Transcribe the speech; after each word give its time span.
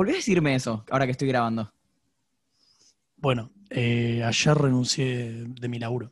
¿Por 0.00 0.06
qué 0.06 0.14
decirme 0.14 0.54
eso 0.54 0.82
ahora 0.90 1.04
que 1.04 1.12
estoy 1.12 1.28
grabando? 1.28 1.70
Bueno, 3.18 3.50
eh, 3.68 4.24
ayer 4.24 4.56
renuncié 4.56 5.44
de 5.44 5.68
mi 5.68 5.78
laburo. 5.78 6.10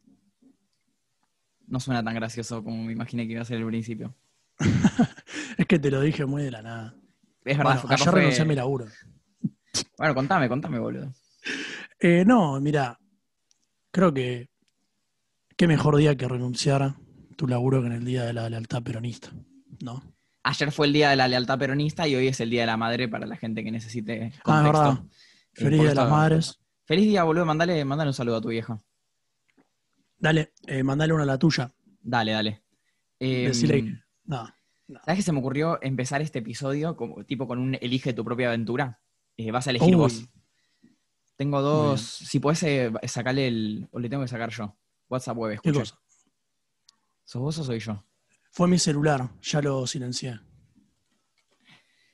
No 1.69 1.81
suena 1.81 2.05
tan 2.05 2.15
gracioso 2.15 2.63
como 2.63 2.85
me 2.85 2.93
imaginé 2.93 3.27
que 3.27 3.33
iba 3.33 3.41
a 3.41 3.47
ser 3.47 3.57
al 3.57 3.67
principio. 3.67 4.15
es 5.57 5.67
que 5.67 5.79
te 5.79 5.91
lo 5.91 6.03
dije 6.03 6.27
muy 6.27 6.43
de 6.43 6.51
la 6.51 6.61
nada. 6.61 6.97
Es 7.47 7.57
verdad, 7.57 7.81
Bueno, 7.81 7.95
ayer 7.95 8.11
fue- 8.11 8.21
renuncié 8.21 8.43
a 8.43 8.45
mi 8.45 8.55
laburo. 8.57 8.85
Bueno, 9.97 10.15
contame, 10.15 10.51
contame, 10.51 10.79
boludo. 10.79 11.11
Eh, 11.99 12.25
no, 12.27 12.61
mira, 12.61 13.01
creo 13.91 14.13
que 14.13 14.51
qué 15.57 15.67
mejor 15.67 15.97
día 15.97 16.15
que 16.15 16.29
renunciar 16.29 16.83
a 16.83 17.01
tu 17.39 17.49
laburo 17.49 17.81
que 17.81 17.87
en 17.87 17.95
el 17.95 18.05
día 18.05 18.25
de 18.27 18.35
la 18.35 18.51
lealtad 18.51 18.83
peronista, 18.83 19.31
¿no? 19.83 20.03
Ayer 20.43 20.73
fue 20.73 20.87
el 20.87 20.93
día 20.93 21.11
de 21.11 21.17
la 21.17 21.29
lealtad 21.29 21.59
peronista 21.59 22.07
y 22.09 22.15
hoy 22.15 22.29
es 22.29 22.41
el 22.41 22.51
día 22.51 22.63
de 22.63 22.67
la 22.69 22.77
madre 22.77 23.09
para 23.09 23.27
la 23.27 23.37
gente 23.37 23.63
que 23.65 23.71
necesite 23.71 24.33
contexto. 24.43 24.51
Ah, 24.53 24.63
verdad. 24.63 25.05
Eh, 25.05 25.09
Feliz 25.65 25.81
Día 25.81 25.89
de 25.91 25.95
las 25.95 26.11
Madres. 26.11 26.61
Feliz 26.85 27.05
día, 27.07 27.23
boludo. 27.25 27.45
Mandale, 27.45 27.85
mandale 27.85 28.09
un 28.11 28.15
saludo 28.15 28.37
a 28.37 28.41
tu 28.41 28.49
vieja. 28.49 28.79
Dale, 30.19 30.53
eh, 30.67 30.83
mandale 30.83 31.13
una 31.13 31.25
a 31.25 31.27
la 31.27 31.39
tuya. 31.39 31.71
Dale, 32.01 32.33
dale. 32.33 32.63
Eh, 33.21 33.49
Decile 33.49 33.85
que- 33.85 33.95
No, 34.25 34.49
¿Sabes 35.05 35.17
que 35.19 35.23
se 35.23 35.33
me 35.33 35.41
ocurrió 35.41 35.79
empezar 35.83 36.23
este 36.23 36.39
episodio 36.39 36.97
como, 36.97 37.23
tipo 37.25 37.47
con 37.47 37.59
un 37.59 37.75
elige 37.81 38.15
tu 38.15 38.25
propia 38.25 38.49
aventura? 38.49 39.01
Eh, 39.37 39.51
vas 39.51 39.67
a 39.67 39.71
elegir 39.71 39.95
Uy. 39.95 40.01
vos. 40.01 40.25
Tengo 41.37 41.61
dos. 41.61 42.01
Si 42.01 42.41
podés 42.41 42.63
eh, 42.63 42.91
sacarle 43.07 43.49
el. 43.49 43.89
O 43.93 43.99
le 43.99 44.09
tengo 44.09 44.23
que 44.23 44.29
sacar 44.29 44.51
yo. 44.51 44.77
WhatsApp 45.09 45.37
web, 45.37 45.61
¿Qué 45.63 45.69
escucha. 45.71 45.95
¿Sos 47.25 47.43
vos 47.43 47.59
o 47.59 47.65
soy 47.65 47.79
yo? 47.81 48.03
Fue 48.59 48.67
mi 48.67 48.81
celular, 48.81 49.31
ya 49.41 49.63
lo 49.63 49.87
silencié. 49.87 50.41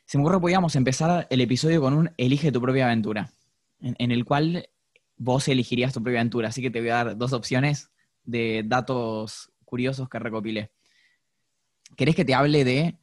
Se 0.04 0.18
me 0.18 0.24
ocurre 0.24 0.36
que 0.36 0.42
podíamos 0.42 0.76
empezar 0.76 1.26
el 1.30 1.40
episodio 1.40 1.80
con 1.80 1.94
un 1.94 2.10
elige 2.18 2.52
tu 2.52 2.60
propia 2.60 2.84
aventura. 2.84 3.32
En, 3.80 4.10
el 4.10 4.26
cual 4.26 4.68
vos 5.16 5.48
elegirías 5.48 5.94
tu 5.94 6.02
propia 6.02 6.20
aventura. 6.20 6.48
Así 6.48 6.60
que 6.60 6.70
te 6.70 6.80
voy 6.80 6.90
a 6.90 6.96
dar 6.96 7.16
dos 7.16 7.32
opciones 7.32 7.90
de 8.24 8.62
datos 8.62 9.52
curiosos 9.64 10.06
que 10.10 10.18
recopilé. 10.18 10.70
¿Querés 11.96 12.14
que 12.14 12.26
te 12.26 12.34
hable 12.34 12.62
de 12.62 12.98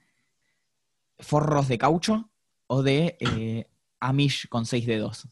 forros 1.17 1.67
de 1.67 1.79
caucho 1.79 2.29
o 2.67 2.83
de 2.83 3.17
eh, 3.19 3.65
Amish 3.99 4.49
con 4.49 4.67
seis 4.67 4.85
dedos? 4.85 5.27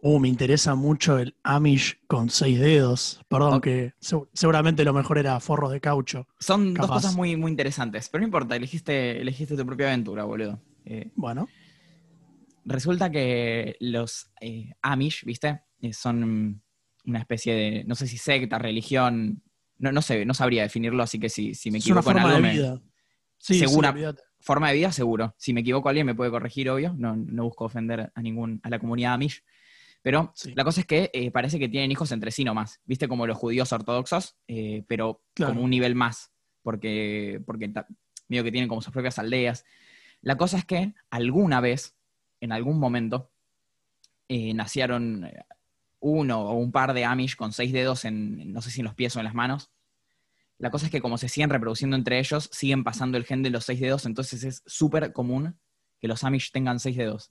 Uh, 0.00 0.20
me 0.20 0.28
interesa 0.28 0.76
mucho 0.76 1.18
el 1.18 1.34
Amish 1.42 1.98
con 2.06 2.30
seis 2.30 2.58
dedos. 2.60 3.20
Perdón, 3.28 3.54
Ok. 3.54 3.64
que 3.64 3.92
seg- 4.00 4.28
seguramente 4.32 4.84
lo 4.84 4.92
mejor 4.92 5.18
era 5.18 5.38
forros 5.40 5.72
de 5.72 5.80
caucho. 5.80 6.28
Son 6.38 6.72
dos 6.72 6.86
cosas 6.86 7.16
muy, 7.16 7.36
muy 7.36 7.50
interesantes, 7.50 8.08
pero 8.08 8.20
no 8.20 8.26
importa, 8.26 8.54
elegiste, 8.54 9.20
elegiste 9.20 9.56
tu 9.56 9.66
propia 9.66 9.88
aventura, 9.88 10.22
boludo. 10.24 10.62
Eh, 10.84 11.10
Bueno, 11.16 11.48
resulta 12.64 13.10
que 13.10 13.76
los 13.80 14.30
eh, 14.40 14.72
Amish, 14.82 15.24
¿viste? 15.24 15.62
Eh, 15.80 15.92
son 15.92 16.62
una 17.04 17.18
especie 17.18 17.54
de, 17.54 17.84
no 17.84 17.94
sé 17.94 18.06
si 18.06 18.18
secta, 18.18 18.58
religión, 18.58 19.42
no, 19.78 19.90
no 19.92 20.02
sé, 20.02 20.24
no 20.24 20.34
sabría 20.34 20.62
definirlo, 20.62 21.02
así 21.02 21.18
que 21.18 21.28
si, 21.28 21.54
si 21.54 21.70
me 21.70 21.78
es 21.78 21.86
una 21.86 22.00
equivoco 22.00 22.10
en 22.10 22.16
forma 22.22 22.34
algo, 22.34 22.36
de 22.36 22.42
me- 22.42 22.52
vida. 22.52 22.80
Sí, 23.38 23.58
Segura- 23.58 23.92
sí, 23.96 24.18
forma 24.40 24.68
de 24.68 24.74
vida 24.76 24.92
seguro. 24.92 25.34
Si 25.38 25.52
me 25.52 25.60
equivoco 25.62 25.88
alguien 25.88 26.06
me 26.06 26.14
puede 26.14 26.30
corregir, 26.30 26.68
obvio, 26.70 26.94
no, 26.96 27.16
no 27.16 27.44
busco 27.44 27.64
ofender 27.64 28.12
a 28.14 28.22
ningún, 28.22 28.60
a 28.62 28.70
la 28.70 28.78
comunidad 28.78 29.14
Amish. 29.14 29.42
Pero 30.08 30.32
Sí. 30.34 30.54
la 30.56 30.64
cosa 30.64 30.80
es 30.80 30.86
que 30.86 31.10
eh, 31.12 31.30
parece 31.30 31.58
que 31.58 31.68
tienen 31.68 31.92
hijos 31.92 32.12
entre 32.12 32.30
sí 32.30 32.42
nomás, 32.42 32.80
¿viste? 32.86 33.08
Como 33.08 33.26
los 33.26 33.36
judíos 33.36 33.70
ortodoxos, 33.74 34.38
eh, 34.48 34.82
pero 34.88 35.22
Claro. 35.34 35.52
como 35.52 35.64
un 35.64 35.68
nivel 35.68 35.94
más, 35.94 36.32
porque, 36.62 37.42
porque 37.44 37.70
medio 38.26 38.42
que 38.42 38.50
tienen 38.50 38.70
como 38.70 38.80
sus 38.80 38.90
propias 38.90 39.18
aldeas. 39.18 39.66
La 40.22 40.38
cosa 40.38 40.56
es 40.56 40.64
que 40.64 40.94
alguna 41.10 41.60
vez, 41.60 41.94
en 42.40 42.52
algún 42.52 42.78
momento, 42.78 43.30
eh, 44.28 44.54
nacieron 44.54 45.30
uno 46.00 46.40
o 46.40 46.54
un 46.54 46.72
par 46.72 46.94
de 46.94 47.04
Amish 47.04 47.36
con 47.36 47.52
seis 47.52 47.70
dedos 47.70 48.06
en, 48.06 48.50
no 48.50 48.62
sé 48.62 48.70
si 48.70 48.80
en 48.80 48.86
los 48.86 48.94
pies 48.94 49.14
o 49.14 49.18
en 49.20 49.26
las 49.26 49.34
manos. 49.34 49.70
La 50.56 50.70
cosa 50.70 50.86
es 50.86 50.90
que 50.90 51.02
como 51.02 51.18
se 51.18 51.28
siguen 51.28 51.50
reproduciendo 51.50 51.98
entre 51.98 52.18
ellos, 52.18 52.48
siguen 52.50 52.82
pasando 52.82 53.18
el 53.18 53.26
gen 53.26 53.42
de 53.42 53.50
los 53.50 53.66
seis 53.66 53.78
dedos, 53.78 54.06
entonces 54.06 54.42
es 54.42 54.62
súper 54.64 55.12
común 55.12 55.58
que 56.00 56.08
los 56.08 56.24
Amish 56.24 56.50
tengan 56.50 56.80
seis 56.80 56.96
dedos. 56.96 57.30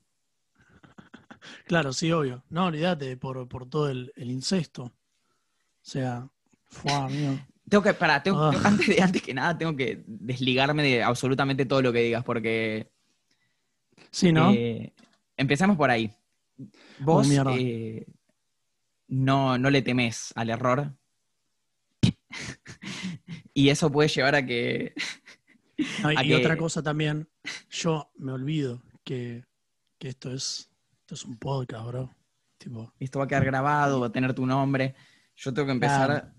Claro, 1.65 1.93
sí, 1.93 2.11
obvio. 2.11 2.43
No, 2.49 2.65
olvídate, 2.65 3.17
por, 3.17 3.47
por 3.47 3.69
todo 3.69 3.89
el, 3.89 4.11
el 4.15 4.29
incesto. 4.31 4.83
O 4.83 4.91
sea, 5.81 6.27
fue 6.65 6.91
amigo. 6.91 7.39
Tengo 7.69 7.83
que, 7.83 7.93
para, 7.93 8.23
tengo, 8.23 8.41
Ah. 8.45 8.51
tengo- 8.51 8.65
antes, 8.67 8.87
de, 8.87 9.01
antes 9.01 9.21
que 9.21 9.33
nada, 9.33 9.57
tengo 9.57 9.75
que 9.75 10.01
desligarme 10.07 10.83
de 10.83 11.03
absolutamente 11.03 11.65
todo 11.65 11.81
lo 11.81 11.91
que 11.91 11.99
digas, 11.99 12.23
porque 12.23 12.89
Sí, 14.09 14.31
¿no? 14.31 14.53
eh, 14.53 14.93
empecemos 15.35 15.75
por 15.75 15.89
ahí. 15.91 16.15
Vos 16.99 17.27
Oh, 17.29 17.49
eh, 17.57 18.05
no, 19.09 19.57
no 19.57 19.69
le 19.69 19.81
temes 19.81 20.31
al 20.37 20.49
error. 20.49 20.93
y 23.53 23.69
eso 23.69 23.91
puede 23.91 24.09
llevar 24.09 24.35
a 24.35 24.45
que. 24.45 24.93
No, 26.01 26.11
y 26.11 26.15
a 26.15 26.23
y 26.23 26.27
que- 26.29 26.35
otra 26.37 26.57
cosa 26.57 26.81
también, 26.81 27.27
yo 27.69 28.09
me 28.17 28.31
olvido 28.31 28.81
que, 29.03 29.43
que 29.99 30.07
esto 30.09 30.31
es 30.33 30.69
esto 31.07 31.15
es 31.15 31.23
un 31.23 31.37
podcast, 31.37 31.87
bro. 31.87 32.13
Tipo, 32.57 32.91
esto 32.99 33.19
va 33.19 33.25
a 33.25 33.27
quedar 33.29 33.45
grabado, 33.45 34.01
va 34.01 34.07
a 34.07 34.11
tener 34.11 34.33
tu 34.33 34.45
nombre. 34.45 34.93
Yo 35.37 35.53
tengo 35.53 35.67
que 35.67 35.71
empezar 35.71 36.07
Claro. 36.09 36.33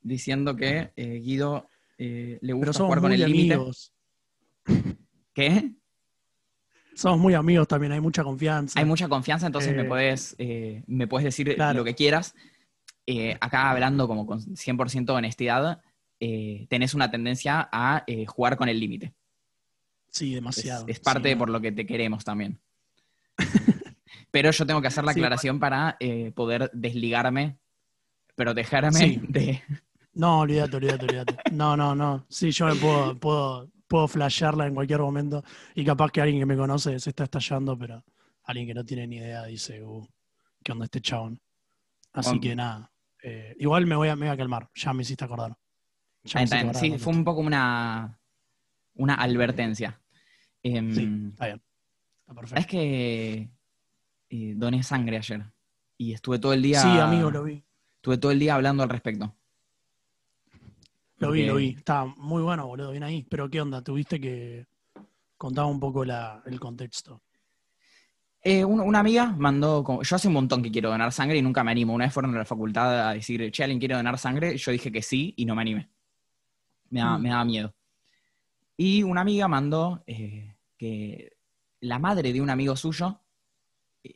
diciendo 0.00 0.56
que 0.56 0.92
eh, 0.96 1.20
Guido 1.20 1.68
eh, 1.98 2.36
le 2.42 2.52
gusta 2.52 2.72
jugar 2.82 3.00
con 3.00 3.12
el 3.12 3.20
límite. 3.20 3.56
¿Qué? 5.32 5.72
Somos 6.96 7.20
muy 7.20 7.34
amigos 7.34 7.68
también, 7.68 7.92
hay 7.92 8.00
mucha 8.00 8.24
confianza. 8.24 8.80
Hay 8.80 8.86
mucha 8.86 9.08
confianza, 9.08 9.46
entonces 9.46 9.72
me 9.76 9.82
Eh, 9.82 9.84
puedes, 9.84 10.34
eh, 10.38 10.82
me 10.88 11.06
decir 11.06 11.54
claro. 11.54 11.78
lo 11.78 11.84
que 11.84 11.94
quieras. 11.94 12.34
Acá 13.40 13.70
hablando 13.70 14.08
como 14.08 14.26
con 14.26 14.40
100% 14.56 15.12
de 15.12 15.12
honestidad, 15.18 15.80
tenés 16.18 16.92
una 16.94 17.08
tendencia 17.08 17.68
a 17.70 18.04
jugar 18.26 18.56
con 18.56 18.68
el 18.68 18.80
límite. 18.80 19.14
Sí, 20.10 20.34
demasiado. 20.34 20.86
es 20.88 20.98
parte 20.98 21.28
Sí, 21.28 21.34
de 21.34 21.36
por 21.36 21.50
lo 21.50 21.60
que 21.60 21.70
te 21.70 21.86
queremos 21.86 22.24
también. 22.24 22.58
Pero 24.30 24.50
yo 24.50 24.66
tengo 24.66 24.80
que 24.80 24.88
hacer 24.88 25.04
la 25.04 25.12
Sí, 25.12 25.20
aclaración 25.20 25.58
para 25.58 25.96
eh, 26.00 26.32
poder 26.32 26.70
desligarme, 26.74 27.58
protegerme 28.34 28.92
Sí. 28.92 29.20
de... 29.28 29.62
No, 30.14 30.40
olvídate, 30.40 30.76
olvídate, 30.76 31.04
olvídate. 31.06 31.36
No, 31.52 31.76
no, 31.76 31.94
no. 31.94 32.26
Sí, 32.28 32.50
yo 32.50 32.66
me 32.66 32.74
puedo, 32.74 33.18
puedo, 33.18 33.70
puedo 33.86 34.08
flashearla 34.08 34.66
en 34.66 34.74
cualquier 34.74 35.00
momento 35.00 35.44
y 35.74 35.84
capaz 35.84 36.10
que 36.10 36.20
alguien 36.20 36.40
que 36.40 36.46
me 36.46 36.56
conoce 36.56 36.98
se 36.98 37.10
está 37.10 37.24
estallando, 37.24 37.78
pero 37.78 38.04
alguien 38.44 38.66
que 38.66 38.74
no 38.74 38.84
tiene 38.84 39.06
ni 39.06 39.16
idea 39.16 39.44
dice, 39.44 39.82
uh, 39.82 40.06
¿qué 40.62 40.72
onda 40.72 40.86
este 40.86 41.00
chabón? 41.00 41.40
Así 42.12 42.30
Bueno. 42.30 42.40
que 42.42 42.56
nada. 42.56 42.92
eh, 43.22 43.54
igual 43.58 43.86
me 43.86 43.94
voy, 43.96 44.08
a, 44.08 44.16
me 44.16 44.26
voy 44.26 44.34
a 44.34 44.36
calmar, 44.36 44.68
ya 44.74 44.92
me 44.92 45.02
hiciste 45.02 45.24
acordar. 45.24 45.56
Ya 46.24 46.40
me 46.40 46.44
hiciste 46.44 46.56
acordar 46.64 46.80
Sí, 46.82 46.98
fue 46.98 47.12
un 47.12 47.24
poco 47.24 47.40
una, 47.40 48.18
una 48.94 49.14
advertencia. 49.14 50.00
Sí, 50.62 50.70
está 51.30 51.46
bien. 51.46 51.62
Está 52.20 52.34
perfecto. 52.34 52.48
¿Sabes 52.48 52.66
que 52.66 53.50
eh, 54.30 54.54
doné 54.56 54.82
sangre 54.82 55.16
ayer? 55.18 55.44
Y 55.96 56.12
estuve 56.12 56.38
todo 56.38 56.52
el 56.52 56.62
día. 56.62 56.80
Sí, 56.80 56.88
amigo, 56.98 57.30
lo 57.30 57.44
vi. 57.44 57.62
Estuve 57.96 58.18
todo 58.18 58.30
el 58.32 58.38
día 58.38 58.54
hablando 58.54 58.82
al 58.82 58.88
respecto. 58.88 59.34
Lo 61.18 61.32
vi, 61.32 61.44
lo 61.46 61.56
vi. 61.56 61.70
Está 61.70 62.04
muy 62.04 62.42
bueno, 62.42 62.66
boludo, 62.66 62.92
bien 62.92 63.02
ahí. 63.02 63.26
Pero 63.28 63.50
¿qué 63.50 63.60
onda? 63.60 63.82
Tuviste 63.82 64.20
que 64.20 64.66
contar 65.36 65.64
un 65.64 65.80
poco 65.80 66.04
la, 66.04 66.42
el 66.46 66.60
contexto. 66.60 67.22
Eh, 68.40 68.64
un- 68.64 68.80
una 68.80 69.00
amiga 69.00 69.34
mandó. 69.36 69.82
como- 69.82 70.02
yo 70.04 70.14
hace 70.16 70.28
un 70.28 70.34
montón 70.34 70.62
que 70.62 70.70
quiero 70.70 70.90
donar 70.90 71.12
sangre 71.12 71.38
y 71.38 71.42
nunca 71.42 71.64
me 71.64 71.72
animo. 71.72 71.92
Una 71.92 72.04
vez 72.04 72.14
fueron 72.14 72.34
a 72.36 72.38
la 72.38 72.44
facultad 72.44 73.08
a 73.08 73.14
decir, 73.14 73.50
che, 73.50 73.64
¿alguien 73.64 73.80
quiere 73.80 73.96
donar 73.96 74.16
sangre? 74.18 74.56
Yo 74.56 74.70
dije 74.70 74.92
que 74.92 75.02
sí 75.02 75.34
y 75.36 75.44
no 75.44 75.56
me 75.56 75.62
animé. 75.62 75.88
Me 76.90 77.00
daba, 77.00 77.18
Mm. 77.18 77.22
me 77.22 77.28
daba 77.30 77.44
miedo. 77.44 77.74
Y 78.76 79.02
una 79.02 79.22
amiga 79.22 79.48
mandó 79.48 80.04
eh, 80.06 80.54
que 80.78 81.32
la 81.80 81.98
madre 81.98 82.32
de 82.32 82.40
un 82.40 82.48
amigo 82.48 82.76
suyo 82.76 83.20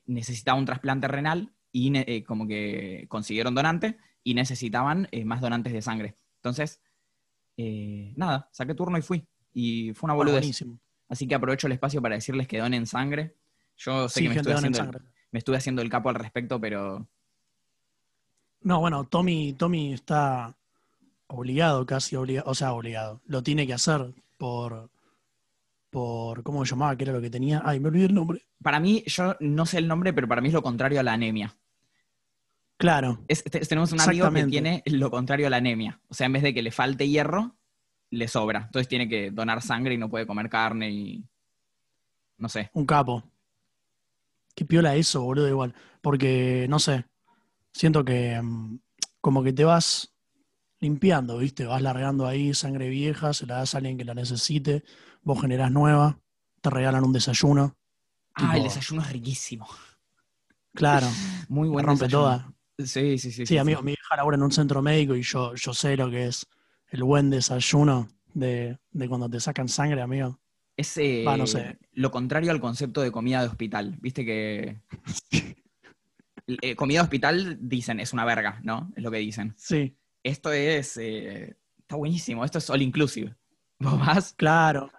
necesitaba 0.07 0.59
un 0.59 0.65
trasplante 0.67 1.09
renal 1.09 1.53
y 1.73 1.97
eh, 1.97 2.25
como 2.25 2.47
que 2.47 3.07
consiguieron 3.09 3.55
donante 3.55 3.99
y 4.25 4.35
necesitaban 4.35 5.09
eh, 5.11 5.25
más 5.25 5.41
donantes 5.41 5.73
de 5.73 5.83
sangre. 5.83 6.17
Entonces, 6.37 6.81
eh, 7.57 8.13
nada, 8.17 8.49
saqué 8.53 8.75
turno 8.75 8.99
y 8.99 9.03
fui. 9.03 9.25
Y 9.55 9.93
fue 9.95 10.07
una 10.07 10.15
Ah, 10.15 10.17
boludez. 10.17 10.41
buenísimo. 10.41 10.79
Así 11.09 11.27
que 11.29 11.35
aprovecho 11.35 11.67
el 11.67 11.75
espacio 11.75 12.01
para 12.01 12.15
decirles 12.15 12.49
que 12.49 12.59
donen 12.59 12.87
sangre. 12.87 13.37
Yo 13.77 14.09
sé 14.09 14.21
Sí, 14.21 14.23
que 14.25 14.29
me 14.31 14.35
estuve, 14.37 14.55
haciendo 14.55 14.81
el, 14.81 14.91
me 15.31 15.39
estuve 15.39 15.57
haciendo 15.57 15.83
el 15.83 15.91
capo 15.91 16.09
al 16.09 16.15
respecto, 16.15 16.61
pero 16.61 17.07
No, 18.63 18.81
bueno, 18.81 19.05
Tommy, 19.05 19.53
Tommy 19.55 19.93
está 19.93 20.57
obligado, 21.27 21.85
casi 21.87 22.17
obligado, 22.17 22.51
o 22.51 22.55
sea, 22.55 22.73
obligado. 22.73 23.21
Lo 23.27 23.43
tiene 23.43 23.67
que 23.67 23.75
hacer 23.75 24.15
por, 24.39 24.91
por, 25.93 26.43
¿cómo 26.43 26.65
se 26.65 26.71
llamaba? 26.71 26.97
¿Qué 26.97 27.05
era 27.05 27.13
lo 27.13 27.21
que 27.21 27.29
tenía? 27.31 27.63
Ay, 27.65 27.79
me 27.79 27.89
olvidé 27.89 28.07
el 28.07 28.15
nombre. 28.15 28.43
para 28.63 28.81
mí, 28.81 29.05
yo 29.07 29.37
no 29.41 29.67
sé 29.67 29.77
el 29.79 29.87
nombre, 29.89 30.13
pero 30.15 30.27
para 30.27 30.41
mí 30.41 30.49
es 30.49 30.55
lo 30.55 30.63
contrario 30.63 30.99
a 30.99 31.03
la 31.03 31.13
anemia. 31.13 31.55
Claro, 32.79 33.21
Es- 33.29 33.45
te- 33.45 33.61
tenemos 33.61 33.93
un 33.93 34.01
amigo 34.01 34.31
que 34.33 34.45
tiene 34.45 34.83
lo 34.87 35.11
contrario 35.11 35.47
a 35.47 35.51
la 35.51 35.59
anemia. 35.59 36.01
O 36.09 36.15
sea, 36.15 36.27
en 36.27 36.33
vez 36.33 36.43
de 36.43 36.55
que 36.55 36.63
le 36.63 36.73
falte 36.73 37.09
hierro, 37.09 37.55
le 38.11 38.27
sobra. 38.27 38.63
Entonces 38.67 38.89
tiene 38.89 39.09
que 39.09 39.31
donar 39.31 39.63
sangre 39.63 39.95
y 39.95 39.99
no 39.99 40.09
puede 40.11 40.27
comer 40.27 40.49
carne 40.49 40.91
y... 40.91 41.25
No 42.39 42.49
sé. 42.49 42.71
Un 42.75 42.87
capo. 42.87 43.23
Qué 44.55 44.65
piola 44.65 44.97
eso, 44.97 45.23
boludo, 45.23 45.49
igual. 45.49 45.75
Porque, 46.01 46.67
no 46.69 46.79
sé, 46.79 47.05
siento 47.73 48.05
que 48.05 48.41
mm, 48.43 48.79
como 49.21 49.43
que 49.43 49.53
te 49.53 49.65
vas 49.65 50.13
limpiando, 50.81 51.39
¿viste? 51.39 51.65
Vas 51.67 51.83
largando 51.83 52.27
ahí 52.27 52.53
sangre 52.55 52.89
vieja, 52.89 53.33
se 53.33 53.47
la 53.47 53.57
das 53.59 53.75
a 53.75 53.79
alguien 53.79 53.97
que 53.97 54.05
la 54.05 54.15
necesite, 54.15 54.83
vos 55.23 55.41
generás 55.41 55.71
nueva, 55.71 56.19
te 56.61 56.71
regalan 56.71 57.05
un 57.05 57.13
desayuno. 57.13 57.77
Ah, 58.35 58.57
el 58.57 58.65
desayuno 58.65 59.03
es 59.03 59.11
riquísimo. 59.13 59.69
Claro, 60.75 61.07
Muy 61.49 61.69
me 61.69 61.73
buen 61.75 61.87
rompe 61.87 62.05
desayuno. 62.05 62.25
toda. 62.25 62.53
Sí, 62.79 63.19
sí, 63.19 63.31
sí. 63.31 63.47
Sí, 63.47 63.59
amigo, 63.59 63.83
mi 63.83 63.93
hija 63.93 64.17
labora 64.17 64.37
en 64.37 64.43
un 64.43 64.53
centro 64.53 64.83
médico 64.83 65.15
y 65.15 65.23
yo, 65.23 65.55
yo 65.55 65.75
sé 65.75 65.97
lo 65.97 66.11
que 66.11 66.27
es 66.27 66.47
el 66.91 67.05
buen 67.05 67.31
desayuno 67.31 68.09
de, 68.35 68.79
de 68.91 69.09
cuando 69.09 69.29
te 69.29 69.39
sacan 69.41 69.69
sangre, 69.69 70.01
amigo. 70.03 70.41
Es 70.77 70.97
eh, 70.97 71.23
Va, 71.27 71.37
no 71.37 71.47
sé. 71.47 71.79
lo 71.93 72.11
contrario 72.11 72.51
al 72.51 72.61
concepto 72.61 73.03
de 73.03 73.13
comida 73.13 73.43
de 73.43 73.49
hospital. 73.49 73.97
Viste 74.01 74.25
que. 74.25 74.81
Eh, 76.61 76.75
comida 76.75 76.99
de 76.99 77.03
hospital 77.05 77.57
dicen 77.61 78.01
es 78.01 78.13
una 78.13 78.25
verga, 78.25 78.59
¿no? 78.65 78.91
Es 78.97 79.03
lo 79.03 79.13
que 79.13 79.19
dicen. 79.19 79.55
Sí, 79.57 79.97
Esto 80.25 80.53
es. 80.53 80.97
eh, 80.97 81.57
está 81.79 81.95
buenísimo. 81.95 82.45
Esto 82.45 82.59
es 82.59 82.69
all 82.69 82.83
inclusive. 82.83 83.37
Vos 83.79 83.99
vas. 83.99 84.35
claro. 84.35 84.91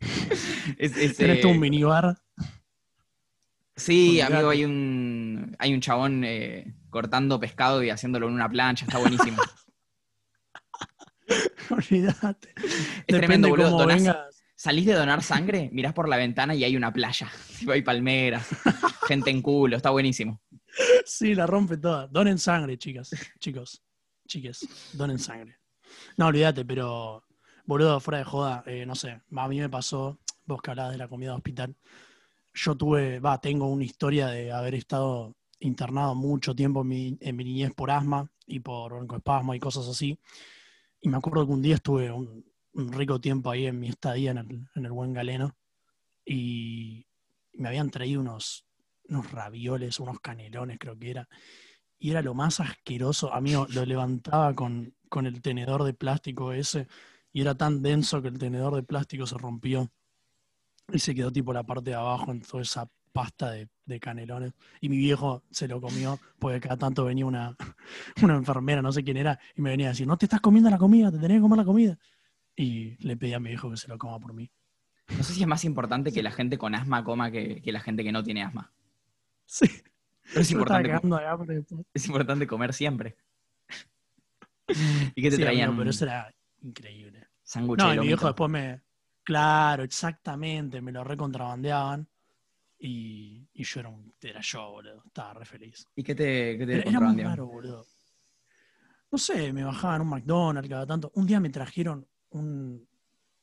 Es, 0.78 0.96
es, 0.96 1.16
Tenés 1.16 1.40
tú 1.40 1.48
eh, 1.48 1.52
un 1.52 1.60
minibar. 1.60 2.16
Sí, 3.74 4.20
amigo, 4.20 4.50
hay 4.50 4.64
un, 4.64 5.56
hay 5.58 5.72
un 5.72 5.80
chabón 5.80 6.24
eh, 6.24 6.74
cortando 6.90 7.40
pescado 7.40 7.82
y 7.82 7.90
haciéndolo 7.90 8.28
en 8.28 8.34
una 8.34 8.48
plancha, 8.48 8.84
está 8.84 8.98
buenísimo. 8.98 9.40
Olvídate. 11.70 12.48
Es 12.56 12.64
Depende 13.06 13.18
tremendo, 13.18 13.48
boludo. 13.50 13.78
Donás- 13.78 14.16
salís 14.56 14.86
de 14.86 14.94
donar 14.94 15.22
sangre, 15.22 15.70
mirás 15.72 15.92
por 15.92 16.08
la 16.08 16.16
ventana 16.16 16.54
y 16.54 16.64
hay 16.64 16.76
una 16.76 16.92
playa. 16.92 17.30
Hay 17.72 17.82
palmeras, 17.82 18.48
gente 19.06 19.30
en 19.30 19.40
culo, 19.42 19.76
está 19.76 19.90
buenísimo. 19.90 20.40
Sí, 21.04 21.34
la 21.34 21.46
rompe 21.46 21.76
toda. 21.76 22.06
Donen 22.08 22.38
sangre, 22.38 22.76
chicas. 22.78 23.10
Chicos. 23.38 23.82
Chiques. 24.26 24.66
Donen 24.92 25.18
sangre. 25.18 25.58
No, 26.16 26.26
olvídate, 26.26 26.64
pero, 26.64 27.24
boludo, 27.68 28.00
fuera 28.00 28.18
de 28.18 28.24
joda, 28.24 28.64
eh, 28.66 28.86
no 28.86 28.94
sé. 28.94 29.20
A 29.36 29.46
mí 29.46 29.60
me 29.60 29.68
pasó, 29.68 30.18
vos 30.46 30.62
que 30.62 30.70
hablabas 30.70 30.92
de 30.92 30.98
la 30.98 31.06
comida 31.06 31.32
de 31.32 31.36
hospital. 31.36 31.76
Yo 32.54 32.74
tuve, 32.74 33.20
va, 33.20 33.40
tengo 33.42 33.66
una 33.66 33.84
historia 33.84 34.28
de 34.28 34.50
haber 34.50 34.74
estado 34.74 35.36
internado 35.60 36.14
mucho 36.14 36.54
tiempo 36.54 36.80
en 36.80 36.88
mi, 36.88 37.18
en 37.20 37.36
mi 37.36 37.44
niñez 37.44 37.74
por 37.74 37.90
asma 37.90 38.30
y 38.46 38.60
por 38.60 38.92
broncoespasmo 38.92 39.54
y 39.54 39.60
cosas 39.60 39.86
así. 39.86 40.18
Y 41.02 41.10
me 41.10 41.18
acuerdo 41.18 41.46
que 41.46 41.52
un 41.52 41.60
día 41.60 41.74
estuve 41.74 42.10
un, 42.10 42.42
un 42.72 42.92
rico 42.92 43.20
tiempo 43.20 43.50
ahí 43.50 43.66
en 43.66 43.78
mi 43.78 43.88
estadía 43.90 44.30
en 44.30 44.38
el, 44.38 44.68
en 44.74 44.86
el 44.86 44.92
Buen 44.92 45.12
Galeno 45.12 45.54
y 46.24 47.06
me 47.52 47.68
habían 47.68 47.90
traído 47.90 48.22
unos, 48.22 48.64
unos 49.10 49.30
ravioles, 49.30 50.00
unos 50.00 50.20
canelones 50.20 50.78
creo 50.80 50.98
que 50.98 51.10
era. 51.10 51.28
Y 51.98 52.12
era 52.12 52.22
lo 52.22 52.32
más 52.32 52.60
asqueroso. 52.60 53.34
Amigo, 53.34 53.66
lo 53.68 53.84
levantaba 53.84 54.54
con, 54.54 54.94
con 55.10 55.26
el 55.26 55.42
tenedor 55.42 55.84
de 55.84 55.92
plástico 55.92 56.54
ese 56.54 56.88
y 57.32 57.40
era 57.42 57.54
tan 57.54 57.82
denso 57.82 58.22
que 58.22 58.28
el 58.28 58.38
tenedor 58.38 58.74
de 58.74 58.82
plástico 58.82 59.26
se 59.26 59.36
rompió 59.38 59.90
y 60.92 60.98
se 60.98 61.14
quedó 61.14 61.30
tipo 61.32 61.52
la 61.52 61.64
parte 61.64 61.90
de 61.90 61.96
abajo 61.96 62.30
en 62.32 62.40
toda 62.40 62.62
esa 62.62 62.88
pasta 63.12 63.50
de, 63.50 63.68
de 63.84 64.00
canelones. 64.00 64.52
Y 64.80 64.88
mi 64.88 64.96
viejo 64.96 65.42
se 65.50 65.68
lo 65.68 65.80
comió 65.80 66.18
porque 66.38 66.60
cada 66.60 66.76
tanto 66.76 67.04
venía 67.04 67.26
una, 67.26 67.56
una 68.22 68.36
enfermera, 68.36 68.80
no 68.82 68.92
sé 68.92 69.02
quién 69.04 69.16
era, 69.16 69.38
y 69.56 69.60
me 69.62 69.70
venía 69.70 69.86
a 69.88 69.90
decir, 69.90 70.06
no 70.06 70.16
te 70.16 70.26
estás 70.26 70.40
comiendo 70.40 70.70
la 70.70 70.78
comida, 70.78 71.10
te 71.10 71.18
tenés 71.18 71.38
que 71.38 71.42
comer 71.42 71.58
la 71.58 71.64
comida. 71.64 71.98
Y 72.56 72.96
le 73.06 73.16
pedí 73.16 73.34
a 73.34 73.40
mi 73.40 73.50
viejo 73.50 73.70
que 73.70 73.76
se 73.76 73.88
lo 73.88 73.98
coma 73.98 74.18
por 74.18 74.32
mí. 74.34 74.50
No 75.16 75.22
sé 75.22 75.32
si 75.32 75.42
es 75.42 75.46
más 75.48 75.64
importante 75.64 76.12
que 76.12 76.22
la 76.22 76.30
gente 76.32 76.58
con 76.58 76.74
asma 76.74 77.02
coma 77.04 77.30
que, 77.30 77.62
que 77.62 77.72
la 77.72 77.80
gente 77.80 78.02
que 78.04 78.12
no 78.12 78.22
tiene 78.22 78.42
asma. 78.42 78.72
Sí, 79.46 79.66
Pero 80.28 80.40
es 80.42 80.50
importante, 80.50 80.88
cagando 80.90 81.16
de 81.16 81.26
hambre 81.26 81.54
después. 81.56 81.86
es 81.94 82.06
importante 82.06 82.46
comer 82.46 82.74
siempre. 82.74 83.16
¿Y 85.14 85.22
qué 85.22 85.30
te 85.30 85.36
Sí, 85.36 85.42
traían? 85.42 85.70
amigo, 85.70 85.80
pero 85.80 85.90
eso 85.90 86.04
era 86.04 86.34
increíble. 86.68 87.28
Sándwich 87.42 87.78
No, 87.78 87.94
y 87.94 87.98
mi 87.98 88.06
viejo 88.06 88.26
después 88.26 88.50
me. 88.50 88.82
Claro, 89.24 89.82
exactamente, 89.82 90.80
me 90.80 90.92
lo 90.92 91.04
recontrabandeaban. 91.04 92.08
Y, 92.78 93.46
y 93.52 93.64
yo 93.64 93.80
era 93.80 93.88
un. 93.88 94.14
Era 94.20 94.40
yo, 94.40 94.70
boludo. 94.70 95.02
Estaba 95.06 95.34
re 95.34 95.44
feliz. 95.44 95.86
¿Y 95.96 96.02
qué 96.02 96.14
te, 96.14 96.56
qué 96.58 96.66
te 96.66 96.74
Era, 96.74 96.90
era 96.90 97.00
muy 97.00 97.22
raro, 97.22 97.46
boludo. 97.46 97.86
No 99.10 99.18
sé, 99.18 99.52
me 99.52 99.64
bajaban 99.64 100.02
un 100.02 100.08
McDonald's 100.10 100.68
cada 100.68 100.86
tanto. 100.86 101.10
Un 101.14 101.26
día 101.26 101.40
me 101.40 101.50
trajeron 101.50 102.06
un- 102.30 102.86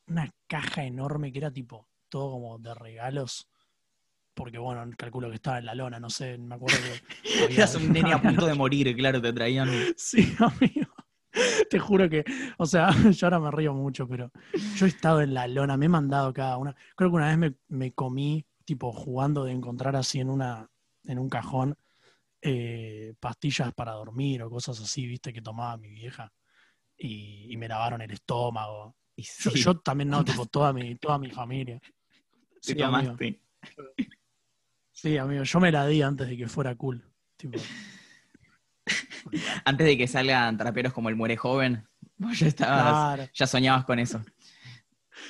una 0.08 0.32
caja 0.46 0.84
enorme 0.84 1.32
que 1.32 1.38
era 1.38 1.50
tipo 1.50 1.88
todo 2.08 2.30
como 2.32 2.58
de 2.58 2.72
regalos. 2.74 3.48
Porque 4.32 4.58
bueno, 4.58 4.88
calculo 4.96 5.28
que 5.28 5.36
estaba 5.36 5.58
en 5.58 5.66
la 5.66 5.74
lona, 5.74 5.98
no 5.98 6.08
sé, 6.10 6.38
me 6.38 6.54
acuerdo 6.54 6.78
que. 6.78 7.12
Eras 7.60 7.74
un 7.74 7.92
nene 7.92 8.12
a 8.12 8.20
punto 8.22 8.46
de 8.46 8.54
morir, 8.54 8.94
claro, 8.96 9.20
te 9.20 9.32
traían. 9.32 9.68
Sí, 9.96 10.34
amigo. 10.38 10.85
Te 11.70 11.78
juro 11.78 12.08
que, 12.08 12.24
o 12.58 12.66
sea, 12.66 12.90
yo 13.12 13.26
ahora 13.26 13.40
me 13.40 13.50
río 13.50 13.74
mucho, 13.74 14.06
pero 14.08 14.30
yo 14.74 14.86
he 14.86 14.88
estado 14.88 15.20
en 15.20 15.34
la 15.34 15.46
lona, 15.48 15.76
me 15.76 15.86
he 15.86 15.88
mandado 15.88 16.32
cada 16.32 16.56
una. 16.58 16.74
Creo 16.94 17.10
que 17.10 17.16
una 17.16 17.28
vez 17.28 17.38
me, 17.38 17.54
me 17.68 17.92
comí, 17.92 18.44
tipo, 18.64 18.92
jugando 18.92 19.44
de 19.44 19.52
encontrar 19.52 19.96
así 19.96 20.20
en 20.20 20.30
una, 20.30 20.68
en 21.04 21.18
un 21.18 21.28
cajón, 21.28 21.76
eh, 22.42 23.14
pastillas 23.18 23.72
para 23.74 23.92
dormir 23.92 24.42
o 24.42 24.50
cosas 24.50 24.80
así, 24.80 25.06
viste, 25.06 25.32
que 25.32 25.42
tomaba 25.42 25.76
mi 25.76 25.90
vieja. 25.90 26.32
Y, 26.98 27.52
y 27.52 27.56
me 27.56 27.68
lavaron 27.68 28.00
el 28.00 28.10
estómago. 28.10 28.96
Y 29.14 29.22
Yo, 29.22 29.50
sí, 29.50 29.62
yo 29.62 29.78
también 29.80 30.08
no, 30.10 30.24
tipo, 30.24 30.46
toda 30.46 30.72
mi, 30.72 30.94
toda 30.96 31.18
mi 31.18 31.30
familia. 31.30 31.80
te 31.80 31.90
Sí, 32.60 32.82
amigo. 32.82 33.12
tomaste. 33.12 33.40
Sí, 34.92 35.18
amigo, 35.18 35.42
yo 35.42 35.60
me 35.60 35.70
la 35.70 35.86
di 35.86 36.00
antes 36.02 36.28
de 36.28 36.36
que 36.36 36.48
fuera 36.48 36.74
cool. 36.74 37.04
Tipo, 37.36 37.58
Antes 39.64 39.86
de 39.86 39.98
que 39.98 40.06
salgan 40.06 40.56
traperos 40.56 40.92
como 40.92 41.08
el 41.08 41.16
muere 41.16 41.36
joven, 41.36 41.86
vos 42.16 42.38
ya 42.38 42.46
estabas, 42.46 43.16
claro. 43.16 43.30
ya 43.34 43.46
soñabas 43.46 43.84
con 43.84 43.98
eso. 43.98 44.24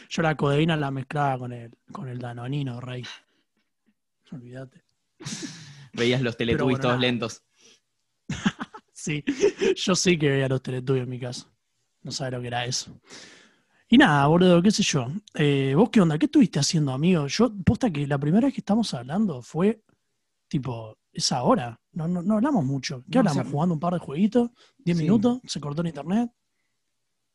Yo 0.08 0.22
la 0.22 0.36
codeína 0.36 0.76
la 0.76 0.90
mezclaba 0.90 1.38
con 1.38 1.52
el, 1.52 1.70
con 1.92 2.08
el 2.08 2.18
danonino, 2.18 2.80
rey. 2.80 3.04
Olvídate. 4.30 4.84
Veías 5.92 6.20
los 6.20 6.36
teletubbies 6.36 6.78
bueno, 6.78 6.82
todos 6.82 6.94
nada. 6.94 7.00
lentos. 7.00 7.42
Sí, 9.06 9.22
yo 9.76 9.94
sí 9.94 10.18
que 10.18 10.30
veía 10.30 10.48
los 10.48 10.62
Teletubbies 10.62 11.04
en 11.04 11.10
mi 11.10 11.20
casa. 11.20 11.48
No 12.02 12.10
sabe 12.10 12.32
lo 12.32 12.40
que 12.40 12.48
era 12.48 12.64
eso. 12.64 12.98
Y 13.88 13.98
nada, 13.98 14.26
boludo, 14.26 14.60
qué 14.60 14.72
sé 14.72 14.82
yo. 14.82 15.06
Eh, 15.34 15.74
¿Vos 15.76 15.90
qué 15.90 16.00
onda? 16.00 16.18
¿Qué 16.18 16.26
estuviste 16.26 16.58
haciendo, 16.58 16.92
amigo? 16.92 17.28
Yo, 17.28 17.52
posta 17.64 17.88
que 17.88 18.04
la 18.04 18.18
primera 18.18 18.46
vez 18.46 18.54
que 18.54 18.62
estamos 18.62 18.92
hablando 18.94 19.42
fue, 19.42 19.80
tipo, 20.48 20.98
esa 21.16 21.42
hora. 21.42 21.80
No, 21.92 22.06
no, 22.08 22.22
no 22.22 22.34
hablamos 22.34 22.64
mucho. 22.64 23.02
¿Qué 23.10 23.14
No, 23.16 23.20
hablamos? 23.20 23.38
o 23.38 23.42
sea, 23.42 23.50
Jugando 23.52 23.74
un 23.74 23.80
par 23.80 23.92
de 23.94 23.98
jueguitos, 24.00 24.50
10 24.78 24.96
Sí. 24.98 25.02
minutos, 25.04 25.40
se 25.46 25.60
cortó 25.60 25.82
el 25.82 25.88
internet. 25.88 26.30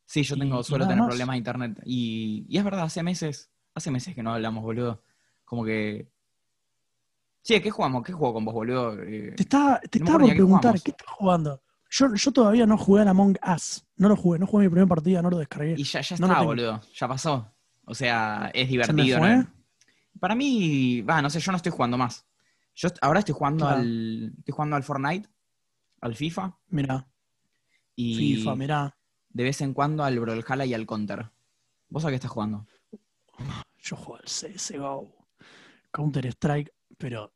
Sí, 0.06 0.24
yo 0.24 0.38
tengo, 0.38 0.60
y 0.60 0.64
suelo 0.64 0.86
tener 0.86 1.00
más. 1.00 1.08
problemas 1.08 1.34
de 1.34 1.38
internet. 1.38 1.82
Y, 1.86 2.46
y 2.50 2.58
es 2.58 2.64
verdad, 2.64 2.84
hace 2.84 3.02
meses, 3.04 3.50
hace 3.74 3.92
meses 3.92 4.14
que 4.14 4.22
no 4.24 4.34
hablamos, 4.34 4.64
boludo. 4.64 5.02
Como 5.46 5.64
que. 5.64 6.10
Sí, 7.42 7.60
¿qué 7.60 7.72
jugamos? 7.72 8.04
¿Qué 8.04 8.14
juego 8.14 8.36
con 8.36 8.46
vos, 8.46 8.54
boludo? 8.54 9.02
Eh, 9.02 9.34
Te 9.36 9.44
estaba, 9.44 9.80
te 9.80 10.00
No 10.00 10.06
estaba 10.06 10.20
por 10.20 10.30
qué 10.30 10.36
preguntar. 10.36 10.82
¿qué 10.82 10.92
estás 10.92 11.08
jugando? 11.08 11.62
Yo, 11.90 12.14
yo 12.14 12.32
todavía 12.32 12.66
no 12.66 12.78
jugué 12.78 13.02
al 13.02 13.08
Among 13.08 13.38
Us. 13.56 13.86
No 13.98 14.10
lo 14.10 14.16
jugué, 14.16 14.38
no 14.40 14.46
jugué 14.48 14.66
mi 14.66 14.70
primera 14.70 14.88
partida, 14.88 15.22
no 15.22 15.30
lo 15.30 15.38
descargué. 15.40 15.76
y 15.78 15.84
ya, 15.84 16.02
ya 16.02 16.16
no 16.18 16.28
está, 16.28 16.42
boludo. 16.42 16.82
Ya 16.94 17.08
pasó. 17.08 17.52
O 17.86 17.96
sea, 17.96 18.52
es 18.54 18.62
¿Se 18.62 18.66
me 18.68 19.04
divertido. 19.04 19.18
fue? 19.20 19.38
¿no? 19.38 19.48
Para 20.20 20.36
mí, 20.36 21.02
va, 21.02 21.22
no 21.22 21.30
sé, 21.30 21.40
yo 21.40 21.52
no 21.52 21.56
estoy 21.58 21.72
jugando 21.72 21.98
más. 21.98 22.26
Yo 22.76 22.90
ahora 23.02 23.20
estoy 23.20 23.36
jugando 23.36 23.66
Claro. 23.66 23.82
al. 23.82 24.34
Estoy 24.40 24.52
jugando 24.54 24.76
al 24.76 24.84
Fortnite, 24.84 25.30
al 26.02 26.16
FIFA. 26.16 26.58
Mirá, 26.70 27.08
Y 27.96 28.16
FIFA, 28.38 28.56
mirá. 28.56 28.98
de 29.30 29.44
vez 29.44 29.62
en 29.62 29.74
cuando 29.74 30.04
al 30.04 30.20
Brawlhalla 30.20 30.66
y 30.66 30.74
al 30.74 30.86
Counter. 30.86 31.30
¿Vos 31.90 32.06
a 32.06 32.10
qué 32.10 32.16
estás 32.16 32.32
jugando? 32.32 32.66
Yo 33.80 33.96
juego 33.98 34.16
al 34.18 34.26
CSGO, 34.30 35.28
Counter 35.92 36.26
Strike, 36.28 36.74
pero 36.98 37.34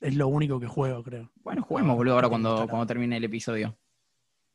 es 0.00 0.16
lo 0.16 0.26
único 0.28 0.58
que 0.58 0.66
juego, 0.66 1.02
creo. 1.04 1.30
Bueno, 1.36 1.62
juguemos, 1.62 1.96
boludo, 1.96 2.14
ahora 2.14 2.28
cuando, 2.28 2.66
cuando 2.68 2.86
termine 2.86 3.16
el 3.18 3.24
episodio. 3.24 3.78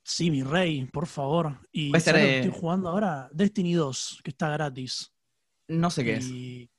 Sí, 0.04 0.32
mi 0.32 0.42
rey, 0.44 0.86
por 0.86 1.06
favor. 1.06 1.60
Y 1.72 1.92
ser 1.92 2.02
¿sabes 2.02 2.22
lo 2.22 2.28
que 2.28 2.32
de- 2.34 2.40
estoy 2.48 2.60
jugando 2.60 2.90
ahora? 2.90 3.30
Destiny 3.32 3.74
2, 3.74 4.22
que 4.24 4.32
está 4.32 4.50
gratis. 4.50 5.14
No 5.68 5.90
sé 5.90 6.04
qué. 6.04 6.20
Y 6.22 6.64
es 6.64 6.70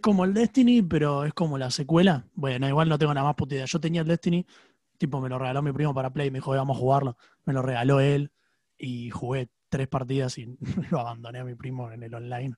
como 0.00 0.24
el 0.24 0.34
Destiny, 0.34 0.82
pero 0.82 1.24
es 1.24 1.32
como 1.32 1.56
la 1.56 1.70
secuela. 1.70 2.26
Bueno, 2.34 2.68
igual 2.68 2.88
no 2.88 2.98
tengo 2.98 3.14
nada 3.14 3.26
más 3.26 3.36
puta 3.36 3.54
idea. 3.54 3.64
Yo 3.64 3.80
tenía 3.80 4.02
el 4.02 4.06
Destiny, 4.08 4.46
tipo 4.98 5.20
me 5.20 5.28
lo 5.28 5.38
regaló 5.38 5.62
mi 5.62 5.72
primo 5.72 5.94
para 5.94 6.12
Play, 6.12 6.30
me 6.30 6.38
dijo, 6.38 6.54
"Eh, 6.54 6.58
vamos 6.58 6.76
a 6.76 6.80
jugarlo. 6.80 7.16
Me 7.46 7.52
lo 7.54 7.62
regaló 7.62 8.00
él 8.00 8.30
y 8.76 9.10
jugué 9.10 9.48
tres 9.70 9.88
partidas 9.88 10.36
y 10.38 10.56
lo 10.90 11.00
abandoné 11.00 11.38
a 11.38 11.44
mi 11.44 11.54
primo 11.54 11.90
en 11.90 12.02
el 12.02 12.14
online. 12.14 12.54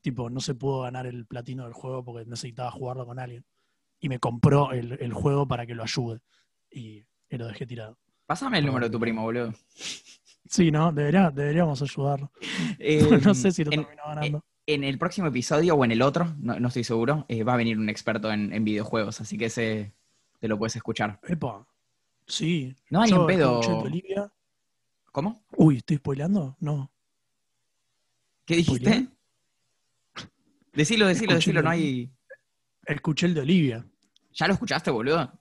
Tipo, 0.00 0.30
no 0.30 0.40
se 0.40 0.54
pudo 0.54 0.80
ganar 0.82 1.06
el 1.06 1.26
platino 1.26 1.64
del 1.64 1.72
juego 1.74 2.04
porque 2.04 2.24
necesitaba 2.24 2.70
jugarlo 2.70 3.06
con 3.06 3.18
alguien. 3.18 3.44
Y 4.00 4.08
me 4.08 4.18
compró 4.18 4.72
el, 4.72 4.92
el 5.00 5.12
juego 5.12 5.46
para 5.46 5.66
que 5.66 5.74
lo 5.74 5.82
ayude. 5.82 6.20
Y, 6.70 7.04
y 7.28 7.36
lo 7.36 7.46
dejé 7.46 7.66
tirado. 7.66 7.98
Pásame 8.26 8.58
el 8.58 8.66
número 8.66 8.86
de 8.86 8.90
tu 8.90 9.00
primo, 9.00 9.22
boludo. 9.22 9.52
Sí, 10.46 10.70
¿no? 10.70 10.92
Debería, 10.92 11.30
deberíamos 11.30 11.82
ayudarlo. 11.82 12.32
Eh, 12.78 13.00
no 13.24 13.34
sé 13.34 13.52
si 13.52 13.64
lo 13.64 13.72
en, 13.72 13.82
terminó 13.84 14.02
ganando. 14.06 14.44
En 14.68 14.84
el 14.84 14.98
próximo 14.98 15.28
episodio 15.28 15.76
o 15.76 15.82
en 15.82 15.92
el 15.92 16.02
otro, 16.02 16.34
no, 16.40 16.60
no 16.60 16.68
estoy 16.68 16.84
seguro, 16.84 17.24
eh, 17.28 17.42
va 17.42 17.54
a 17.54 17.56
venir 17.56 17.78
un 17.78 17.88
experto 17.88 18.30
en, 18.30 18.52
en 18.52 18.64
videojuegos, 18.64 19.18
así 19.18 19.38
que 19.38 19.46
ese 19.46 19.94
te 20.40 20.46
lo 20.46 20.58
puedes 20.58 20.76
escuchar. 20.76 21.18
Epa. 21.26 21.66
Sí. 22.26 22.76
No 22.90 23.00
hay 23.00 23.10
un 23.10 23.26
pedo. 23.26 23.62
¿Cómo? 25.10 25.40
Uy, 25.56 25.78
¿estoy 25.78 25.96
spoileando? 25.96 26.54
No. 26.60 26.90
¿Qué 28.44 28.56
dijiste? 28.56 29.08
Decilo, 30.74 31.06
decilo, 31.06 31.32
Escuché 31.32 31.34
decilo, 31.34 31.60
el 31.60 31.64
no 31.64 31.70
hay. 31.70 32.10
Escuché 32.84 33.24
el 33.24 33.32
de 33.32 33.40
Olivia. 33.40 33.86
¿Ya 34.34 34.48
lo 34.48 34.52
escuchaste, 34.52 34.90
boludo? 34.90 35.32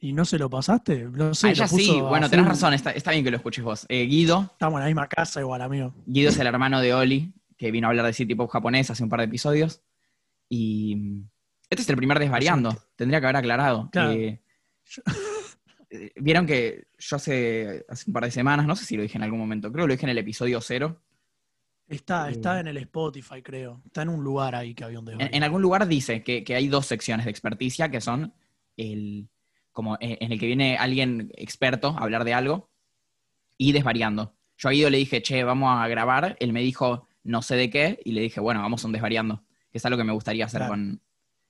¿Y 0.00 0.12
no 0.12 0.24
se 0.24 0.38
lo 0.38 0.50
pasaste? 0.50 1.04
No 1.04 1.32
sé, 1.36 1.50
ah, 1.50 1.52
ya 1.52 1.68
sí, 1.68 2.00
bueno, 2.00 2.28
tenés 2.28 2.46
razón, 2.46 2.74
está, 2.74 2.90
está 2.90 3.12
bien 3.12 3.22
que 3.22 3.30
lo 3.30 3.36
escuches 3.36 3.62
vos. 3.62 3.86
Eh, 3.88 4.02
Guido, 4.06 4.50
Estamos 4.54 4.78
en 4.78 4.80
la 4.80 4.86
misma 4.86 5.06
casa 5.06 5.38
igual, 5.38 5.62
amigo. 5.62 5.94
Guido 6.04 6.30
es 6.30 6.38
el 6.40 6.48
hermano 6.48 6.80
de 6.80 6.92
Oli, 6.92 7.32
que 7.62 7.70
vino 7.70 7.86
a 7.86 7.90
hablar 7.90 8.06
de 8.06 8.12
City 8.12 8.34
Pop 8.34 8.50
japonés 8.50 8.90
hace 8.90 9.04
un 9.04 9.08
par 9.08 9.20
de 9.20 9.26
episodios. 9.26 9.82
Y 10.48 10.96
este 11.70 11.82
es 11.82 11.88
el 11.88 11.96
primer 11.96 12.18
desvariando, 12.18 12.76
tendría 12.96 13.20
que 13.20 13.26
haber 13.26 13.36
aclarado. 13.36 13.88
Claro. 13.92 14.10
Eh, 14.10 14.42
eh, 15.90 16.10
Vieron 16.16 16.44
que 16.44 16.88
yo 16.98 17.16
hace, 17.16 17.84
hace 17.88 18.10
un 18.10 18.14
par 18.14 18.24
de 18.24 18.32
semanas, 18.32 18.66
no 18.66 18.74
sé 18.74 18.84
si 18.84 18.96
lo 18.96 19.02
dije 19.04 19.16
en 19.16 19.22
algún 19.22 19.38
momento, 19.38 19.70
creo 19.70 19.84
que 19.84 19.88
lo 19.88 19.94
dije 19.94 20.06
en 20.06 20.10
el 20.10 20.18
episodio 20.18 20.60
cero. 20.60 21.00
Está, 21.86 22.28
Eh. 22.28 22.32
está 22.32 22.58
en 22.58 22.66
el 22.66 22.78
Spotify, 22.78 23.40
creo. 23.42 23.80
Está 23.86 24.02
en 24.02 24.08
un 24.08 24.24
lugar 24.24 24.56
ahí 24.56 24.74
que 24.74 24.82
había 24.82 24.98
un 24.98 25.04
desvarío. 25.04 25.28
En, 25.28 25.36
en 25.36 25.42
algún 25.44 25.62
lugar 25.62 25.86
dice 25.86 26.24
que, 26.24 26.42
que 26.42 26.56
hay 26.56 26.66
dos 26.66 26.86
secciones 26.86 27.26
de 27.26 27.30
experticia 27.30 27.90
que 27.92 28.00
son 28.00 28.34
el 28.76 29.28
como 29.70 29.96
en 30.00 30.18
en 30.20 30.32
el 30.32 30.40
que 30.40 30.46
viene 30.46 30.76
alguien 30.78 31.30
experto 31.36 31.94
a 31.96 32.02
hablar 32.02 32.24
de 32.24 32.34
algo 32.34 32.70
y 33.56 33.70
desvariando. 33.70 34.34
Yo 34.58 34.68
a 34.68 34.72
Guido 34.72 34.90
le 34.90 34.98
dije, 34.98 35.22
che, 35.22 35.44
vamos 35.44 35.70
a 35.72 35.86
grabar. 35.88 36.36
Él 36.40 36.52
me 36.52 36.60
dijo, 36.60 37.06
no 37.24 37.42
sé 37.42 37.56
de 37.56 37.70
qué, 37.70 38.00
y 38.04 38.12
le 38.12 38.20
dije, 38.22 38.40
bueno, 38.40 38.60
vamos 38.62 38.82
a 38.82 38.86
un 38.86 38.92
desvariando. 38.92 39.42
Que 39.70 39.78
es 39.78 39.86
algo 39.86 39.96
que 39.98 40.04
me 40.04 40.12
gustaría 40.12 40.44
hacer 40.44 40.60
Claro. 40.60 40.72
con 40.74 41.00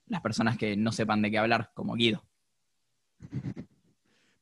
las 0.07 0.21
personas 0.21 0.57
que 0.57 0.75
no 0.77 0.91
sepan 0.91 1.21
de 1.21 1.31
qué 1.31 1.37
hablar, 1.37 1.71
como 1.73 1.93
Guido. 1.95 2.23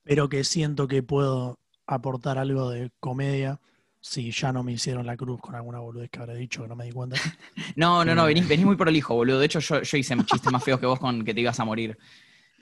Pero 0.03 0.29
que 0.29 0.43
siento 0.43 0.88
que 0.88 1.03
puedo 1.03 1.59
aportar 1.85 2.38
algo 2.38 2.69
de 2.69 2.91
comedia 3.00 3.59
si 4.00 4.31
ya 4.31 4.51
no 4.51 4.63
me 4.63 4.71
hicieron 4.71 5.05
la 5.05 5.15
cruz 5.15 5.39
con 5.39 5.53
alguna 5.55 5.79
boludez 5.79 6.09
que 6.09 6.19
habré 6.19 6.35
dicho 6.35 6.63
que 6.63 6.67
no 6.67 6.75
me 6.75 6.85
di 6.85 6.91
cuenta. 6.91 7.15
No, 7.75 8.03
no, 8.03 8.15
no, 8.15 8.23
Eh. 8.25 8.27
venís, 8.33 8.47
venís 8.47 8.65
muy 8.65 8.75
prolijo, 8.75 9.13
boludo. 9.15 9.39
De 9.39 9.45
hecho, 9.45 9.59
yo, 9.59 9.81
yo 9.83 9.97
hice 9.97 10.15
chistes 10.25 10.51
más 10.51 10.63
feos 10.63 10.79
que 10.79 10.85
vos 10.88 11.00
con 11.00 11.23
que 11.23 11.33
te 11.33 11.41
ibas 11.41 11.59
a 11.59 11.65
morir. 11.65 11.97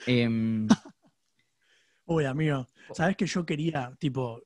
Em, 0.05 0.67
Uy, 2.05 2.25
amigo, 2.25 2.67
¿sabes 2.93 3.15
que 3.15 3.25
yo 3.25 3.45
quería, 3.45 3.93
tipo, 3.99 4.41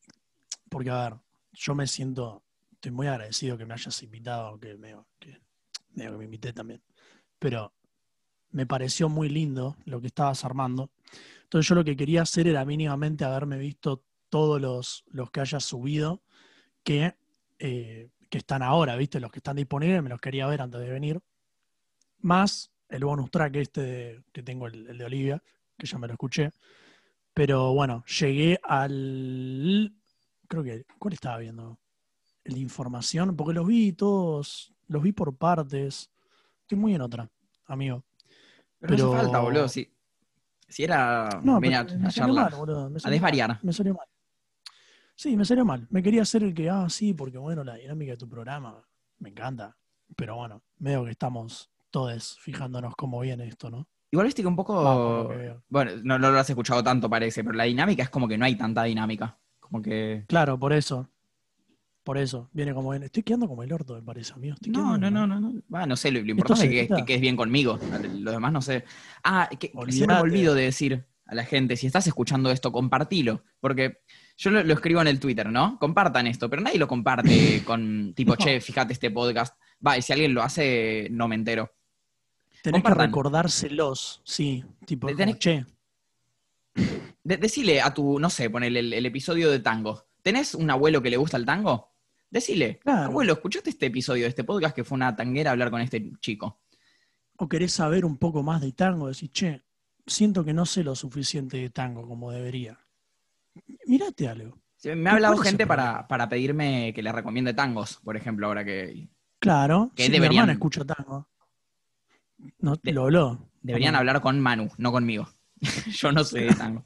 porque 0.69 0.89
a 0.89 1.09
ver, 1.09 1.13
yo 1.53 1.73
me 1.75 1.87
siento, 1.87 2.43
estoy 2.83 2.91
muy 2.91 3.07
agradecido 3.07 3.57
que 3.57 3.65
me 3.65 3.75
hayas 3.75 4.03
invitado, 4.03 4.59
que, 4.59 4.75
medio 4.75 5.05
que 5.95 6.17
me 6.17 6.25
invité 6.25 6.51
también, 6.51 6.83
pero 7.39 7.73
me 8.51 8.65
pareció 8.65 9.07
muy 9.07 9.29
lindo 9.29 9.77
lo 9.85 10.01
que 10.01 10.07
estabas 10.07 10.43
armando. 10.43 10.91
Entonces 11.43 11.69
yo 11.69 11.75
lo 11.75 11.85
que 11.85 11.95
quería 11.95 12.23
hacer 12.23 12.45
era 12.45 12.65
mínimamente 12.65 13.23
haberme 13.23 13.57
visto 13.57 14.03
todos 14.27 14.59
los, 14.59 15.05
los 15.07 15.31
que 15.31 15.39
hayas 15.39 15.63
subido 15.63 16.23
que, 16.83 17.15
eh, 17.57 18.09
que 18.29 18.37
están 18.39 18.61
ahora, 18.61 18.97
¿viste? 18.97 19.21
Los 19.21 19.31
que 19.31 19.39
están 19.39 19.55
disponibles, 19.55 20.03
me 20.03 20.09
los 20.09 20.19
quería 20.19 20.45
ver 20.47 20.61
antes 20.61 20.81
de 20.81 20.89
venir. 20.89 21.21
Más 22.19 22.69
el 22.89 23.05
bonus 23.05 23.31
track 23.31 23.55
este 23.55 23.81
de- 23.81 24.23
que 24.33 24.43
tengo, 24.43 24.67
el 24.67 24.97
de 24.97 25.05
Olivia, 25.05 25.41
que 25.77 25.87
ya 25.87 25.97
me 25.97 26.07
lo 26.07 26.13
escuché. 26.15 26.51
Pero 27.33 27.73
bueno, 27.73 28.03
llegué 28.19 28.59
al. 28.61 29.93
Creo 30.49 30.63
que. 30.63 30.85
¿Cuál 30.99 31.13
estaba 31.13 31.37
viendo? 31.37 31.79
De 32.45 32.59
información, 32.59 33.35
porque 33.35 33.53
los 33.53 33.65
vi 33.65 33.93
todos. 33.93 34.73
Los 34.87 35.01
vi 35.01 35.11
por 35.13 35.35
partes. 35.35 36.09
Estoy 36.61 36.77
muy 36.77 36.93
en 36.95 37.01
otra, 37.01 37.29
amigo. 37.67 38.03
pero, 38.79 38.91
no 38.91 38.97
Pero- 38.97 39.13
hace 39.13 39.23
falta, 39.23 39.39
boludo. 39.39 39.67
Si, 39.69 39.89
si 40.67 40.83
era 40.83 41.29
No, 41.43 41.55
a, 41.57 41.59
me 41.59 42.11
salió 42.11 42.33
mal, 42.33 42.53
boludo. 42.55 42.89
Me 42.89 42.99
a 43.03 43.09
desvariar. 43.09 43.49
mal, 43.49 43.59
me 43.63 43.73
salió 43.73 43.93
mal. 43.93 44.07
Sí, 45.15 45.37
me 45.37 45.45
salió 45.45 45.63
mal. 45.63 45.87
Me 45.89 46.01
quería 46.03 46.23
hacer 46.23 46.43
el 46.43 46.53
que, 46.53 46.69
ah, 46.69 46.89
sí, 46.89 47.13
porque 47.13 47.37
bueno, 47.37 47.63
la 47.63 47.75
dinámica 47.75 48.11
de 48.11 48.17
tu 48.17 48.27
programa 48.27 48.81
me 49.19 49.29
encanta. 49.29 49.77
Pero 50.15 50.35
bueno, 50.35 50.61
veo 50.79 51.05
que 51.05 51.11
estamos 51.11 51.69
todos 51.91 52.37
fijándonos 52.39 52.95
cómo 52.95 53.19
viene 53.21 53.47
esto, 53.47 53.69
¿no? 53.69 53.87
Igual 54.11 54.25
viste 54.27 54.41
que 54.41 54.47
un 54.47 54.55
poco. 54.55 55.29
Que. 55.29 55.55
Bueno, 55.69 55.91
no, 56.03 56.19
no 56.19 56.29
lo 56.31 56.39
has 56.39 56.49
escuchado 56.49 56.83
tanto, 56.83 57.09
parece, 57.09 57.43
pero 57.43 57.55
la 57.55 57.63
dinámica 57.63 58.03
es 58.03 58.09
como 58.09 58.27
que 58.27 58.37
no 58.37 58.45
hay 58.45 58.55
tanta 58.55 58.83
dinámica. 58.83 59.37
Como 59.59 59.81
que. 59.81 60.25
Claro, 60.27 60.59
por 60.59 60.73
eso. 60.73 61.09
Por 62.03 62.17
eso. 62.17 62.49
Viene 62.51 62.73
como 62.73 62.89
bien. 62.91 63.03
Estoy 63.03 63.23
quedando 63.23 63.47
como 63.47 63.63
el 63.63 63.71
orto, 63.71 63.95
me 63.95 64.01
parece, 64.01 64.33
amigo. 64.33 64.55
Estoy 64.55 64.71
No, 64.71 64.97
no, 64.97 65.09
no, 65.09 65.25
no, 65.25 65.39
no. 65.39 65.53
Va, 65.73 65.85
no 65.85 65.95
sé, 65.95 66.11
lo, 66.11 66.21
lo 66.21 66.31
importante 66.31 66.81
es 66.81 66.87
que, 66.89 66.95
que 66.95 67.05
quedes 67.05 67.21
bien 67.21 67.35
conmigo. 67.37 67.79
Lo 68.19 68.31
demás 68.31 68.51
no 68.51 68.61
sé. 68.61 68.83
Ah, 69.23 69.49
que, 69.49 69.71
que 69.71 69.91
siempre 69.91 70.15
me 70.17 70.21
olvido 70.21 70.53
de 70.53 70.63
decir 70.63 71.05
a 71.25 71.35
la 71.35 71.45
gente, 71.45 71.77
si 71.77 71.87
estás 71.87 72.05
escuchando 72.07 72.51
esto, 72.51 72.71
compartilo. 72.73 73.43
Porque 73.61 74.01
yo 74.35 74.51
lo, 74.51 74.63
lo 74.63 74.73
escribo 74.73 74.99
en 75.01 75.07
el 75.07 75.19
Twitter, 75.19 75.49
¿no? 75.49 75.77
Compartan 75.79 76.27
esto, 76.27 76.49
pero 76.49 76.61
nadie 76.61 76.77
lo 76.77 76.87
comparte 76.89 77.63
con 77.65 78.13
tipo, 78.13 78.31
No. 78.33 78.37
che, 78.37 78.59
fíjate 78.59 78.91
este 78.91 79.09
podcast. 79.09 79.57
Va, 79.85 79.97
y 79.97 80.01
si 80.01 80.11
alguien 80.11 80.33
lo 80.33 80.43
hace, 80.43 81.07
no 81.11 81.27
me 81.29 81.35
entero. 81.35 81.71
Tenés 82.61 82.83
que 82.83 82.93
recordárselos, 82.93 84.21
sí. 84.25 84.63
Tipo, 84.85 85.07
tenés- 85.09 85.37
che, 85.37 85.65
De- 87.23 87.37
decile 87.37 87.81
a 87.81 87.93
tu, 87.93 88.19
no 88.19 88.29
sé, 88.29 88.49
ponele 88.49 88.79
el, 88.79 88.93
el 88.93 89.05
episodio 89.05 89.49
de 89.51 89.59
tango. 89.59 90.05
¿Tenés 90.21 90.55
un 90.55 90.69
abuelo 90.69 91.01
que 91.01 91.09
le 91.09 91.17
gusta 91.17 91.37
el 91.37 91.45
tango? 91.45 91.92
Decile, 92.33 92.79
Claro. 92.79 93.03
abuelo, 93.03 93.33
¿escuchaste 93.33 93.69
este 93.69 93.85
episodio 93.85 94.23
de 94.23 94.29
este 94.29 94.43
podcast 94.43 94.75
que 94.75 94.83
fue 94.83 94.95
una 94.95 95.15
tanguera 95.15 95.51
hablar 95.51 95.69
con 95.69 95.81
este 95.81 96.11
chico? 96.19 96.59
o 97.37 97.47
querés 97.49 97.71
saber 97.73 98.05
un 98.05 98.17
poco 98.17 98.41
más 98.43 98.61
de 98.61 98.71
tango, 98.71 99.07
decís, 99.07 99.31
che, 99.31 99.63
siento 100.07 100.43
que 100.45 100.53
no 100.53 100.65
sé 100.65 100.83
lo 100.83 100.95
suficiente 100.95 101.57
de 101.57 101.69
tango 101.71 102.07
como 102.07 102.31
debería. 102.31 102.79
Mirate 103.87 104.27
algo. 104.29 104.57
Sí, 104.77 104.89
Me 104.95 105.09
ha 105.09 105.13
hablado 105.13 105.33
¿Cuál 105.35 105.45
es 105.47 105.51
el 105.53 105.57
gente 105.57 105.67
para, 105.67 106.07
para 106.07 106.29
pedirme 106.29 106.91
que 106.95 107.01
le 107.03 107.11
recomiende 107.11 107.53
tangos, 107.53 107.99
por 108.03 108.15
ejemplo, 108.17 108.47
ahora 108.47 108.63
que 108.63 109.09
Claro, 109.39 109.91
Que 109.95 110.03
sí, 110.05 110.09
mi 110.09 110.15
deberían- 110.17 110.43
hermana 110.43 110.53
escucha 110.53 110.85
tango. 110.85 111.27
No, 112.59 112.75
De- 112.77 112.93
lo 112.93 113.03
habló. 113.03 113.49
deberían 113.61 113.95
hablar 113.95 114.21
con 114.21 114.39
Manu, 114.39 114.69
no 114.77 114.91
conmigo. 114.91 115.27
Yo 116.01 116.11
no 116.11 116.23
sé 116.23 116.41
de 116.41 116.53
tango. 116.55 116.83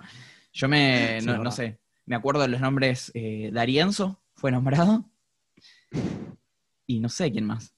Yo 0.53 0.67
me, 0.67 1.19
Sí, 1.21 1.25
no, 1.27 1.37
no 1.43 1.51
sé, 1.51 1.79
me 2.05 2.15
acuerdo 2.15 2.41
de 2.41 2.47
los 2.47 2.61
nombres, 2.61 3.11
eh, 3.13 3.49
Darienzo 3.53 4.21
fue 4.33 4.51
nombrado. 4.51 5.05
Y 6.85 6.99
no 6.99 7.09
sé 7.09 7.31
quién 7.31 7.45
más. 7.45 7.73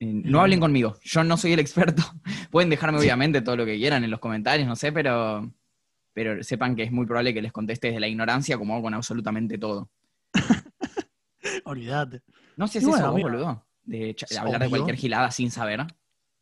Eh, 0.00 0.12
no 0.12 0.38
Y- 0.38 0.40
hablen 0.40 0.60
conmigo, 0.60 0.96
yo 1.02 1.24
no 1.24 1.36
soy 1.36 1.52
el 1.52 1.58
experto. 1.60 2.02
Pueden 2.50 2.70
dejarme 2.70 2.98
obviamente 2.98 3.42
todo 3.42 3.56
lo 3.56 3.66
que 3.66 3.76
quieran 3.76 4.04
en 4.04 4.10
los 4.10 4.20
comentarios, 4.20 4.68
no 4.68 4.76
sé, 4.76 4.92
pero, 4.92 5.52
pero 6.12 6.42
sepan 6.42 6.76
que 6.76 6.84
es 6.84 6.92
muy 6.92 7.06
probable 7.06 7.34
que 7.34 7.42
les 7.42 7.52
conteste 7.52 7.88
desde 7.88 8.00
la 8.00 8.08
ignorancia 8.08 8.56
como 8.58 8.74
hago 8.74 8.84
con 8.84 8.94
absolutamente 8.94 9.58
todo. 9.58 9.90
Olvídate. 11.64 12.22
No 12.56 12.68
sé 12.68 12.80
si 12.80 12.86
bueno, 12.86 13.06
eso 13.06 13.12
vos, 13.12 13.22
boludo, 13.22 13.66
de, 13.84 14.16
hablar 14.38 14.62
de 14.62 14.68
cualquier 14.68 14.96
gilada 14.96 15.30
sin 15.30 15.50
saber. 15.50 15.86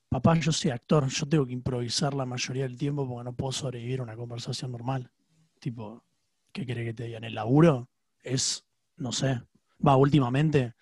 Papá, 0.08 0.38
yo 0.38 0.52
soy 0.52 0.70
actor, 0.70 1.08
yo 1.08 1.26
tengo 1.26 1.46
que 1.46 1.52
improvisar 1.52 2.14
la 2.14 2.24
mayoría 2.24 2.62
del 2.62 2.76
tiempo 2.76 3.08
porque 3.08 3.24
no 3.24 3.32
puedo 3.34 3.52
sobrevivir 3.52 4.00
a 4.00 4.02
una 4.04 4.16
conversación 4.16 4.72
normal. 4.72 5.10
Tipo, 5.58 6.04
¿qué 6.52 6.64
querés 6.64 6.86
que 6.86 6.94
te 6.94 7.04
diga? 7.04 7.18
En 7.18 7.24
el 7.24 7.34
laburo 7.34 7.88
es, 8.22 8.64
no 8.96 9.12
sé, 9.12 9.40
va, 9.84 9.96
últimamente 9.96 10.74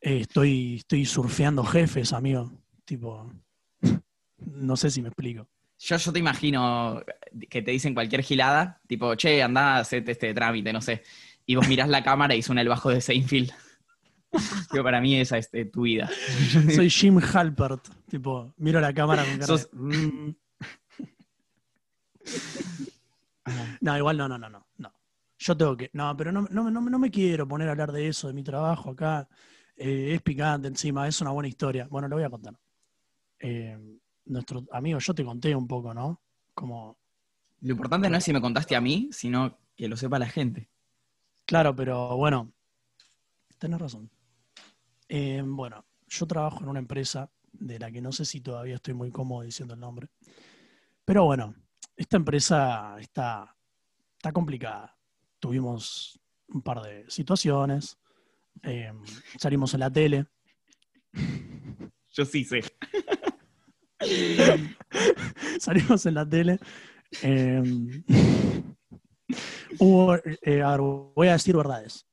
eh, 0.00 0.18
estoy, 0.20 0.76
estoy 0.76 1.04
surfeando 1.06 1.64
jefes, 1.64 2.12
amigo. 2.12 2.50
Tipo, 2.84 3.32
no 4.38 4.76
sé 4.76 4.90
si 4.90 5.02
me 5.02 5.08
explico. 5.08 5.48
Yo, 5.78 5.96
yo 5.96 6.12
te 6.12 6.18
imagino 6.18 7.02
que 7.50 7.62
te 7.62 7.70
dicen 7.72 7.94
cualquier 7.94 8.22
gilada, 8.22 8.80
tipo, 8.86 9.14
che, 9.16 9.42
anda, 9.42 9.78
hacete 9.78 10.12
este 10.12 10.32
trámite, 10.34 10.72
no 10.72 10.80
sé. 10.80 11.02
Y 11.46 11.56
vos 11.56 11.66
mirás 11.68 11.88
la 11.88 12.02
cámara 12.04 12.34
y 12.34 12.42
suena 12.42 12.60
el 12.62 12.68
bajo 12.68 12.90
de 12.90 13.00
Seinfeld. 13.00 13.52
Pero 14.70 14.82
para 14.84 15.00
mí 15.00 15.16
esa 15.20 15.38
es 15.38 15.48
eh, 15.52 15.64
tu 15.66 15.82
vida. 15.82 16.08
Soy 16.74 16.88
Jim 16.88 17.18
Halpert, 17.20 17.88
tipo, 18.08 18.54
miro 18.56 18.80
la 18.80 18.94
cámara 18.94 19.24
con 19.24 19.34
cara 19.34 19.46
Sos- 19.46 19.70
de, 19.72 19.78
"Mm". 19.78 20.34
No, 23.80 23.98
igual 23.98 24.16
no, 24.16 24.28
no, 24.28 24.38
no, 24.38 24.48
no. 24.48 24.66
Yo 25.42 25.56
tengo 25.56 25.76
que. 25.76 25.90
No, 25.92 26.16
pero 26.16 26.30
no, 26.30 26.46
no, 26.50 26.70
no, 26.70 26.80
no 26.80 26.98
me 27.00 27.10
quiero 27.10 27.48
poner 27.48 27.66
a 27.66 27.72
hablar 27.72 27.90
de 27.90 28.06
eso, 28.06 28.28
de 28.28 28.32
mi 28.32 28.44
trabajo 28.44 28.90
acá. 28.90 29.28
Eh, 29.76 30.14
es 30.14 30.22
picante 30.22 30.68
encima, 30.68 31.08
es 31.08 31.20
una 31.20 31.32
buena 31.32 31.48
historia. 31.48 31.88
Bueno, 31.90 32.06
lo 32.06 32.14
voy 32.14 32.24
a 32.24 32.30
contar. 32.30 32.56
Eh, 33.40 33.76
nuestro 34.26 34.64
amigo, 34.70 35.00
yo 35.00 35.12
te 35.12 35.24
conté 35.24 35.54
un 35.56 35.66
poco, 35.66 35.92
¿no? 35.92 36.20
Como. 36.54 36.96
Lo 37.60 37.72
importante 37.72 38.08
no 38.08 38.16
es 38.16 38.24
si 38.24 38.32
me 38.32 38.40
contaste 38.40 38.76
a 38.76 38.80
mí, 38.80 39.08
sino 39.10 39.58
que 39.74 39.88
lo 39.88 39.96
sepa 39.96 40.20
la 40.20 40.28
gente. 40.28 40.70
Claro, 41.44 41.74
pero 41.74 42.16
bueno. 42.16 42.52
Tenés 43.58 43.80
razón. 43.80 44.10
Eh, 45.08 45.42
bueno, 45.44 45.84
yo 46.06 46.26
trabajo 46.26 46.62
en 46.62 46.68
una 46.68 46.78
empresa 46.78 47.28
de 47.52 47.80
la 47.80 47.90
que 47.90 48.00
no 48.00 48.12
sé 48.12 48.24
si 48.24 48.40
todavía 48.40 48.76
estoy 48.76 48.94
muy 48.94 49.10
cómodo 49.10 49.42
diciendo 49.42 49.74
el 49.74 49.80
nombre. 49.80 50.08
Pero 51.04 51.24
bueno, 51.24 51.52
esta 51.96 52.16
empresa 52.16 52.96
está, 53.00 53.56
está 54.16 54.32
complicada. 54.32 54.96
Tuvimos 55.42 56.20
un 56.50 56.62
par 56.62 56.80
de 56.82 57.04
situaciones, 57.10 57.98
eh, 58.62 58.92
salimos 59.38 59.74
en 59.74 59.80
la 59.80 59.90
tele, 59.90 60.26
Yo 62.10 62.24
sí 62.24 62.44
sé. 62.44 62.62
Salimos 65.58 66.06
en 66.06 66.14
la 66.14 66.28
tele. 66.28 66.60
eh, 67.22 67.60
hubo, 69.80 70.14
eh, 70.14 70.62
a 70.62 70.70
ver, 70.70 70.80
voy 70.80 71.26
a 71.26 71.32
decir 71.32 71.56
verdades. 71.56 72.06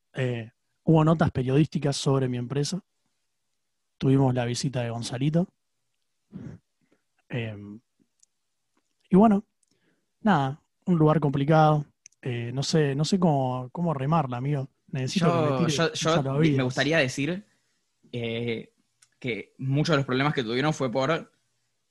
Hubo 0.84 1.06
notas 1.06 1.30
periodísticas 1.30 1.98
sobre 1.98 2.28
mi 2.28 2.38
empresa. 2.38 2.84
Tuvimos 4.00 4.34
la 4.34 4.46
visita 4.46 4.82
de 4.82 4.90
Gonzalito. 4.90 5.48
Y 9.12 9.16
bueno, 9.16 9.44
nada, 10.22 10.60
un 10.86 10.98
lugar 10.98 11.20
complicado. 11.20 11.86
Eh, 12.22 12.52
no 12.54 12.64
sé, 12.64 12.96
no 12.96 13.06
sé 13.06 13.20
cómo, 13.20 13.70
cómo 13.72 13.94
remarla, 13.94 14.38
amigo. 14.38 14.70
Necesito 14.88 15.66
que 15.66 15.72
Yo, 15.72 15.84
me 15.84 15.90
yo 15.94 15.96
salvavidas. 15.96 16.58
me 16.58 16.64
gustaría 16.64 16.98
decir 16.98 17.46
eh, 18.12 18.74
que 19.20 19.54
muchos 19.58 19.94
de 19.94 19.98
los 19.98 20.06
problemas 20.06 20.34
que 20.34 20.44
tuvieron 20.44 20.74
fue 20.74 20.92
por 20.92 21.32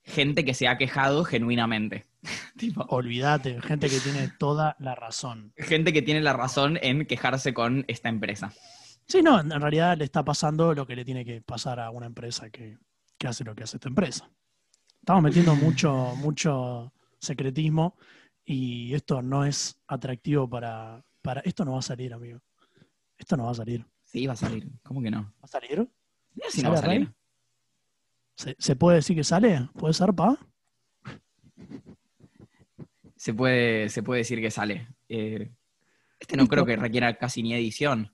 gente 0.02 0.44
que 0.44 0.54
se 0.54 0.68
ha 0.68 0.76
quejado 0.78 1.24
genuinamente. 1.24 2.04
tipo, 2.56 2.82
Olvídate, 2.88 3.60
gente 3.62 3.88
que 3.88 4.00
tiene 4.00 4.28
toda 4.38 4.76
la 4.80 4.94
razón. 4.94 5.52
gente 5.56 5.92
que 5.92 6.02
tiene 6.02 6.20
la 6.20 6.32
razón 6.32 6.78
en 6.82 7.06
quejarse 7.06 7.54
con 7.54 7.84
esta 7.88 8.08
empresa. 8.08 8.52
Sí, 9.06 9.22
no, 9.22 9.40
en 9.40 9.48
realidad 9.50 9.96
le 9.96 10.04
está 10.04 10.22
pasando 10.24 10.74
lo 10.74 10.86
que 10.86 10.94
le 10.96 11.04
tiene 11.04 11.24
que 11.24 11.40
pasar 11.40 11.80
a 11.80 11.90
una 11.90 12.06
empresa 12.06 12.50
que, 12.50 12.76
que 13.16 13.26
hace 13.28 13.44
lo 13.44 13.54
que 13.54 13.62
hace 13.64 13.78
esta 13.78 13.88
empresa. 13.88 14.28
Estamos 15.00 15.22
metiendo 15.22 15.54
mucho, 15.56 16.14
mucho 16.16 16.92
secretismo 17.18 17.96
y 18.50 18.94
esto 18.94 19.20
no 19.20 19.44
es 19.44 19.78
atractivo 19.86 20.48
para, 20.48 21.04
para. 21.20 21.42
Esto 21.42 21.66
no 21.66 21.72
va 21.72 21.80
a 21.80 21.82
salir, 21.82 22.14
amigo. 22.14 22.40
Esto 23.18 23.36
no 23.36 23.44
va 23.44 23.50
a 23.50 23.54
salir. 23.54 23.82
¿Va 23.82 23.88
Sí, 24.04 24.26
va 24.26 24.32
a 24.32 24.36
salir. 24.36 24.66
¿Cómo 24.82 25.02
que 25.02 25.10
no? 25.10 25.34
a 25.42 25.46
salir? 25.46 25.86
Si 26.48 26.62
no 26.62 26.70
va 26.70 26.76
a 26.76 26.80
¿Sale, 26.80 26.94
salir. 26.94 27.14
¿Se, 28.34 28.56
se 28.58 28.74
puede 28.74 28.96
decir 28.96 29.14
que 29.16 29.24
sale? 29.24 29.68
¿Puede 29.74 29.92
ser, 29.92 30.14
pa? 30.14 30.38
Se 33.16 33.34
puede, 33.34 33.90
se 33.90 34.02
puede 34.02 34.20
decir 34.20 34.40
que 34.40 34.50
sale. 34.50 34.88
Eh, 35.10 35.52
este 36.18 36.36
no 36.36 36.46
creo 36.46 36.64
que 36.64 36.76
requiera 36.76 37.18
casi 37.18 37.42
ni 37.42 37.52
edición. 37.52 38.10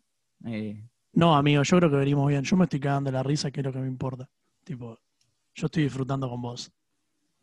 Eh, 0.47 0.83
No, 1.13 1.37
amigo, 1.37 1.63
yo 1.63 1.77
creo 1.79 1.91
que 1.91 1.97
venimos 1.97 2.27
bien. 2.29 2.43
Yo 2.43 2.57
me 2.57 2.65
estoy 2.65 2.81
cagando 2.81 3.13
la 3.13 3.23
risa, 3.23 3.53
que 3.53 3.61
es 3.61 3.65
lo 3.67 3.73
que 3.73 3.79
me 3.79 3.87
importa. 3.87 4.29
Tipo, 4.65 4.99
yo 5.55 5.67
estoy 5.67 5.85
disfrutando 5.85 6.29
con 6.29 6.43
vos. 6.43 6.73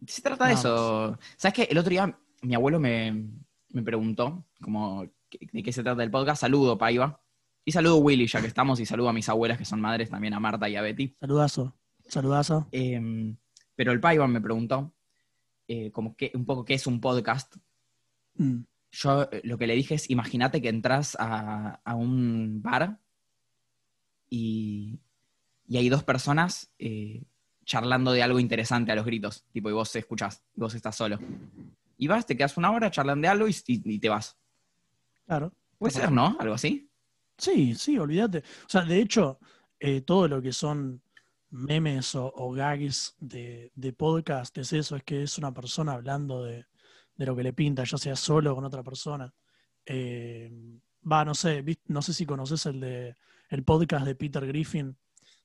Se 0.05 0.21
trata 0.21 0.47
de 0.47 0.53
eso. 0.55 1.17
¿Sabes 1.37 1.53
qué? 1.53 1.63
El 1.71 1.77
otro 1.77 1.89
día 1.91 2.19
mi 2.41 2.55
abuelo 2.55 2.79
me, 2.79 3.29
me 3.69 3.83
preguntó 3.83 4.45
como 4.61 5.05
¿qué- 5.29 5.47
de 5.51 5.63
qué 5.63 5.71
se 5.71 5.83
trata 5.83 6.03
el 6.03 6.11
podcast. 6.11 6.41
Saludo, 6.41 6.77
Paiva. 6.77 7.21
Y 7.63 7.71
saludo 7.71 7.95
a 7.97 7.99
Willy, 7.99 8.25
ya 8.27 8.41
que 8.41 8.47
estamos, 8.47 8.79
y 8.79 8.85
saludo 8.85 9.09
a 9.09 9.13
mis 9.13 9.29
abuelas 9.29 9.57
que 9.57 9.65
son 9.65 9.79
madres, 9.81 10.09
también 10.09 10.33
a 10.33 10.39
Marta 10.39 10.67
y 10.67 10.75
a 10.75 10.81
Betty. 10.81 11.15
Saludazo. 11.19 11.75
Saludazo. 12.07 12.67
Eh, 12.71 13.35
pero 13.75 13.91
el 13.91 13.99
Paiva 13.99 14.27
me 14.27 14.41
preguntó 14.41 14.93
eh, 15.67 15.91
como 15.91 16.15
que, 16.15 16.31
un 16.33 16.45
poco 16.45 16.65
qué 16.65 16.73
es 16.73 16.87
un 16.87 16.99
podcast. 16.99 17.55
Mm. 18.35 18.61
Yo 18.91 19.29
eh, 19.31 19.41
lo 19.43 19.57
que 19.57 19.67
le 19.67 19.75
dije 19.75 19.95
es, 19.95 20.09
imagínate 20.09 20.61
que 20.61 20.69
entras 20.69 21.15
a, 21.19 21.79
a 21.85 21.95
un 21.95 22.61
bar 22.61 22.99
y, 24.29 24.99
y 25.67 25.77
hay 25.77 25.89
dos 25.89 26.03
personas 26.03 26.71
eh, 26.79 27.23
charlando 27.65 28.11
de 28.11 28.23
algo 28.23 28.39
interesante 28.39 28.91
a 28.91 28.95
los 28.95 29.05
gritos, 29.05 29.45
tipo, 29.51 29.69
y 29.69 29.73
vos 29.73 29.95
escuchás, 29.95 30.43
y 30.55 30.59
vos 30.59 30.73
estás 30.73 30.95
solo. 30.95 31.19
Y 32.01 32.07
vas, 32.07 32.25
te 32.25 32.35
quedas 32.35 32.57
una 32.57 32.71
hora, 32.71 32.89
charlan 32.89 33.21
de 33.21 33.27
algo 33.27 33.47
y, 33.47 33.51
y- 33.67 33.93
y 33.93 33.99
te 33.99 34.09
vas. 34.09 34.35
Claro. 35.27 35.53
Puede 35.77 35.93
ser, 35.93 36.11
¿no? 36.11 36.35
Algo 36.39 36.55
así. 36.55 36.89
Sí, 37.37 37.75
sí, 37.75 37.99
olvídate. 37.99 38.39
O 38.39 38.69
sea, 38.69 38.81
de 38.81 38.99
hecho, 38.99 39.37
eh, 39.79 40.01
todo 40.01 40.27
lo 40.27 40.41
que 40.41 40.51
son 40.51 41.03
memes 41.51 42.15
o, 42.15 42.31
o 42.35 42.51
gags 42.53 43.15
de, 43.19 43.71
de 43.75 43.93
podcast 43.93 44.57
es 44.57 44.73
eso, 44.73 44.95
es 44.95 45.03
que 45.03 45.21
es 45.21 45.37
una 45.37 45.53
persona 45.53 45.91
hablando 45.93 46.43
de, 46.43 46.65
de 47.15 47.25
lo 47.27 47.35
que 47.35 47.43
le 47.43 47.53
pinta, 47.53 47.83
ya 47.83 47.97
sea 47.99 48.15
solo 48.15 48.53
o 48.53 48.55
con 48.55 48.65
otra 48.65 48.81
persona. 48.81 49.31
Eh, 49.85 50.51
Va, 51.03 51.23
no 51.23 51.35
sé, 51.35 51.63
no 51.87 52.01
sé 52.01 52.13
si 52.13 52.25
conoces 52.25 52.65
el 52.65 52.79
de 52.79 53.15
el 53.49 53.63
podcast 53.63 54.05
de 54.07 54.15
Peter 54.15 54.45
Griffin, 54.47 54.97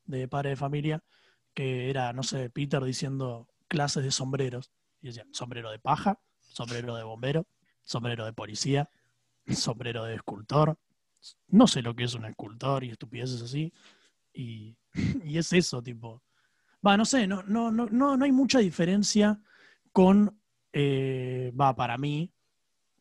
de 0.04 0.26
Padre 0.28 0.50
de 0.50 0.56
Familia, 0.56 1.04
que 1.54 1.90
era, 1.90 2.12
no 2.14 2.22
sé, 2.22 2.48
Peter 2.50 2.82
diciendo 2.82 3.48
clases 3.68 4.04
de 4.04 4.10
sombreros. 4.10 4.70
Y 5.02 5.08
decía, 5.08 5.26
sombrero 5.32 5.70
de 5.70 5.78
paja, 5.78 6.18
sombrero 6.56 6.96
de 6.96 7.04
bombero, 7.04 7.46
sombrero 7.82 8.24
de 8.24 8.32
policía, 8.32 8.88
sombrero 9.46 10.04
de 10.04 10.14
escultor, 10.14 10.78
no 11.48 11.66
sé 11.66 11.82
lo 11.82 11.94
que 11.94 12.04
es 12.04 12.14
un 12.14 12.24
escultor 12.24 12.82
y 12.82 12.90
estupideces 12.90 13.42
así. 13.42 13.72
Y, 14.32 14.74
y 15.24 15.36
es 15.36 15.52
eso, 15.52 15.82
tipo. 15.82 16.22
Va, 16.86 16.96
no 16.96 17.04
sé, 17.04 17.26
no, 17.26 17.42
no, 17.42 17.70
no, 17.70 17.86
no, 17.90 18.24
hay 18.24 18.32
mucha 18.32 18.60
diferencia 18.60 19.38
con, 19.92 20.40
eh, 20.72 21.52
va, 21.58 21.76
para 21.76 21.98
mí, 21.98 22.32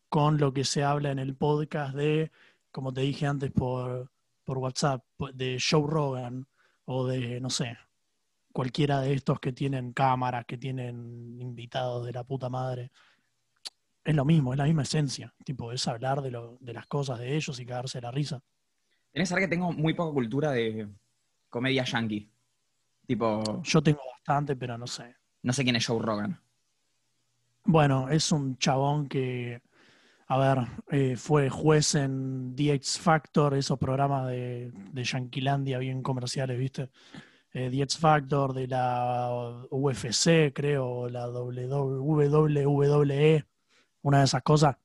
con 0.08 0.38
lo 0.38 0.52
que 0.52 0.64
se 0.64 0.82
habla 0.82 1.10
en 1.10 1.18
el 1.18 1.34
podcast 1.34 1.94
de, 1.94 2.32
como 2.70 2.92
te 2.92 3.02
dije 3.02 3.26
antes 3.26 3.50
por, 3.52 4.10
por 4.44 4.58
WhatsApp, 4.58 5.02
de 5.32 5.58
Joe 5.58 5.86
Rogan 5.86 6.46
o 6.84 7.06
de, 7.06 7.40
no 7.40 7.48
sé, 7.48 7.78
cualquiera 8.52 9.00
de 9.00 9.14
estos 9.14 9.40
que 9.40 9.52
tienen 9.52 9.92
cámaras, 9.92 10.44
que 10.46 10.58
tienen 10.58 11.40
invitados 11.40 12.04
de 12.04 12.12
la 12.12 12.24
puta 12.24 12.48
madre. 12.48 12.90
Es 14.06 14.14
lo 14.14 14.24
mismo, 14.24 14.52
es 14.52 14.58
la 14.58 14.64
misma 14.64 14.82
esencia. 14.82 15.34
Tipo, 15.44 15.72
es 15.72 15.86
hablar 15.88 16.22
de, 16.22 16.30
lo, 16.30 16.58
de 16.60 16.72
las 16.72 16.86
cosas 16.86 17.18
de 17.18 17.34
ellos 17.34 17.58
y 17.58 17.66
cagarse 17.66 17.98
de 17.98 18.02
la 18.02 18.12
risa. 18.12 18.40
Tenés 19.10 19.28
que 19.28 19.30
saber 19.30 19.44
que 19.44 19.48
tengo 19.48 19.72
muy 19.72 19.94
poca 19.94 20.12
cultura 20.14 20.52
de 20.52 20.88
comedia 21.50 21.82
yankee. 21.82 22.30
Tipo, 23.04 23.62
Yo 23.64 23.82
tengo 23.82 23.98
bastante, 24.12 24.54
pero 24.54 24.78
no 24.78 24.86
sé. 24.86 25.16
no 25.42 25.52
sé 25.52 25.64
quién 25.64 25.74
es 25.74 25.84
Joe 25.84 26.00
Rogan. 26.00 26.40
Bueno, 27.64 28.08
es 28.08 28.30
un 28.30 28.56
chabón 28.58 29.08
que, 29.08 29.60
a 30.28 30.38
ver, 30.38 30.68
eh, 30.92 31.16
fue 31.16 31.50
juez 31.50 31.96
en 31.96 32.54
The 32.54 32.74
X 32.74 33.00
Factor, 33.00 33.54
esos 33.54 33.76
programas 33.76 34.28
de, 34.28 34.70
de 34.92 35.04
Yanquilandia 35.04 35.78
bien 35.78 36.00
comerciales, 36.00 36.56
¿viste? 36.56 36.90
Eh, 37.52 37.70
The 37.70 37.82
X 37.82 37.98
Factor, 37.98 38.52
de 38.52 38.68
la 38.68 39.66
UFC, 39.70 40.52
creo, 40.54 41.08
la 41.08 41.28
WWE, 41.28 42.28
una 44.02 44.18
de 44.18 44.24
esas 44.24 44.42
cosas. 44.42 44.76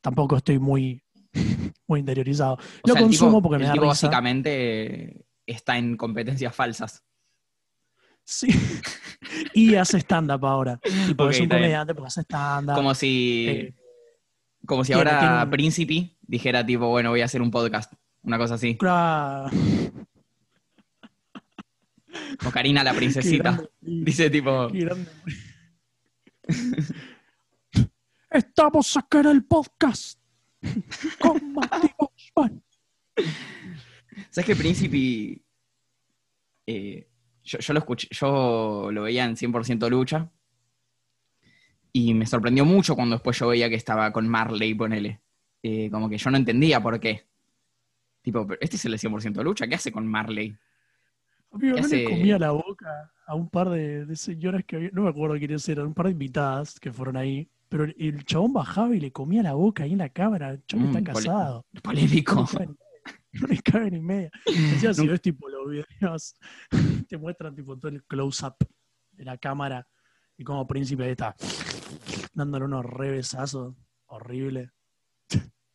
Tampoco 0.00 0.36
estoy 0.36 0.58
muy, 0.58 1.02
muy 1.86 2.00
interiorizado. 2.00 2.54
O 2.54 2.58
Lo 2.88 2.94
sea, 2.94 3.02
consumo 3.02 3.38
tipo, 3.38 3.42
porque 3.42 3.58
me 3.58 3.64
el 3.64 3.68
da 3.68 3.72
tipo 3.74 3.84
risa. 3.84 4.06
básicamente 4.06 5.24
está 5.46 5.78
en 5.78 5.96
competencias 5.96 6.54
falsas. 6.54 7.04
Sí. 8.24 8.48
y 9.54 9.74
hace 9.74 9.98
stand-up 9.98 10.44
ahora. 10.46 10.80
Tipo, 11.06 11.28
es 11.28 11.40
un 11.40 11.48
comediante 11.48 11.94
porque 11.94 12.08
hace 12.08 12.22
stand-up. 12.22 12.74
Como 12.74 12.94
si, 12.94 13.46
eh, 13.48 13.74
como 14.66 14.84
si 14.84 14.92
ahora 14.92 15.18
tiene 15.18 15.46
Príncipe 15.48 16.16
dijera 16.22 16.64
tipo, 16.64 16.88
bueno, 16.88 17.10
voy 17.10 17.20
a 17.20 17.26
hacer 17.26 17.42
un 17.42 17.50
podcast. 17.50 17.92
Una 18.22 18.38
cosa 18.38 18.54
así. 18.54 18.76
claro. 18.76 19.50
O 22.46 22.50
Karina 22.50 22.82
la 22.82 22.94
princesita. 22.94 23.52
grande. 23.52 23.70
Dice 23.80 24.30
tipo. 24.30 24.68
Estamos 28.34 28.98
en 29.12 29.26
el 29.26 29.44
podcast 29.44 30.18
con 31.20 31.52
Mati 31.54 31.88
Boschman. 31.96 32.64
¿sabes 34.28 34.44
qué 34.44 34.56
Príncipe? 34.56 35.40
eh, 36.66 37.08
yo, 37.44 37.58
yo 37.60 37.72
lo 37.72 37.78
escuché, 37.78 38.08
yo 38.10 38.90
lo 38.90 39.02
veía 39.02 39.24
en 39.24 39.36
100% 39.36 39.88
lucha. 39.88 40.28
Y 41.92 42.12
me 42.14 42.26
sorprendió 42.26 42.64
mucho 42.64 42.96
cuando 42.96 43.14
después 43.14 43.38
yo 43.38 43.46
veía 43.46 43.68
que 43.68 43.76
estaba 43.76 44.12
con 44.12 44.26
Marley, 44.26 44.74
ponele. 44.74 45.20
Eh, 45.62 45.88
como 45.92 46.08
que 46.08 46.18
yo 46.18 46.28
no 46.32 46.36
entendía 46.36 46.82
por 46.82 46.98
qué. 46.98 47.28
Tipo, 48.20 48.48
este 48.60 48.74
es 48.74 48.84
el 48.84 48.92
de 48.92 48.98
100% 48.98 49.44
lucha, 49.44 49.68
¿qué 49.68 49.76
hace 49.76 49.92
con 49.92 50.08
Marley? 50.08 50.56
Amigo, 51.52 51.76
¿Qué 51.76 51.82
no 51.82 51.86
le 51.86 52.04
comía 52.04 52.38
la 52.40 52.50
boca 52.50 53.12
a 53.28 53.36
un 53.36 53.48
par 53.48 53.70
de, 53.70 54.06
de 54.06 54.16
señoras 54.16 54.64
que 54.64 54.74
había, 54.74 54.90
no 54.92 55.02
me 55.02 55.10
acuerdo 55.10 55.38
quiénes 55.38 55.68
eran, 55.68 55.86
un 55.86 55.94
par 55.94 56.06
de 56.06 56.12
invitadas 56.12 56.80
que 56.80 56.92
fueron 56.92 57.16
ahí, 57.16 57.48
pero 57.68 57.84
el, 57.84 58.24
chabón 58.24 58.52
bajaba 58.52 58.94
y 58.94 59.00
le 59.00 59.12
comía 59.12 59.42
la 59.42 59.54
boca 59.54 59.84
ahí 59.84 59.92
en 59.92 59.98
la 59.98 60.08
cámara. 60.08 60.50
El 60.50 60.64
chabón 60.66 60.92
Mm, 60.92 60.96
está 60.96 61.12
pole- 61.12 61.24
casado. 61.26 61.66
Polémico. 61.82 62.48
No 63.32 63.46
le 63.48 63.58
cabe 63.62 63.90
ni 63.90 64.00
media. 64.00 64.30
Encima, 64.46 64.94
si 64.94 65.08
ves 65.08 65.20
tipo 65.20 65.48
los 65.48 65.68
videos, 65.68 66.36
te 67.08 67.18
muestran 67.18 67.54
tipo 67.54 67.76
todo 67.76 67.90
el 67.90 68.04
close-up 68.04 68.54
de 69.12 69.24
la 69.24 69.36
cámara 69.38 69.86
y 70.36 70.44
como 70.44 70.66
príncipe 70.66 71.04
ahí 71.04 71.10
está 71.12 71.34
dándole 72.32 72.64
unos 72.66 72.84
revesazos 72.84 73.74
horrible. 74.06 74.70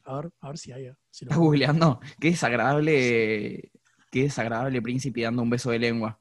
A 0.06 0.16
ver, 0.22 0.32
a 0.40 0.48
ver 0.48 0.58
si 0.58 0.72
hay. 0.72 0.90
Si 1.12 1.26
lo- 1.26 1.30
Estás 1.32 1.38
googleando. 1.38 2.00
Qué 2.20 2.30
desagradable. 2.32 3.72
Qué 4.12 4.24
desagradable 4.24 4.82
príncipe 4.82 5.22
dando 5.22 5.42
un 5.44 5.50
beso 5.52 5.70
de 5.72 5.80
lengua. 5.80 6.20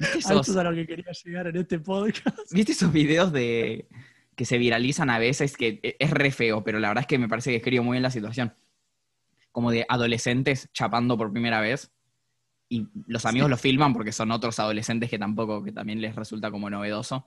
¿Viste 0.00 0.16
A 0.16 0.18
esos, 0.18 0.40
esto 0.48 0.52
es 0.52 0.56
a 0.58 0.70
lo 0.70 0.74
que 0.74 0.86
quería 0.86 1.12
llegar 1.24 1.46
en 1.48 1.56
este 1.56 1.78
podcast. 1.78 2.52
viste 2.52 2.72
esos 2.72 2.92
videos 2.92 3.32
de 3.32 3.86
que 4.34 4.44
se 4.44 4.58
viralizan 4.58 5.10
a 5.10 5.18
veces? 5.18 5.56
Que 5.56 5.78
e- 5.82 5.96
es 5.98 6.10
re 6.10 6.30
feo, 6.30 6.64
pero 6.64 6.78
la 6.80 6.88
verdad 6.88 7.02
es 7.02 7.06
que 7.06 7.18
me 7.18 7.28
parece 7.28 7.50
que 7.50 7.56
escribo 7.56 7.84
muy 7.84 7.94
bien 7.96 8.02
la 8.02 8.10
situación. 8.10 8.54
Como 9.52 9.70
de 9.70 9.84
adolescentes 9.88 10.68
chapando 10.72 11.16
por 11.18 11.30
primera 11.32 11.60
vez. 11.60 11.92
y 12.68 12.86
los 13.06 13.26
amigos 13.26 13.50
lo 13.50 13.56
filman 13.56 13.92
porque 13.92 14.12
son 14.12 14.30
otros 14.30 14.58
adolescentes 14.60 15.10
que 15.10 15.18
tampoco, 15.18 15.62
que 15.64 15.72
también 15.72 16.00
les 16.00 16.14
resulta 16.14 16.50
como 16.52 16.70
novedoso. 16.70 17.26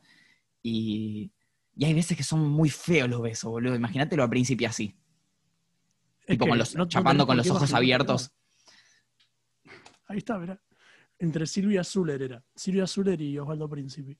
Y, 0.64 1.32
y 1.76 1.84
hay 1.86 1.94
veces 1.94 2.16
que 2.18 2.24
son 2.24 2.48
muy 2.50 2.70
feos 2.70 3.10
los 3.10 3.22
besos, 3.22 3.52
boludo. 3.52 3.76
Imagínatelo 3.76 4.24
a 4.24 4.30
principio 4.30 4.70
así. 4.70 4.96
Es 6.22 6.28
tipo 6.28 6.48
con 6.48 6.58
los, 6.58 6.74
no- 6.76 6.86
no 6.86 6.90
chapando 6.90 7.28
con 7.28 7.36
los 7.38 7.50
ojos 7.50 7.74
abiertos. 7.74 8.32
Ahí 10.08 10.18
está, 10.20 10.38
mirá. 10.40 10.60
Entre 11.24 11.48
Silvia 11.48 11.86
Zuller 11.86 12.22
era. 12.22 12.44
Silvia 12.54 12.86
Zuller 12.86 13.20
y 13.22 13.40
Osvaldo 13.40 13.70
Príncipe. 13.70 14.18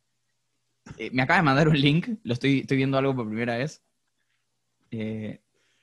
Eh, 0.98 1.10
me 1.12 1.22
acaba 1.22 1.40
de 1.40 1.44
mandar 1.44 1.68
un 1.68 1.78
link, 1.80 2.08
lo 2.24 2.32
estoy, 2.34 2.60
estoy 2.60 2.78
viendo 2.78 2.98
algo 2.98 3.14
por 3.14 3.28
primera 3.28 3.58
vez. 3.58 3.82
Eh, 4.90 5.42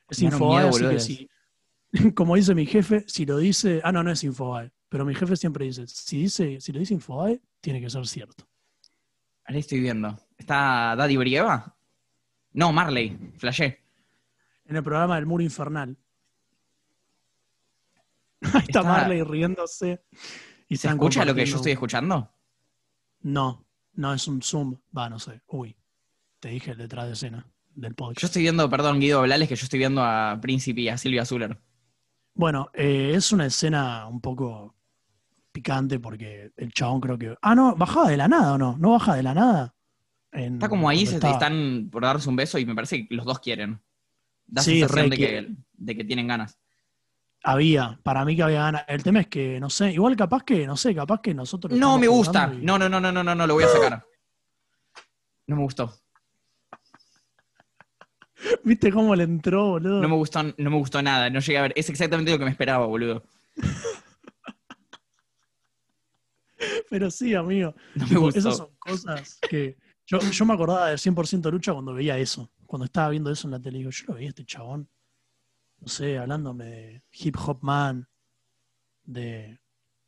Es 0.09 0.23
Infobae, 0.23 0.69
así 0.69 0.89
que 0.89 0.99
si, 1.01 1.31
como 2.15 2.37
dice 2.37 2.55
mi 2.55 2.65
jefe, 2.65 3.05
si 3.07 3.27
lo 3.27 3.37
dice, 3.37 3.83
ah, 3.85 3.93
no, 3.93 4.03
no 4.03 4.11
es 4.11 4.25
Infobae, 4.25 4.73
pero 4.89 5.05
mi 5.05 5.15
jefe 5.15 5.37
siempre 5.37 5.67
dice, 5.67 5.87
si 5.87 6.23
dice, 6.23 6.59
si 6.59 6.73
lo 6.73 6.79
dice 6.81 6.95
Infobae, 6.95 7.39
tiene 7.61 7.83
que 7.83 7.91
ser 7.91 8.07
cierto. 8.07 8.49
ahí 9.45 9.59
estoy 9.59 9.81
viendo. 9.81 10.19
¿Está 10.39 10.95
Daddy 10.97 11.19
Brieva? 11.19 11.77
No, 12.55 12.73
Marley, 12.73 13.19
flashé. 13.37 13.79
En 14.65 14.77
el 14.77 14.83
programa 14.83 15.17
del 15.17 15.27
Muro 15.27 15.43
Infernal. 15.43 15.99
Ahí 18.43 18.49
está, 18.63 18.81
Está- 18.81 18.83
Marley 18.85 19.23
riéndose. 19.23 20.03
Y 20.71 20.77
¿Se 20.77 20.89
escucha 20.89 21.25
lo 21.25 21.35
que 21.35 21.45
yo 21.45 21.57
estoy 21.57 21.73
escuchando? 21.73 22.33
No, 23.23 23.67
no 23.95 24.15
es 24.15 24.27
un 24.29 24.41
Zoom. 24.41 24.77
Va, 24.97 25.11
no 25.11 25.19
sé. 25.19 25.43
Uy, 25.49 25.77
te 26.39 26.49
dije 26.49 26.75
detrás 26.75 27.07
de 27.07 27.13
escena 27.15 27.47
del 27.75 27.95
podcast. 27.95 28.21
Yo 28.23 28.27
estoy 28.27 28.43
viendo, 28.43 28.71
perdón, 28.71 29.01
Guido 29.01 29.21
Blales, 29.23 29.49
que 29.49 29.57
yo 29.57 29.65
estoy 29.65 29.81
viendo 29.81 30.03
a 30.03 30.39
Príncipe 30.41 30.81
y 30.83 30.89
a 30.89 30.97
Silvia 30.97 31.27
Zuller. 31.27 31.61
Bueno, 32.35 32.71
eh, 32.73 33.13
es 33.15 33.33
una 33.33 33.47
escena 33.47 34.07
un 34.07 34.21
poco 34.21 34.77
picante 35.53 35.99
porque 35.99 36.53
el 36.57 36.73
chabón 36.73 37.01
creo 37.01 37.19
que. 37.19 37.35
Ah, 37.43 37.55
no, 37.57 37.75
bajaba 37.75 38.09
de 38.09 38.17
la 38.17 38.29
nada 38.29 38.55
o 38.55 38.59
no? 38.59 38.79
¿No 38.79 38.93
baja 38.93 39.17
de 39.17 39.25
la 39.25 39.35
nada? 39.35 39.75
En- 40.33 40.55
Está 40.55 40.69
como 40.69 40.89
ahí, 40.89 41.05
se, 41.05 41.17
están 41.17 41.89
por 41.91 42.03
darse 42.05 42.29
un 42.29 42.37
beso 42.37 42.59
y 42.59 42.65
me 42.65 42.77
parece 42.77 43.09
que 43.09 43.15
los 43.17 43.27
dos 43.27 43.41
quieren. 43.41 43.81
Da 44.47 44.63
Sí, 44.63 44.79
sensación 44.79 45.05
re 45.07 45.11
de 45.11 45.17
que, 45.17 45.27
quieren. 45.29 45.65
de 45.75 45.97
que 45.97 46.05
tienen 46.05 46.29
ganas. 46.29 46.59
Había, 47.43 47.99
para 48.03 48.25
mí 48.25 48.37
que 48.37 48.43
había 48.43 48.61
ganas. 48.63 48.85
El 48.87 49.03
tema 49.03 49.21
es 49.21 49.29
que, 49.29 49.59
no 49.61 49.71
sé, 49.71 49.93
igual 49.93 50.15
capaz 50.17 50.43
que, 50.45 50.67
no 50.67 50.77
sé, 50.77 50.95
capaz 50.95 51.21
que 51.23 51.33
nosotros. 51.35 51.79
No 51.79 51.99
me 51.99 52.07
gusta. 52.07 52.53
y- 52.55 52.65
No, 52.65 52.79
no, 52.79 52.89
no, 52.89 53.01
no, 53.01 53.11
no, 53.13 53.23
no, 53.25 53.35
no, 53.35 53.47
lo 53.47 53.55
voy 53.55 53.65
a 53.65 53.69
sacar. 53.69 54.05
No 55.47 55.57
me 55.57 55.63
gustó. 55.63 55.95
¿Viste 58.65 58.93
cómo 58.93 59.15
le 59.15 59.25
entró, 59.25 59.69
boludo? 59.71 60.03
No 60.03 60.09
me 60.09 60.17
gustó, 60.17 60.43
no 60.43 60.71
me 60.71 60.77
gustó 60.77 61.03
nada. 61.03 61.31
No 61.31 61.41
llegué 61.41 61.59
a 61.59 61.63
ver. 61.63 61.73
Es 61.77 61.89
exactamente 61.89 62.31
lo 62.31 62.39
que 62.39 62.45
me 62.45 62.51
esperaba, 62.51 62.87
boludo. 62.87 63.25
Pero 66.91 67.11
sí, 67.11 67.35
amigo. 67.35 67.75
No 67.95 68.07
me 68.07 68.17
gustó. 68.19 68.39
Esas 68.39 68.57
son 68.59 68.69
cosas 68.79 69.39
que. 69.49 69.79
Yo, 70.07 70.19
yo 70.19 70.45
me 70.45 70.55
acordaba 70.55 70.89
del 70.89 70.99
100% 70.99 71.51
lucha 71.51 71.73
cuando 71.73 71.95
veía 71.95 72.19
eso. 72.19 72.51
Cuando 72.67 72.85
estaba 72.85 73.09
viendo 73.11 73.31
eso 73.31 73.47
en 73.47 73.53
la 73.53 73.61
tele. 73.61 73.79
Digo, 73.79 73.91
yo 73.91 74.05
lo 74.09 74.15
veía 74.15 74.29
este 74.29 74.45
chabón. 74.45 74.89
No 75.81 75.89
sé, 75.89 76.19
hablándome 76.19 76.65
de 76.65 77.03
Hip 77.13 77.37
Hop 77.47 77.59
Man, 77.63 78.09
de 79.05 79.59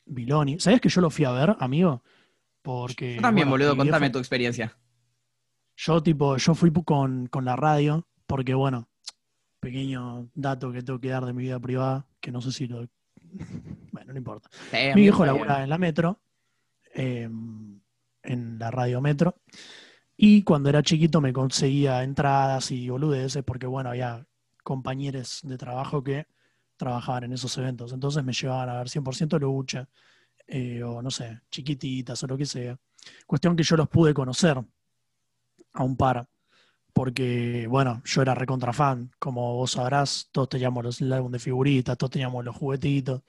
Viloni. 0.05 0.61
¿Sabías 0.61 0.81
que 0.81 0.89
yo 0.89 1.01
lo 1.01 1.11
fui 1.11 1.25
a 1.25 1.33
ver, 1.33 1.57
amigo? 1.59 2.03
Porque. 2.61 3.17
Yo 3.17 3.23
también, 3.23 3.49
bueno, 3.49 3.65
boludo, 3.67 3.77
contame 3.77 4.11
tu 4.11 4.19
experiencia. 4.19 4.77
Yo, 5.77 6.03
tipo, 6.03 6.37
yo 6.37 6.55
fui 6.55 6.71
con, 6.73 7.27
con 7.27 7.45
la 7.45 7.57
radio, 7.57 8.07
porque, 8.27 8.55
bueno, 8.55 8.89
pequeño 9.61 10.29
dato 10.35 10.73
que 10.73 10.83
tengo 10.83 11.01
que 11.01 11.09
dar 11.09 11.25
de 11.25 11.33
mi 11.33 11.45
vida 11.45 11.59
privada, 11.59 12.07
que 12.21 12.31
no 12.33 12.41
sé 12.41 12.53
si 12.53 12.67
lo. 12.67 12.87
Bueno, 13.93 14.13
no 14.15 14.19
importa. 14.19 14.49
Sí, 14.71 14.77
Mi 14.95 15.03
bien. 15.03 15.15
laburaba 15.27 15.63
en 15.63 15.69
la 15.69 15.77
metro, 15.77 16.23
eh, 16.95 17.29
en 18.23 18.59
la 18.59 18.71
radio 18.71 19.03
metro, 19.03 19.37
y 20.17 20.43
cuando 20.45 20.71
era 20.71 20.83
chiquito 20.83 21.21
me 21.21 21.33
conseguía 21.33 22.03
entradas 22.03 22.71
y 22.71 22.89
boludeces, 22.89 23.45
porque, 23.45 23.67
bueno, 23.67 23.91
había 23.91 24.27
compañeros 24.63 25.41
de 25.43 25.59
trabajo 25.59 26.03
que 26.03 26.27
trabajaban 26.77 27.25
en 27.25 27.33
esos 27.33 27.57
eventos. 27.59 27.93
Entonces 27.93 28.25
me 28.25 28.33
llevaban 28.33 28.69
a 28.69 28.79
ver 28.79 28.89
100% 28.89 29.39
lucha, 29.39 29.89
eh, 30.47 30.83
o 30.83 31.01
no 31.01 31.11
sé, 31.11 31.41
chiquititas 31.51 32.23
o 32.23 32.27
lo 32.27 32.37
que 32.37 32.47
sea. 32.47 32.77
Cuestión 33.27 33.57
que 33.57 33.63
yo 33.63 33.77
los 33.77 33.89
pude 33.89 34.13
conocer 34.13 34.63
a 35.75 35.85
un 35.85 35.97
par, 35.97 36.29
porque, 36.93 37.67
bueno, 37.69 38.03
yo 38.05 38.23
era 38.23 38.35
recontra 38.35 38.73
fan. 38.73 39.11
Como 39.19 39.55
vos 39.55 39.73
sabrás, 39.73 40.29
todos 40.31 40.49
teníamos 40.49 40.85
los, 40.85 41.01
el 41.01 41.13
álbum 41.13 41.33
de 41.33 41.39
figuritas, 41.39 41.97
todos 41.97 42.11
teníamos 42.11 42.45
los 42.45 42.55
juguetitos. 42.55 43.23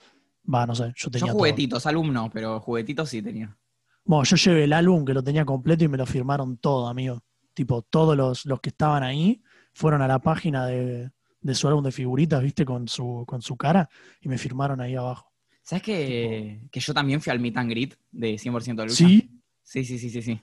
Va, 0.54 0.66
no 0.66 0.76
sé, 0.76 0.92
yo 0.96 1.10
tenía 1.10 1.28
Yo 1.28 1.34
juguetitos, 1.34 1.86
alumno, 1.86 2.30
pero 2.32 2.60
juguetitos 2.60 3.10
sí 3.10 3.22
tenía. 3.22 3.56
Bueno, 4.04 4.26
yo 4.26 4.36
llevé 4.36 4.66
el 4.66 4.74
álbum 4.74 5.06
que 5.06 5.14
lo 5.14 5.24
tenía 5.24 5.46
completo 5.46 5.86
y 5.86 5.88
me 5.88 5.98
lo 5.98 6.06
firmaron 6.06 6.58
todo, 6.58 6.88
amigo. 6.88 7.24
Tipo, 7.54 7.84
todos 7.84 8.18
los, 8.18 8.46
los 8.46 8.60
que 8.60 8.70
estaban 8.70 9.04
ahí 9.04 9.42
fueron 9.74 10.02
a 10.02 10.08
la 10.08 10.20
página 10.20 10.66
de, 10.66 11.12
de 11.44 11.54
su 11.56 11.68
álbum 11.68 11.84
de 11.84 11.92
figuritas, 11.92 12.42
viste, 12.42 12.66
con 12.66 12.88
su, 12.88 13.24
con 13.28 13.42
su 13.42 13.56
cara, 13.58 13.90
y 14.22 14.30
me 14.30 14.38
firmaron 14.38 14.82
ahí 14.82 14.96
abajo. 14.96 15.32
¿Sabes 15.62 15.84
que, 15.84 16.62
que 16.72 16.80
yo 16.80 16.94
también 16.94 17.22
fui 17.22 17.32
al 17.32 17.40
meet 17.40 17.56
and 17.58 17.70
greet 17.70 17.96
de 18.12 18.36
100% 18.38 18.76
de 18.76 18.84
lucha? 18.84 18.96
¿Sí? 19.08 19.30
Sí, 19.62 19.86
sí, 19.86 19.98
sí, 20.00 20.10
sí, 20.10 20.22
sí. 20.22 20.42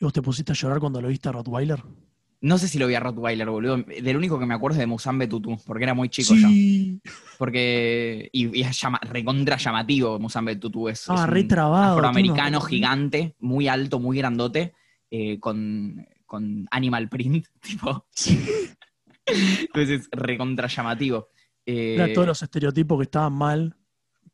¿Y 0.00 0.04
vos 0.04 0.12
te 0.12 0.20
pusiste 0.22 0.52
a 0.52 0.54
llorar 0.54 0.80
cuando 0.80 1.00
lo 1.00 1.08
viste 1.08 1.28
a 1.28 1.32
Rottweiler? 1.32 1.82
No 2.40 2.58
sé 2.58 2.66
si 2.66 2.76
lo 2.78 2.88
vi 2.88 2.94
a 2.96 3.00
Rottweiler, 3.00 3.48
boludo. 3.48 3.76
Del 3.78 4.16
único 4.16 4.36
que 4.38 4.46
me 4.46 4.54
acuerdo 4.54 4.74
es 4.74 4.80
de 4.80 4.86
Musambe 4.86 5.28
Tutu, 5.28 5.56
porque 5.64 5.84
era 5.84 5.94
muy 5.94 6.08
chico 6.08 6.34
ya. 6.34 6.48
sí. 6.48 7.00
Porque. 7.38 8.28
Y, 8.32 8.58
y 8.58 8.62
es 8.62 8.80
llama- 8.80 8.98
recontra 9.02 9.56
llamativo 9.58 10.18
Musambe 10.18 10.56
Tutu. 10.56 10.88
Es, 10.88 11.08
Ah, 11.08 11.14
es 11.22 11.26
re 11.30 11.42
un 11.42 11.48
trabado, 11.48 11.94
afroamericano 11.98 12.60
gigante, 12.60 13.36
muy 13.38 13.68
alto, 13.68 14.00
muy 14.00 14.18
grandote, 14.18 14.74
eh, 15.08 15.38
con, 15.38 16.04
con 16.26 16.66
animal 16.72 17.08
print, 17.08 17.46
tipo. 17.60 18.06
Entonces 19.26 20.00
es 20.02 20.08
recontra 20.10 20.68
llamativo. 20.68 21.28
Eh, 21.64 21.94
Era 21.94 22.12
todos 22.12 22.26
los 22.26 22.42
estereotipos 22.42 22.98
que 22.98 23.04
estaban 23.04 23.32
mal, 23.34 23.76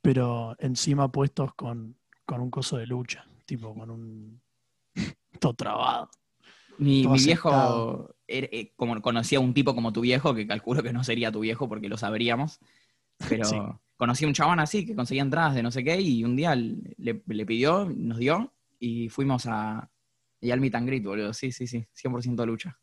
pero 0.01 0.57
encima 0.59 1.11
puestos 1.11 1.55
con, 1.55 1.96
con 2.24 2.40
un 2.40 2.51
coso 2.51 2.77
de 2.79 2.87
lucha, 2.87 3.27
tipo 3.44 3.74
con 3.74 3.90
un... 3.90 4.40
todo 5.40 5.55
trabado. 5.55 6.11
Mi, 6.79 7.03
todo 7.03 7.12
mi 7.12 7.18
aceptado. 7.18 7.96
viejo, 7.96 8.16
eh, 8.29 8.72
como 8.77 9.01
conocía 9.03 9.38
a 9.38 9.42
un 9.42 9.53
tipo 9.53 9.74
como 9.74 9.92
tu 9.92 10.01
viejo, 10.01 10.35
que 10.35 10.46
calculo 10.46 10.83
que 10.83 10.92
no 10.92 11.05
sería 11.05 11.33
tu 11.33 11.40
viejo 11.40 11.68
porque 11.68 11.88
lo 11.88 11.96
sabríamos, 11.98 12.61
pero 13.29 13.44
Sí. 13.44 13.57
conocí 13.96 14.24
a 14.24 14.29
un 14.29 14.35
chabón 14.35 14.61
así 14.61 14.87
que 14.87 14.94
conseguía 14.94 15.22
entradas 15.22 15.55
de 15.55 15.62
no 15.62 15.70
sé 15.70 15.83
qué 15.85 16.01
y 16.01 16.24
un 16.24 16.37
día 16.37 16.55
le, 16.55 17.22
le 17.27 17.46
pidió, 17.46 17.90
nos 17.94 18.18
dio 18.18 18.53
y 18.79 19.09
fuimos 19.09 19.46
a... 19.46 19.90
Y 20.40 20.53
al 20.53 20.61
meet 20.61 20.77
and 20.77 20.87
greet, 20.87 21.03
boludo. 21.05 21.35
Sí, 21.35 21.51
sí, 21.51 21.66
sí. 21.66 21.85
100% 22.01 22.46
lucha. 22.46 22.79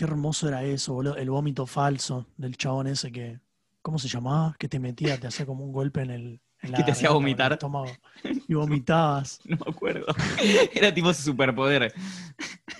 Qué 0.00 0.06
hermoso 0.06 0.48
era 0.48 0.62
eso, 0.64 0.94
boludo. 0.94 1.18
El 1.18 1.28
vómito 1.28 1.66
falso 1.66 2.26
del 2.38 2.56
chabón 2.56 2.86
ese 2.86 3.12
que... 3.12 3.38
¿Cómo 3.82 3.98
se 3.98 4.08
llamaba? 4.08 4.56
Que 4.58 4.66
te 4.66 4.80
metía, 4.80 5.20
te 5.20 5.26
hacía 5.26 5.44
como 5.44 5.62
un 5.62 5.72
golpe 5.72 6.00
en 6.00 6.10
el... 6.10 6.40
en 6.62 6.72
la 6.72 6.78
Que 6.78 6.84
te 6.84 6.92
hacía 6.92 7.10
vomitar. 7.10 7.52
estómago, 7.52 7.92
y 8.24 8.54
vomitabas. 8.54 9.40
No 9.44 9.58
me 9.62 9.70
acuerdo. 9.70 10.06
Era 10.72 10.94
tipo 10.94 11.12
su 11.12 11.20
superpoder. 11.20 11.92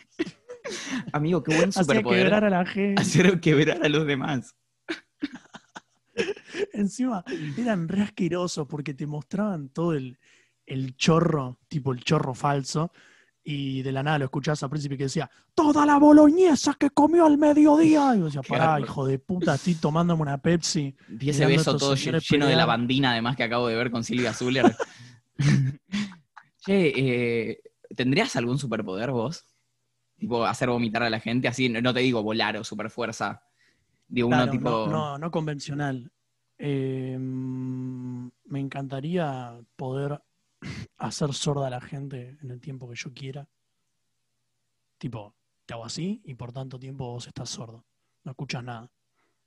Amigo, 1.12 1.42
qué 1.42 1.56
buen 1.56 1.68
Hacía 1.68 1.82
superpoder. 1.82 2.22
quebrar 2.22 2.44
a 2.46 2.48
la 2.48 2.64
gente. 2.64 3.02
Hacer 3.02 3.38
quebrar 3.38 3.84
a 3.84 3.88
los 3.90 4.06
demás. 4.06 4.56
Encima 6.72 7.22
eran 7.58 7.86
re 7.86 8.00
asquerosos 8.00 8.66
porque 8.66 8.94
te 8.94 9.06
mostraban 9.06 9.68
todo 9.68 9.92
el, 9.92 10.18
el 10.64 10.96
chorro, 10.96 11.58
tipo 11.68 11.92
el 11.92 12.02
chorro 12.02 12.32
falso, 12.32 12.92
y 13.50 13.82
de 13.82 13.90
la 13.90 14.02
nada 14.02 14.18
lo 14.18 14.24
escuchabas 14.26 14.62
a 14.62 14.68
Príncipe 14.68 14.96
que 14.96 15.04
decía, 15.04 15.28
toda 15.54 15.84
la 15.84 15.98
boloñesa 15.98 16.74
que 16.78 16.90
comió 16.90 17.26
al 17.26 17.36
mediodía. 17.36 18.14
Y 18.14 18.20
yo 18.20 18.26
decía, 18.26 18.42
pará, 18.42 18.78
hijo 18.78 19.04
de 19.06 19.18
puta, 19.18 19.56
estoy 19.56 19.74
tomándome 19.74 20.22
una 20.22 20.38
Pepsi. 20.38 20.94
Vi 21.08 21.30
ese 21.30 21.46
beso 21.46 21.76
todo 21.76 21.96
lleno 21.96 22.18
de 22.18 22.24
pelear. 22.28 22.56
lavandina, 22.56 23.10
además, 23.10 23.36
que 23.36 23.42
acabo 23.42 23.66
de 23.66 23.74
ver 23.74 23.90
con 23.90 24.04
Silvia 24.04 24.32
Zuller. 24.32 24.76
che, 26.64 26.92
eh, 26.96 27.60
¿tendrías 27.96 28.36
algún 28.36 28.58
superpoder 28.58 29.10
vos? 29.10 29.44
Tipo, 30.16 30.44
hacer 30.44 30.68
vomitar 30.68 31.02
a 31.02 31.10
la 31.10 31.18
gente, 31.18 31.48
así, 31.48 31.68
no 31.68 31.92
te 31.92 32.00
digo 32.00 32.22
volar 32.22 32.56
o 32.56 32.62
superfuerza. 32.62 33.42
Digo, 34.06 34.28
uno 34.28 34.36
Claro, 34.36 34.52
tipo. 34.52 34.70
no, 34.70 34.86
no, 34.86 35.18
no 35.18 35.30
convencional. 35.30 36.10
Eh, 36.56 37.16
mm, 37.18 38.28
me 38.44 38.60
encantaría 38.60 39.58
poder 39.76 40.20
hacer 40.98 41.32
sorda 41.34 41.66
a 41.66 41.70
la 41.70 41.80
gente 41.80 42.38
en 42.42 42.50
el 42.50 42.60
tiempo 42.60 42.88
que 42.88 42.96
yo 42.96 43.12
quiera. 43.12 43.48
Tipo, 44.98 45.34
te 45.66 45.74
hago 45.74 45.84
así 45.84 46.20
y 46.24 46.34
por 46.34 46.52
tanto 46.52 46.78
tiempo 46.78 47.06
vos 47.06 47.26
estás 47.26 47.48
sordo. 47.48 47.84
No 48.24 48.32
escuchas 48.32 48.62
nada. 48.62 48.90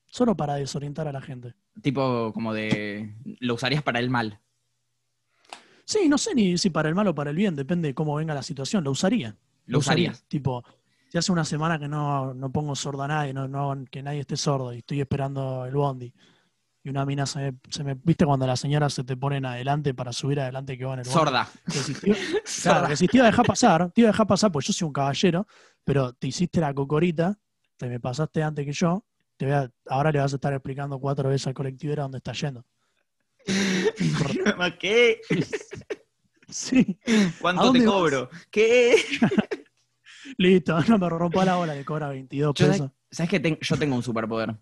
Solo 0.08 0.36
para 0.36 0.56
desorientar 0.56 1.08
a 1.08 1.12
la 1.12 1.22
gente. 1.22 1.54
Tipo, 1.82 2.32
como 2.34 2.54
de. 2.54 3.16
Lo 3.40 3.56
usarías 3.56 3.84
para 3.84 4.00
el 4.00 4.10
mal. 4.10 4.40
Sí, 5.86 6.08
no 6.08 6.18
sé 6.18 6.34
ni 6.36 6.58
si 6.58 6.70
para 6.70 6.90
el 6.90 6.96
mal 6.96 7.08
o 7.08 7.16
para 7.16 7.32
el 7.32 7.36
bien, 7.36 7.56
depende 7.56 7.90
de 7.90 7.94
cómo 7.94 8.16
venga 8.16 8.34
la 8.34 8.44
situación. 8.44 8.84
Lo 8.84 8.92
usaría. 8.92 9.36
Lo 9.66 9.80
usarías. 9.80 10.24
Tipo, 10.28 10.64
si 11.10 11.18
hace 11.18 11.32
una 11.32 11.46
semana 11.46 11.78
que 11.78 11.88
no, 11.88 12.34
no 12.34 12.52
pongo 12.52 12.76
sordo 12.76 13.04
a 13.04 13.08
nadie, 13.08 13.34
no, 13.34 13.48
no, 13.48 13.86
que 13.90 14.02
nadie 14.02 14.22
esté 14.22 14.38
sordo 14.38 14.74
y 14.74 14.80
estoy 14.80 15.02
esperando 15.02 15.66
el 15.66 15.76
bondi. 15.76 16.14
Y 16.84 16.90
una 16.90 17.06
mina 17.06 17.26
se 17.26 17.40
me, 17.40 17.54
se 17.70 17.84
me- 17.84 17.96
¿Viste 18.04 18.26
cuando 18.26 18.46
las 18.46 18.60
señoras 18.60 18.94
se 18.94 19.04
te 19.06 19.16
ponen 19.16 19.46
adelante 19.46 19.94
para 19.94 20.12
subir 20.12 20.40
adelante 20.42 20.78
que 20.78 20.84
van 20.84 21.00
el? 21.00 21.06
Sorda. 21.06 21.48
"Tío, 21.66 21.74
Claro, 22.04 22.44
Sorda. 22.46 22.88
que 22.90 22.96
si 22.98 23.08
te 23.08 23.18
iba 23.18 23.26
a 23.26 23.30
dejar 23.32 23.46
pasar, 23.46 23.92
te 23.92 24.02
iba 24.02 24.10
a 24.10 24.12
dejar 24.12 24.28
pasar, 24.28 24.52
pues 24.52 24.68
yo 24.68 24.74
soy 24.74 24.88
un 24.88 24.94
caballero, 24.94 25.48
pero 25.86 26.12
te 26.14 26.28
hiciste 26.28 26.60
la 26.60 26.74
cocorita, 26.74 27.40
te 27.78 27.88
me 27.88 28.00
pasaste 28.02 28.44
antes 28.44 28.66
que 28.66 28.74
yo, 28.74 29.06
te 29.38 29.46
voy 29.46 29.54
a- 29.56 29.72
ahora 29.88 30.12
le 30.12 30.20
vas 30.20 30.34
a 30.34 30.36
estar 30.36 30.52
explicando 30.54 31.00
cuatro 31.00 31.30
veces 31.30 31.48
al 31.48 31.54
colectivero 31.54 32.04
dónde 32.04 32.18
está 32.18 32.34
yendo. 32.34 32.66
¿Qué? 34.80 35.22
Sí, 36.50 37.00
¿A 37.08 37.32
¿Cuánto 37.40 37.72
te 37.72 37.80
vas? 37.80 37.88
cobro? 37.88 38.30
¿Qué? 38.52 38.96
listo, 40.38 40.80
no 40.88 41.00
me 41.00 41.10
rompa 41.10 41.46
la 41.46 41.56
bola, 41.56 41.74
le 41.74 41.84
cobra 41.84 42.10
22 42.10 42.54
Yo, 42.54 42.68
pesos. 42.68 42.92
¿Sabes 43.10 43.30
que 43.32 43.40
ten- 43.40 43.58
yo 43.60 43.76
tengo 43.78 43.96
un 43.96 44.04
superpoder? 44.04 44.54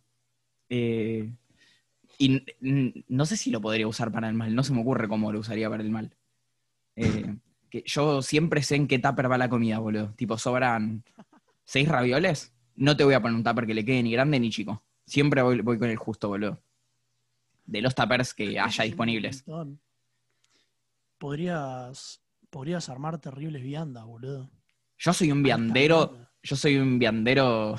Eh, 0.69 1.33
y 2.21 3.05
no 3.07 3.25
sé 3.25 3.35
si 3.35 3.49
lo 3.49 3.61
podría 3.61 3.87
usar 3.87 4.11
para 4.11 4.29
el 4.29 4.35
mal, 4.35 4.53
no 4.53 4.63
se 4.63 4.73
me 4.73 4.81
ocurre 4.81 5.07
cómo 5.07 5.31
lo 5.31 5.39
usaría 5.39 5.69
para 5.69 5.81
el 5.81 5.89
mal. 5.89 6.15
Eh, 6.95 7.35
que 7.71 7.83
yo 7.87 8.21
siempre 8.21 8.61
sé 8.61 8.75
en 8.75 8.87
qué 8.87 8.99
tupper 8.99 9.31
va 9.31 9.39
la 9.39 9.49
comida, 9.49 9.79
boludo. 9.79 10.13
Tipo, 10.15 10.37
sobran 10.37 11.03
seis 11.63 11.87
ravioles, 11.87 12.53
no 12.75 12.95
te 12.95 13.03
voy 13.03 13.15
a 13.15 13.21
poner 13.21 13.35
un 13.35 13.43
tupper 13.43 13.65
que 13.65 13.73
le 13.73 13.83
quede 13.83 14.03
ni 14.03 14.11
grande 14.11 14.39
ni 14.39 14.51
chico. 14.51 14.83
Siempre 15.05 15.41
voy, 15.41 15.61
voy 15.61 15.79
con 15.79 15.89
el 15.89 15.97
justo, 15.97 16.27
boludo. 16.27 16.61
De 17.65 17.81
los 17.81 17.95
tuppers 17.95 18.35
que 18.35 18.59
haya 18.59 18.83
disponibles. 18.83 19.43
Podrías, 21.17 22.21
podrías 22.51 22.87
armar 22.89 23.19
terribles 23.19 23.63
viandas, 23.63 24.05
boludo. 24.05 24.51
Yo 24.99 25.11
soy 25.13 25.31
un 25.31 25.41
viandero, 25.41 26.27
yo 26.43 26.55
soy 26.55 26.77
un 26.77 26.99
viandero 26.99 27.77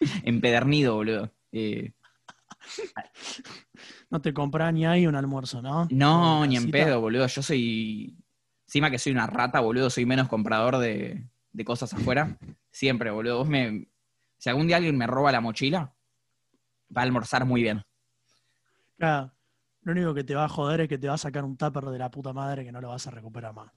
empedernido, 0.24 0.96
boludo. 0.96 1.32
Eh, 1.52 1.92
No 4.10 4.20
te 4.20 4.32
comprás 4.32 4.72
ni 4.72 4.86
ahí 4.86 5.06
un 5.06 5.14
almuerzo, 5.16 5.60
¿no? 5.62 5.86
No, 5.90 6.46
ni 6.46 6.56
en 6.56 6.70
pedo, 6.70 7.00
boludo. 7.00 7.26
Yo 7.26 7.42
soy. 7.42 8.16
Encima 8.66 8.90
que 8.90 8.98
soy 8.98 9.12
una 9.12 9.26
rata, 9.26 9.60
boludo, 9.60 9.90
soy 9.90 10.06
menos 10.06 10.28
comprador 10.28 10.78
de, 10.78 11.26
de 11.52 11.64
cosas 11.64 11.92
afuera. 11.92 12.36
Siempre, 12.70 13.10
boludo. 13.10 13.38
Vos 13.38 13.48
me. 13.48 13.88
Si 14.38 14.48
algún 14.48 14.66
día 14.66 14.76
alguien 14.76 14.96
me 14.96 15.06
roba 15.06 15.32
la 15.32 15.40
mochila, 15.40 15.94
va 16.96 17.02
a 17.02 17.04
almorzar 17.04 17.44
muy 17.44 17.62
bien. 17.62 17.82
Claro, 18.98 19.32
lo 19.82 19.92
único 19.92 20.14
que 20.14 20.24
te 20.24 20.34
va 20.34 20.44
a 20.44 20.48
joder 20.48 20.82
es 20.82 20.88
que 20.88 20.98
te 20.98 21.08
va 21.08 21.14
a 21.14 21.18
sacar 21.18 21.44
un 21.44 21.56
tupper 21.56 21.84
de 21.84 21.98
la 21.98 22.10
puta 22.10 22.32
madre 22.32 22.64
que 22.64 22.72
no 22.72 22.80
lo 22.80 22.88
vas 22.88 23.06
a 23.06 23.10
recuperar 23.10 23.52
más. 23.54 23.70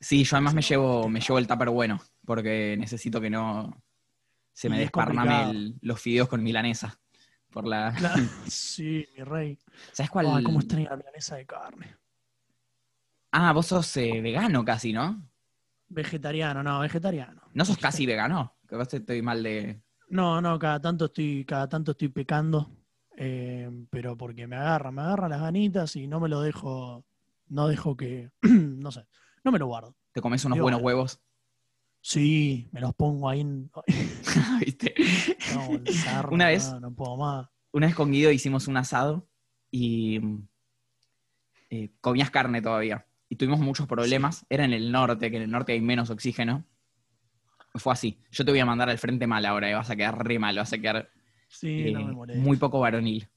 Sí, 0.00 0.24
yo 0.24 0.36
además 0.36 0.54
me 0.54 0.62
llevo, 0.62 1.08
me 1.08 1.20
llevo 1.20 1.38
el 1.38 1.46
tupper 1.46 1.70
bueno, 1.70 2.00
porque 2.26 2.76
necesito 2.78 3.20
que 3.20 3.30
no 3.30 3.82
se 4.52 4.68
me 4.68 4.78
desparname 4.78 5.42
el- 5.42 5.78
los 5.80 6.00
fideos 6.00 6.28
con 6.28 6.42
milanesa. 6.42 6.98
Por 7.54 7.66
la. 7.68 7.94
Sí, 8.48 9.06
mi 9.16 9.22
rey. 9.22 9.58
¿Sabes 9.92 10.10
cuál? 10.10 10.26
Ay, 10.28 10.42
cómo 10.42 10.58
extraño 10.58 10.90
la 10.90 10.96
milanesa 10.96 11.36
de 11.36 11.46
carne. 11.46 11.96
Ah, 13.30 13.52
vos 13.52 13.66
sos 13.66 13.96
eh, 13.96 14.20
vegano 14.20 14.64
casi, 14.64 14.92
¿no? 14.92 15.30
Vegetariano, 15.88 16.64
no, 16.64 16.80
vegetariano. 16.80 17.42
¿No 17.52 17.64
sos 17.64 17.78
casi 17.78 18.06
vegano? 18.06 18.56
Que 18.68 18.74
vos 18.74 18.92
estoy 18.92 19.22
mal 19.22 19.42
de. 19.44 19.80
No, 20.08 20.40
no, 20.40 20.58
cada 20.58 20.80
tanto 20.80 21.06
estoy, 21.06 21.44
cada 21.44 21.68
tanto 21.68 21.92
estoy 21.92 22.08
pecando, 22.08 22.70
eh, 23.16 23.70
pero 23.88 24.16
porque 24.16 24.48
me 24.48 24.56
agarra, 24.56 24.90
me 24.90 25.02
agarra 25.02 25.28
las 25.28 25.40
ganitas 25.40 25.94
y 25.94 26.08
no 26.08 26.18
me 26.18 26.28
lo 26.28 26.40
dejo, 26.40 27.04
no 27.46 27.68
dejo 27.68 27.96
que, 27.96 28.32
no 28.42 28.90
sé, 28.90 29.06
no 29.44 29.52
me 29.52 29.60
lo 29.60 29.66
guardo. 29.66 29.94
Te 30.12 30.20
comes 30.20 30.44
unos 30.44 30.56
Digo, 30.56 30.64
buenos 30.64 30.82
bueno. 30.82 30.96
huevos. 30.96 31.20
Sí, 32.00 32.68
me 32.72 32.80
los 32.80 32.94
pongo 32.94 33.28
ahí 33.28 33.40
en, 33.40 33.70
Una 36.30 36.48
vez- 36.48 36.70
no, 36.72 36.80
no 36.80 36.94
puedo 36.94 37.16
más. 37.16 37.48
Una 37.72 37.86
vez 37.86 37.94
con 37.96 38.10
Guido 38.12 38.30
hicimos 38.30 38.68
un 38.68 38.76
asado 38.76 39.28
y 39.70 40.20
eh, 41.70 41.90
comías 42.00 42.30
carne 42.30 42.62
todavía. 42.62 43.06
Y 43.28 43.36
tuvimos 43.36 43.58
muchos 43.60 43.86
problemas. 43.86 44.46
Era 44.48 44.64
en 44.64 44.72
el 44.72 44.92
norte, 44.92 45.30
que 45.30 45.36
en 45.38 45.42
el 45.44 45.50
norte 45.50 45.72
hay 45.72 45.80
menos 45.80 46.10
oxígeno. 46.10 46.64
Fue 47.74 47.92
así. 47.92 48.20
Yo 48.30 48.44
te 48.44 48.52
voy 48.52 48.60
a 48.60 48.66
mandar 48.66 48.88
al 48.88 48.98
frente 48.98 49.26
mal 49.26 49.44
ahora 49.46 49.68
y 49.68 49.74
vas 49.74 49.90
a 49.90 49.96
quedar 49.96 50.24
re 50.24 50.38
mal, 50.38 50.56
vas 50.56 50.72
a 50.72 50.78
quedar 50.78 51.10
Sí, 51.48 51.90
no 51.92 52.00
eh, 52.00 52.04
me 52.04 52.34
muy 52.40 52.56
poco 52.56 52.78
varonil. 52.80 53.28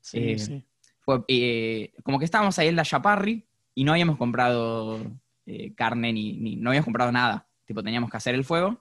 sí, 0.00 0.18
eh, 0.18 0.38
sí. 0.38 0.64
Fue, 1.00 1.22
eh, 1.28 1.92
como 2.02 2.18
que 2.18 2.24
estábamos 2.24 2.58
ahí 2.58 2.68
en 2.68 2.76
la 2.76 2.84
Chaparri 2.84 3.46
y 3.74 3.84
no 3.84 3.92
habíamos 3.92 4.16
comprado 4.16 4.98
eh, 5.46 5.74
carne 5.74 6.12
ni, 6.12 6.32
ni- 6.38 6.56
no 6.56 6.70
habíamos 6.70 6.86
comprado 6.86 7.12
nada. 7.12 7.46
Tipo, 7.66 7.82
teníamos 7.82 8.10
que 8.10 8.16
hacer 8.16 8.34
el 8.34 8.44
fuego. 8.44 8.80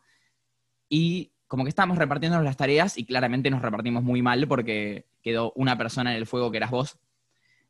Y 0.96 1.32
como 1.48 1.64
que 1.64 1.70
estábamos 1.70 1.98
repartiéndonos 1.98 2.46
las 2.46 2.56
tareas 2.56 3.00
y 3.00 3.06
claramente 3.06 3.50
nos 3.50 3.64
repartimos 3.64 4.04
muy 4.04 4.22
mal 4.22 4.48
porque 4.48 5.08
quedó 5.24 5.52
una 5.56 5.76
persona 5.76 6.12
en 6.12 6.18
el 6.18 6.28
fuego 6.28 6.52
que 6.52 6.58
eras 6.58 6.70
vos. 6.70 7.00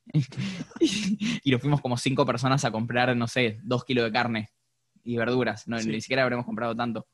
y, 0.82 1.50
nos 1.50 1.62
fuimos 1.62 1.80
como 1.80 1.96
cinco 1.96 2.26
personas 2.26 2.66
a 2.66 2.72
comprar, 2.72 3.16
no 3.16 3.30
sé, 3.30 3.62
dos 3.64 3.86
kilos 3.86 4.04
de 4.04 4.12
carne 4.12 4.50
y 5.06 5.16
verduras. 5.16 5.70
No, 5.70 5.80
Sí. 5.80 5.88
Ni 5.88 6.02
siquiera 6.02 6.24
habremos 6.24 6.46
comprado 6.46 6.76
tanto. 6.76 7.08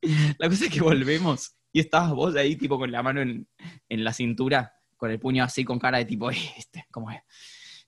La 0.38 0.48
cosa 0.48 0.66
es 0.66 0.70
que 0.70 0.80
volvemos 0.80 1.56
y 1.72 1.80
estabas 1.80 2.12
vos 2.12 2.36
ahí, 2.36 2.54
tipo, 2.54 2.78
con 2.78 2.92
la 2.92 3.02
mano 3.02 3.20
en, 3.20 3.48
en 3.88 4.04
la 4.04 4.12
cintura, 4.12 4.76
con 4.96 5.10
el 5.10 5.18
puño 5.18 5.42
así, 5.42 5.64
con 5.64 5.80
cara 5.80 5.98
de 5.98 6.04
tipo, 6.04 6.30
"Eh, 6.30 6.38
este, 6.56 6.86
¿cómo 6.92 7.10
es? 7.10 7.20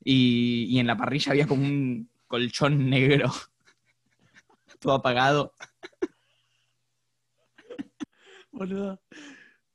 Y, 0.03 0.65
y 0.71 0.81
en 0.81 0.89
la 0.89 0.97
parrilla 0.97 1.31
había 1.31 1.47
como 1.47 1.65
un 1.65 2.11
colchón 2.27 2.91
negro, 2.91 3.31
todo 4.81 4.95
apagado. 4.95 5.55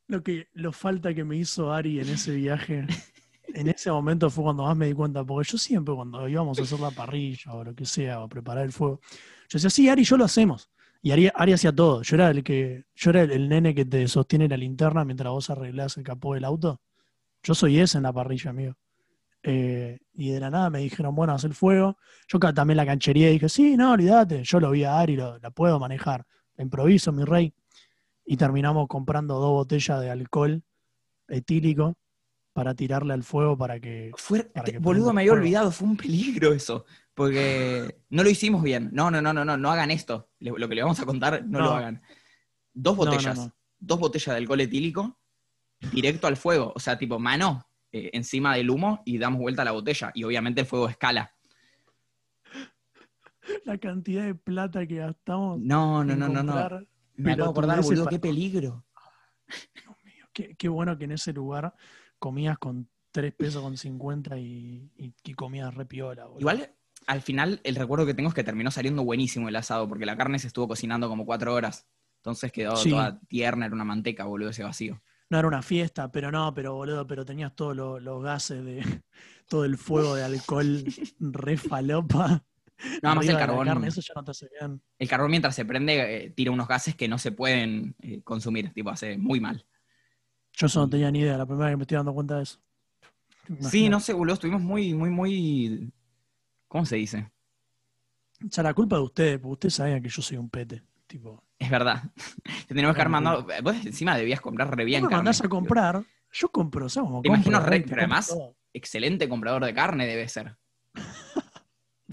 Lo 0.08 0.22
que 0.24 0.48
lo 0.54 0.72
falta 0.72 1.14
que 1.14 1.24
me 1.24 1.38
hizo 1.38 1.74
Ari 1.74 2.00
en 2.00 2.10
ese 2.10 2.36
viaje, 2.36 2.86
en 3.48 3.68
ese 3.68 3.92
momento 3.92 4.30
fue 4.30 4.44
cuando 4.44 4.64
más 4.64 4.78
me 4.78 4.86
di 4.88 4.94
cuenta, 4.94 5.24
porque 5.24 5.50
yo 5.52 5.58
siempre 5.58 5.96
cuando 5.96 6.28
íbamos 6.28 6.60
a 6.60 6.64
hacer 6.64 6.80
la 6.80 6.92
parrilla 6.92 7.54
o 7.54 7.64
lo 7.64 7.74
que 7.74 7.86
sea, 7.86 8.22
o 8.22 8.30
preparar 8.30 8.66
el 8.66 8.72
fuego, 8.72 9.00
yo 9.50 9.58
decía, 9.58 9.70
sí, 9.70 9.90
Ari, 9.90 10.04
yo 10.04 10.18
lo 10.18 10.26
hacemos. 10.26 10.70
Y 11.02 11.12
Ari, 11.12 11.30
Ari 11.34 11.54
hacía 11.54 11.72
todo. 11.72 12.02
Yo 12.02 12.16
era 12.16 12.30
el 12.32 12.44
que, 12.44 12.86
yo 12.96 13.10
era 13.12 13.22
el, 13.24 13.48
nene 13.50 13.74
que 13.76 13.86
te 13.86 14.08
sostiene 14.08 14.48
la 14.48 14.58
linterna 14.58 15.06
mientras 15.06 15.32
vos 15.32 15.50
arreglás 15.50 15.98
el 15.98 16.04
capó 16.04 16.34
del 16.34 16.46
auto. 16.46 16.82
Yo 17.44 17.54
soy 17.56 17.80
ese 17.80 17.98
en 17.98 18.04
la 18.04 18.14
parrilla, 18.14 18.50
amigo. 18.52 18.74
Eh, 19.44 20.00
y 20.14 20.30
de 20.32 20.40
la 20.40 20.50
nada 20.50 20.70
me 20.72 20.80
dijeron, 20.80 21.14
bueno, 21.14 21.34
haz 21.34 21.44
el 21.44 21.54
fuego. 21.54 21.98
Yo 22.28 22.40
también 22.40 22.78
la 22.78 22.86
canchería 22.88 23.30
y 23.30 23.34
dije, 23.34 23.50
sí, 23.50 23.78
no, 23.78 23.92
olvídate. 23.94 24.44
Yo 24.44 24.60
lo 24.60 24.72
vi 24.72 24.84
a 24.84 25.00
Ari, 25.00 25.16
lo- 25.16 25.38
la 25.38 25.52
puedo 25.52 25.80
manejar. 25.80 26.26
Improviso, 26.58 27.12
mi 27.12 27.24
rey. 27.24 27.54
Y 28.26 28.38
terminamos 28.38 28.88
comprando 28.88 29.36
dos 29.40 29.52
botellas 29.52 30.02
de 30.02 30.10
alcohol 30.10 30.64
etílico 31.28 31.96
para 32.54 32.74
tirarle 32.74 33.14
al 33.14 33.24
fuego 33.24 33.58
para 33.58 33.80
que. 33.80 34.12
Fue, 34.18 34.44
Para 34.44 34.66
te- 34.66 34.72
que 34.74 34.80
boludo, 34.80 35.14
me 35.14 35.22
había 35.22 35.32
fuego. 35.32 35.44
olvidado, 35.44 35.72
fue 35.72 35.88
un 35.88 35.98
peligro 35.98 36.54
eso. 36.54 36.86
Porque 37.14 38.02
no 38.10 38.24
lo 38.24 38.30
hicimos 38.30 38.62
bien. 38.64 38.90
No, 38.92 39.10
no, 39.12 39.22
no, 39.22 39.32
no, 39.34 39.46
no, 39.46 39.56
no 39.58 39.72
hagan 39.72 39.92
esto. 39.92 40.30
Lo 40.40 40.68
que 40.68 40.76
le 40.76 40.82
vamos 40.82 41.00
a 41.00 41.06
contar, 41.06 41.46
no, 41.46 41.60
No. 41.60 41.66
lo 41.66 41.72
hagan. 41.72 42.02
Dos 42.74 42.98
no, 42.98 43.06
botellas, 43.06 43.38
no. 43.38 43.54
dos 43.80 44.00
botellas 44.00 44.34
de 44.36 44.38
alcohol 44.42 44.60
etílico, 44.60 45.18
directo 45.94 46.28
al 46.28 46.36
fuego. 46.36 46.74
O 46.76 46.80
sea, 46.80 46.98
tipo, 46.98 47.18
mano, 47.20 47.66
eh, 47.92 48.10
encima 48.14 48.56
del 48.56 48.70
humo 48.70 49.02
y 49.06 49.18
damos 49.18 49.40
vuelta 49.40 49.62
a 49.62 49.66
la 49.66 49.72
botella. 49.72 50.12
Y 50.14 50.24
obviamente 50.26 50.62
el 50.62 50.68
fuego 50.68 50.90
escala. 50.90 51.32
La 53.64 53.78
cantidad 53.78 54.24
de 54.26 54.36
plata 54.36 54.86
que 54.88 54.96
gastamos. 54.96 55.60
No, 55.60 56.04
no, 56.04 56.16
no, 56.16 56.28
no. 56.44 56.82
Me 57.18 57.34
acabo 57.34 57.48
de 57.48 57.52
acordar, 57.52 57.82
boludo, 57.82 58.08
qué 58.08 58.20
peligro. 58.20 58.86
Dios 59.74 59.96
mío, 60.04 60.26
Qué, 60.34 60.56
qué 60.56 60.68
bueno 60.70 60.98
que 60.98 61.06
en 61.06 61.12
ese 61.12 61.34
lugar 61.34 61.74
comías 62.20 62.58
con 62.58 62.90
3 63.12 63.34
pesos 63.34 63.62
con 63.62 63.78
50 63.78 64.38
y, 64.38 64.92
y, 64.98 65.14
y 65.24 65.34
comías 65.34 65.74
re 65.74 65.86
piola, 65.86 66.26
boludo. 66.26 66.40
Igual, 66.42 66.76
al 67.08 67.22
final, 67.22 67.62
el 67.64 67.76
recuerdo 67.76 68.06
que 68.06 68.14
tengo 68.14 68.30
es 68.30 68.36
que 68.36 68.44
terminó 68.44 68.72
saliendo 68.72 69.04
buenísimo 69.04 69.48
el 69.48 69.56
asado, 69.56 69.88
porque 69.88 70.06
la 70.06 70.18
carne 70.18 70.40
se 70.40 70.48
estuvo 70.48 70.68
cocinando 70.68 71.08
como 71.08 71.26
cuatro 71.26 71.54
horas. 71.54 71.88
Entonces 72.18 72.52
quedó 72.52 72.76
Sí. 72.78 72.90
toda 72.90 73.20
tierna, 73.28 73.68
era 73.68 73.76
una 73.76 73.86
manteca, 73.86 74.26
boludo, 74.26 74.50
ese 74.50 74.64
vacío. 74.64 75.02
No 75.30 75.40
era 75.40 75.48
una 75.48 75.62
fiesta, 75.62 76.12
pero 76.12 76.32
no, 76.32 76.54
pero 76.54 76.74
boludo, 76.76 77.06
pero 77.08 77.26
tenías 77.26 77.56
todos 77.56 77.76
los 77.76 78.24
gases 78.24 78.64
de 78.66 78.82
todo 79.50 79.66
el 79.66 79.78
fuego 79.78 80.16
de 80.16 80.24
alcohol 80.24 80.84
re 81.20 81.58
falopa. 81.58 82.44
Nada 83.02 83.16
más 83.16 83.28
el 83.28 83.38
carbón. 83.38 83.66
carne, 83.68 83.88
eso 83.88 84.02
ya 84.02 84.14
no 84.16 84.24
te 84.24 84.32
hace 84.32 84.48
bien. 84.60 84.82
El 85.00 85.08
carbón 85.08 85.32
mientras 85.32 85.56
se 85.56 85.66
prende 85.66 86.26
eh, 86.26 86.30
tira 86.32 86.52
unos 86.52 86.68
gases 86.68 86.96
que 86.96 87.08
no 87.08 87.18
se 87.18 87.32
pueden 87.32 87.96
eh, 88.02 88.22
consumir, 88.24 88.72
tipo, 88.74 88.90
hace 88.90 89.18
muy 89.18 89.40
mal. 89.40 89.66
Yo 90.54 90.68
eso 90.68 90.80
no 90.82 90.90
tenía 90.90 91.10
ni 91.12 91.20
idea, 91.20 91.38
la 91.38 91.46
primera 91.46 91.66
vez 91.68 91.74
que 91.74 91.78
me 91.78 91.84
estoy 91.84 91.96
dando 91.98 92.14
cuenta 92.14 92.38
de 92.38 92.44
eso. 92.44 92.60
Sí, 93.62 93.90
no 93.90 94.00
sé, 94.00 94.14
boludo, 94.14 94.34
estuvimos 94.36 94.62
muy, 94.62 94.94
muy, 94.94 95.10
muy... 95.10 95.92
¿Cómo 96.68 96.86
se 96.86 96.96
dice? 96.96 97.30
O 98.44 98.48
sea, 98.52 98.64
la 98.64 98.74
culpa 98.74 98.96
de 98.98 99.02
ustedes, 99.04 99.40
porque 99.40 99.54
ustedes 99.54 99.74
sabían 99.76 100.02
que 100.02 100.10
yo 100.10 100.22
soy 100.22 100.38
un 100.38 100.50
pete. 100.50 100.82
Tipo, 101.08 101.44
Es 101.60 101.70
verdad. 101.70 102.04
Te 102.68 102.74
tenemos 102.74 102.96
que 102.96 103.02
haber 103.02 103.12
mandado... 103.12 103.46
Vos 103.64 103.76
encima 103.86 104.18
debías 104.18 104.42
comprar 104.42 104.76
re 104.76 104.84
bien 104.84 105.04
me 105.04 105.08
carne. 105.10 105.18
mandás 105.18 105.42
a 105.42 105.48
comprar, 105.50 106.04
yo 106.32 106.50
compro, 106.50 106.90
¿sabes 106.90 107.08
cómo 107.10 107.22
Te 107.22 107.28
imagino 107.30 107.58
compro? 107.58 107.70
re- 107.72 107.80
Te 107.82 107.88
pero 107.90 108.02
además- 108.02 108.28
todo. 108.28 108.56
Excelente 108.74 109.30
comprador 109.30 109.64
de 109.64 109.74
carne 109.74 110.06
debe 110.08 110.28
ser. 110.28 110.58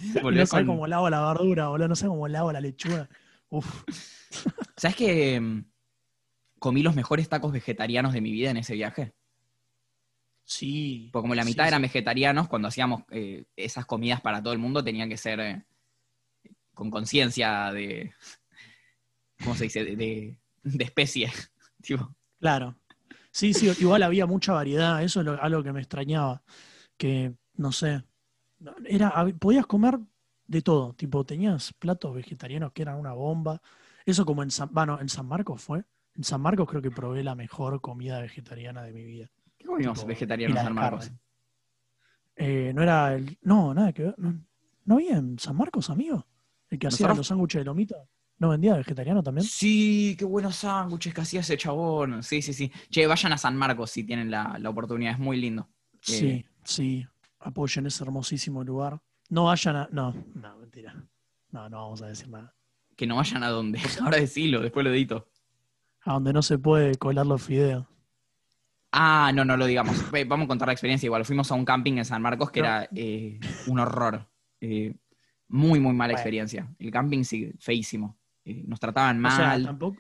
No 0.23 0.47
sé 0.47 0.57
con- 0.59 0.67
cómo 0.67 0.87
lavo 0.87 1.09
la 1.11 1.21
verdura, 1.27 1.69
boludo, 1.69 1.88
no 1.88 1.97
sé 1.97 2.07
cómo 2.07 2.29
lavo 2.29 2.53
la 2.53 2.61
lechuga. 2.61 3.09
Uf, 3.49 3.85
¿Sabes 4.77 4.97
que 4.97 5.41
mm, 5.41 5.65
comí 6.59 6.83
los 6.83 6.95
mejores 6.97 7.29
tacos 7.29 7.53
vegetarianos 7.53 8.12
de 8.12 8.21
mi 8.21 8.33
vida 8.33 8.51
en 8.51 8.57
ese 8.57 8.75
viaje? 8.75 9.15
Sí. 10.45 11.09
Porque 11.12 11.23
como 11.25 11.35
la 11.35 11.45
mitad 11.45 11.65
sí. 11.65 11.69
eran 11.69 11.83
vegetarianos, 11.83 12.49
cuando 12.49 12.69
hacíamos 12.69 13.05
eh, 13.11 13.45
esas 13.57 13.87
comidas 13.87 14.21
para 14.21 14.43
todo 14.43 14.53
el 14.53 14.59
mundo 14.59 14.83
tenían 14.83 15.09
que 15.09 15.17
ser 15.17 15.41
eh, 15.41 15.62
con 16.75 16.91
conciencia 16.91 17.71
de. 17.73 18.12
¿Cómo 19.43 19.55
se 19.55 19.65
dice? 19.65 19.85
De, 19.85 19.97
de- 19.97 20.38
de 20.65 20.85
especie. 20.85 21.31
tipo, 21.83 22.15
Claro. 22.41 22.77
Sí, 23.31 23.55
sí, 23.55 23.71
igual 23.81 24.03
había 24.03 24.27
mucha 24.27 24.53
variedad, 24.53 25.03
eso 25.03 25.21
es 25.21 25.27
lo- 25.27 25.43
algo 25.43 25.62
que 25.62 25.73
me 25.73 25.81
extrañaba, 25.81 26.43
que 26.99 27.33
no 27.57 27.73
sé, 27.73 28.03
era, 28.85 29.27
podías 29.38 29.66
comer 29.66 29.98
de 30.46 30.62
todo, 30.62 30.94
tipo, 30.94 31.25
tenías 31.25 31.72
platos 31.72 32.14
vegetarianos 32.14 32.72
que 32.72 32.83
eran 32.83 32.98
una 32.98 33.12
bomba, 33.12 33.61
eso 34.05 34.25
como 34.25 34.42
en 34.42 34.51
San, 34.51 34.68
bueno, 34.72 35.01
en 35.01 35.09
San 35.09 35.27
Marcos 35.27 35.62
fue, 35.62 35.85
en 36.14 36.25
San 36.25 36.40
Marcos 36.40 36.68
creo 36.68 36.83
que 36.83 36.90
probé 36.90 37.22
la 37.22 37.35
mejor 37.35 37.81
comida 37.81 38.20
vegetariana 38.20 38.83
de 38.83 38.92
mi 38.92 39.05
vida. 39.05 39.31
¿Qué 39.57 39.66
comimos 39.66 40.05
vegetarianos 40.07 40.57
de 40.57 40.62
San 40.62 40.75
Marcos? 40.75 41.11
Eh, 42.37 42.72
no 42.75 42.83
era 42.83 43.14
el, 43.14 43.38
no, 43.42 43.75
nada 43.75 43.92
que 43.92 44.05
ver, 44.05 44.14
no, 44.18 44.44
no 44.85 44.94
había 44.94 45.16
en 45.16 45.38
San 45.38 45.57
Marcos, 45.57 45.90
amigo, 45.90 46.27
el 46.68 46.79
que 46.79 46.87
hacía 46.87 47.09
los 47.09 47.27
sándwiches 47.27 47.61
de 47.61 47.64
lomito, 47.64 47.96
¿no 48.38 48.48
vendía 48.51 48.77
vegetariano 48.77 49.22
también? 49.22 49.46
Sí, 49.46 50.16
qué 50.18 50.25
buenos 50.25 50.57
sándwiches 50.57 51.14
que 51.14 51.20
hacía 51.20 51.40
ese 51.40 51.57
chabón. 51.57 52.22
Sí, 52.22 52.42
sí, 52.42 52.53
sí. 52.53 52.72
Che, 52.90 53.07
vayan 53.07 53.33
a 53.33 53.38
San 53.38 53.57
Marcos 53.57 53.90
si 53.90 54.05
tienen 54.05 54.31
la, 54.31 54.57
la 54.59 54.70
oportunidad, 54.70 55.12
es 55.12 55.18
muy 55.18 55.40
lindo. 55.40 55.68
Sí, 56.01 56.27
Eh, 56.27 56.44
sí, 56.64 57.07
apoyen 57.44 57.87
ese 57.87 58.05
hermosísimo 58.05 58.62
lugar. 58.64 59.00
No 59.31 59.44
vayan 59.44 59.76
a. 59.76 59.88
No, 59.92 60.14
no, 60.35 60.59
mentira. 60.59 60.94
No, 61.50 61.68
no 61.68 61.83
vamos 61.83 62.02
a 62.02 62.07
decir 62.07 62.28
nada. 62.28 62.55
Que 62.96 63.07
no 63.07 63.16
vayan 63.16 63.42
a 63.42 63.48
donde. 63.48 63.78
Ahora 64.02 64.18
decilo, 64.18 64.61
después 64.61 64.85
lo 64.85 64.90
edito. 64.92 65.28
A 66.05 66.14
donde 66.14 66.33
no 66.33 66.42
se 66.42 66.59
puede 66.59 66.94
colar 66.96 67.26
los 67.26 67.42
fideos. 67.42 67.87
Ah, 68.90 69.33
no, 69.35 69.44
no 69.44 69.57
lo 69.57 69.66
digamos. 69.66 69.96
Vamos 70.26 70.44
a 70.44 70.48
contar 70.48 70.68
la 70.68 70.72
experiencia 70.72 71.07
igual. 71.07 71.24
Fuimos 71.24 71.50
a 71.50 71.55
un 71.55 71.64
camping 71.64 71.94
en 71.98 72.05
San 72.05 72.20
Marcos 72.20 72.50
que 72.50 72.61
No. 72.61 72.66
era 72.66 72.88
eh, 72.94 73.40
un 73.66 73.78
horror. 73.78 74.28
Eh, 74.61 74.94
muy, 75.48 75.81
muy 75.81 75.92
mala 75.94 76.09
Bueno. 76.12 76.18
experiencia. 76.18 76.68
El 76.78 76.90
camping 76.90 77.22
sí, 77.24 77.52
feísimo. 77.59 78.18
Eh, 78.44 78.64
nos 78.66 78.81
trataban 78.81 79.24
O 79.24 79.31
sea, 79.31 79.46
mal. 79.48 79.64
tampoco. 79.64 79.98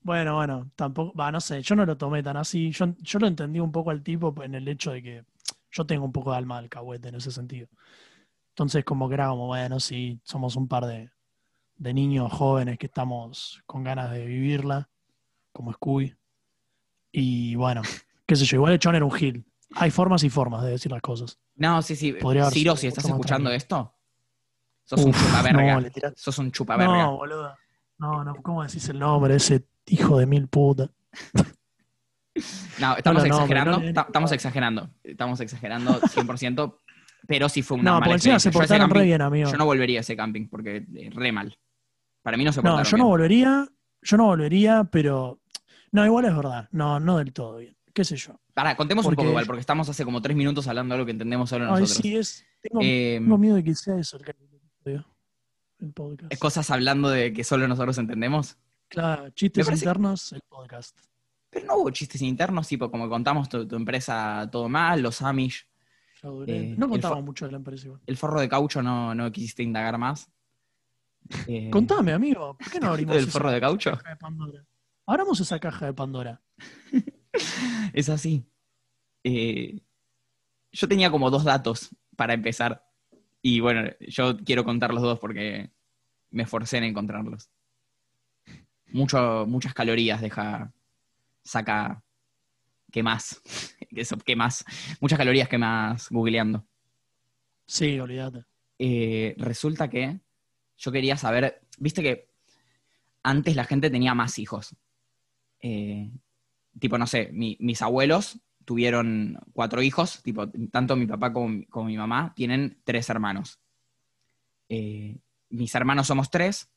Bueno, 0.00 0.36
bueno, 0.36 0.70
tampoco. 0.76 1.14
Va, 1.16 1.30
no 1.32 1.40
sé, 1.40 1.62
yo 1.62 1.74
no 1.74 1.84
lo 1.84 1.96
tomé 1.96 2.22
tan 2.22 2.36
así. 2.36 2.70
Yo, 2.70 2.94
yo 2.98 3.18
lo 3.18 3.26
entendí 3.26 3.60
un 3.60 3.72
poco 3.72 3.90
al 3.90 4.02
tipo 4.02 4.34
en 4.42 4.54
el 4.54 4.68
hecho 4.68 4.92
de 4.92 5.02
que 5.02 5.24
yo 5.74 5.84
tengo 5.84 6.04
un 6.04 6.12
poco 6.12 6.30
de 6.30 6.38
alma 6.38 6.60
del 6.60 6.70
cahuete 6.70 7.08
en 7.08 7.16
ese 7.16 7.30
sentido. 7.32 7.68
Entonces, 8.50 8.84
como 8.84 9.08
que 9.08 9.14
era 9.14 9.28
como, 9.28 9.48
bueno, 9.48 9.80
sí, 9.80 10.20
somos 10.22 10.54
un 10.54 10.68
par 10.68 10.86
de, 10.86 11.10
de 11.76 11.92
niños 11.92 12.32
jóvenes 12.32 12.78
que 12.78 12.86
estamos 12.86 13.60
con 13.66 13.82
ganas 13.82 14.12
de 14.12 14.24
vivirla, 14.24 14.88
como 15.52 15.72
Scooby. 15.72 16.14
Y 17.10 17.56
bueno, 17.56 17.82
qué 18.26 18.36
sé 18.36 18.44
yo, 18.44 18.56
igual 18.56 18.72
el 18.72 18.78
chabón 18.78 18.96
era 18.96 19.04
un 19.04 19.10
gil. 19.12 19.44
Hay 19.74 19.90
formas 19.90 20.22
y 20.22 20.30
formas 20.30 20.62
de 20.62 20.70
decir 20.70 20.92
las 20.92 21.02
cosas. 21.02 21.36
No, 21.56 21.82
sí, 21.82 21.96
sí. 21.96 22.12
Podría 22.12 22.48
Ciro, 22.50 22.76
si 22.76 22.86
estás 22.86 23.04
escuchando 23.06 23.50
tranquilo. 23.50 23.56
esto, 23.56 23.94
sos 24.84 25.02
un 25.02 25.10
Uf, 25.10 25.20
chupaverga. 25.26 25.80
no, 25.80 26.12
Sos 26.14 26.38
un 26.38 26.52
chupaverga. 26.52 26.96
No, 27.06 27.16
boludo. 27.16 27.56
No, 27.98 28.22
no, 28.22 28.36
¿cómo 28.42 28.62
decís 28.62 28.88
el 28.88 29.00
nombre 29.00 29.32
de 29.32 29.38
ese 29.38 29.66
hijo 29.86 30.18
de 30.18 30.26
mil 30.26 30.46
puta? 30.46 30.90
No, 32.80 32.96
estamos 32.96 33.22
No, 33.22 33.28
no, 33.28 33.34
exagerando. 33.36 33.80
no 33.80 33.86
estamos 33.86 34.32
exagerando. 34.32 34.90
Estamos 35.04 35.40
exagerando 35.40 36.00
100%. 36.00 36.78
pero 37.26 37.48
sí 37.48 37.62
fue 37.62 37.78
una 37.78 37.92
No, 37.92 38.00
mala 38.00 38.14
experiencia. 38.16 38.50
se 38.50 38.54
Yo, 38.54 38.60
ese 38.62 38.68
portaron 38.68 38.90
re 38.90 38.94
camping- 39.00 39.04
bien, 39.06 39.22
amigo. 39.22 39.50
yo 39.50 39.56
no 39.56 39.64
volvería 39.64 39.98
a 39.98 40.02
ese 40.02 40.14
camping 40.16 40.48
porque 40.48 40.84
eh, 40.94 41.10
re 41.12 41.32
mal. 41.32 41.56
Para 42.22 42.36
mí 42.36 42.44
no 42.44 42.52
se 42.52 42.60
No, 42.62 42.82
yo 42.82 42.96
no 42.98 43.06
volvería, 43.06 43.66
yo 44.02 44.16
no 44.16 44.24
volvería, 44.26 44.84
pero 44.84 45.40
no, 45.92 46.04
igual 46.04 46.24
es 46.26 46.36
verdad, 46.36 46.68
no, 46.72 47.00
no 47.00 47.16
del 47.18 47.32
todo 47.32 47.56
bien, 47.58 47.76
qué 47.94 48.04
sé 48.04 48.16
yo. 48.16 48.38
Pará, 48.52 48.76
contemos 48.76 49.04
un 49.04 49.10
porque- 49.10 49.16
poco 49.22 49.28
igual, 49.30 49.46
porque 49.46 49.60
estamos 49.60 49.88
hace 49.88 50.04
como 50.04 50.20
tres 50.20 50.36
minutos 50.36 50.66
hablando 50.68 50.92
de 50.94 50.96
algo 50.96 51.06
que 51.06 51.12
entendemos 51.12 51.48
solo 51.48 51.64
Ay, 51.66 51.80
nosotros. 51.82 51.96
sí, 52.02 52.16
es, 52.16 52.44
tengo, 52.60 52.80
Eh, 52.82 53.18
tengo 53.22 53.38
miedo 53.38 53.56
de 53.56 53.64
que 53.64 53.74
sea 53.74 53.96
eso 53.98 54.18
el 54.18 54.24
el 55.80 55.92
podcast. 55.92 56.32
es 56.32 56.38
cosas 56.38 56.70
hablando 56.70 57.08
de 57.08 57.32
que 57.32 57.42
solo 57.44 57.66
nosotros 57.68 57.96
entendemos. 57.98 58.56
Claro, 58.88 59.30
chistes 59.30 59.64
parece- 59.66 59.84
internos, 59.84 60.32
el 60.32 60.42
podcast. 60.48 60.96
Pero 61.54 61.66
no 61.66 61.76
hubo 61.76 61.90
chistes 61.90 62.20
internos, 62.20 62.66
tipo 62.68 62.90
como 62.90 63.08
contamos 63.08 63.48
tu, 63.48 63.66
tu 63.66 63.76
empresa 63.76 64.48
todo 64.50 64.68
mal, 64.68 65.00
los 65.00 65.22
Amish, 65.22 65.66
Ya 66.22 66.28
duré. 66.28 66.56
Eh, 66.56 66.74
no 66.76 66.86
el 66.86 66.90
contaba 66.90 67.20
mucho 67.22 67.46
de 67.46 67.52
la 67.52 67.58
empresa 67.58 67.86
igual. 67.86 68.00
el 68.06 68.16
forro 68.16 68.40
de 68.40 68.48
caucho 68.48 68.82
no, 68.82 69.14
no 69.14 69.30
quisiste 69.32 69.62
indagar 69.62 69.96
más. 69.96 70.28
Eh, 71.46 71.70
Contame, 71.70 72.12
amigo, 72.12 72.58
¿por 72.58 72.70
qué 72.70 72.80
no 72.80 72.88
abrimos 72.88 73.16
esa 73.16 73.30
forro 73.30 73.50
de 73.50 73.60
caucho? 73.60 73.92
caja 73.92 74.10
de 74.10 74.16
Pandora? 74.16 74.66
Abramos 75.06 75.40
esa 75.40 75.58
caja 75.58 75.86
de 75.86 75.92
Pandora. 75.94 76.42
Es 77.92 78.08
así. 78.08 78.44
Eh, 79.24 79.80
yo 80.70 80.88
tenía 80.88 81.10
como 81.10 81.30
dos 81.30 81.44
datos 81.44 81.94
para 82.16 82.34
empezar. 82.34 82.84
Y 83.42 83.60
bueno, 83.60 83.90
yo 84.00 84.36
quiero 84.38 84.64
contar 84.64 84.92
los 84.92 85.02
dos 85.02 85.18
porque 85.18 85.70
me 86.30 86.42
esforcé 86.44 86.78
en 86.78 86.84
encontrarlos. 86.84 87.48
Mucho, 88.92 89.44
muchas 89.48 89.74
calorías 89.74 90.20
deja, 90.20 90.72
saca, 91.44 92.02
¿qué 92.92 93.02
más? 93.02 93.40
Eso, 93.90 94.16
¿qué 94.18 94.36
más? 94.36 94.64
Muchas 95.00 95.18
calorías 95.18 95.48
que 95.48 95.58
más 95.58 96.08
googleando. 96.10 96.66
Sí, 97.66 97.98
olvídate. 97.98 98.44
Eh, 98.78 99.34
resulta 99.38 99.88
que 99.88 100.20
yo 100.76 100.92
quería 100.92 101.16
saber, 101.16 101.62
viste 101.78 102.02
que 102.02 102.28
antes 103.22 103.56
la 103.56 103.64
gente 103.64 103.90
tenía 103.90 104.14
más 104.14 104.38
hijos. 104.38 104.76
Eh, 105.60 106.10
tipo, 106.78 106.98
no 106.98 107.06
sé, 107.06 107.30
mi- 107.32 107.56
mis 107.60 107.82
abuelos 107.82 108.40
tuvieron 108.64 109.38
cuatro 109.52 109.82
hijos, 109.82 110.22
tipo, 110.22 110.48
tanto 110.70 110.96
mi 110.96 111.06
papá 111.06 111.32
como, 111.32 111.48
mi- 111.48 111.66
como 111.66 111.86
mi 111.86 111.96
mamá 111.96 112.32
tienen 112.34 112.80
tres 112.84 113.08
hermanos. 113.10 113.60
Eh, 114.68 115.18
mis 115.50 115.74
hermanos 115.74 116.06
somos 116.06 116.30
tres 116.30 116.70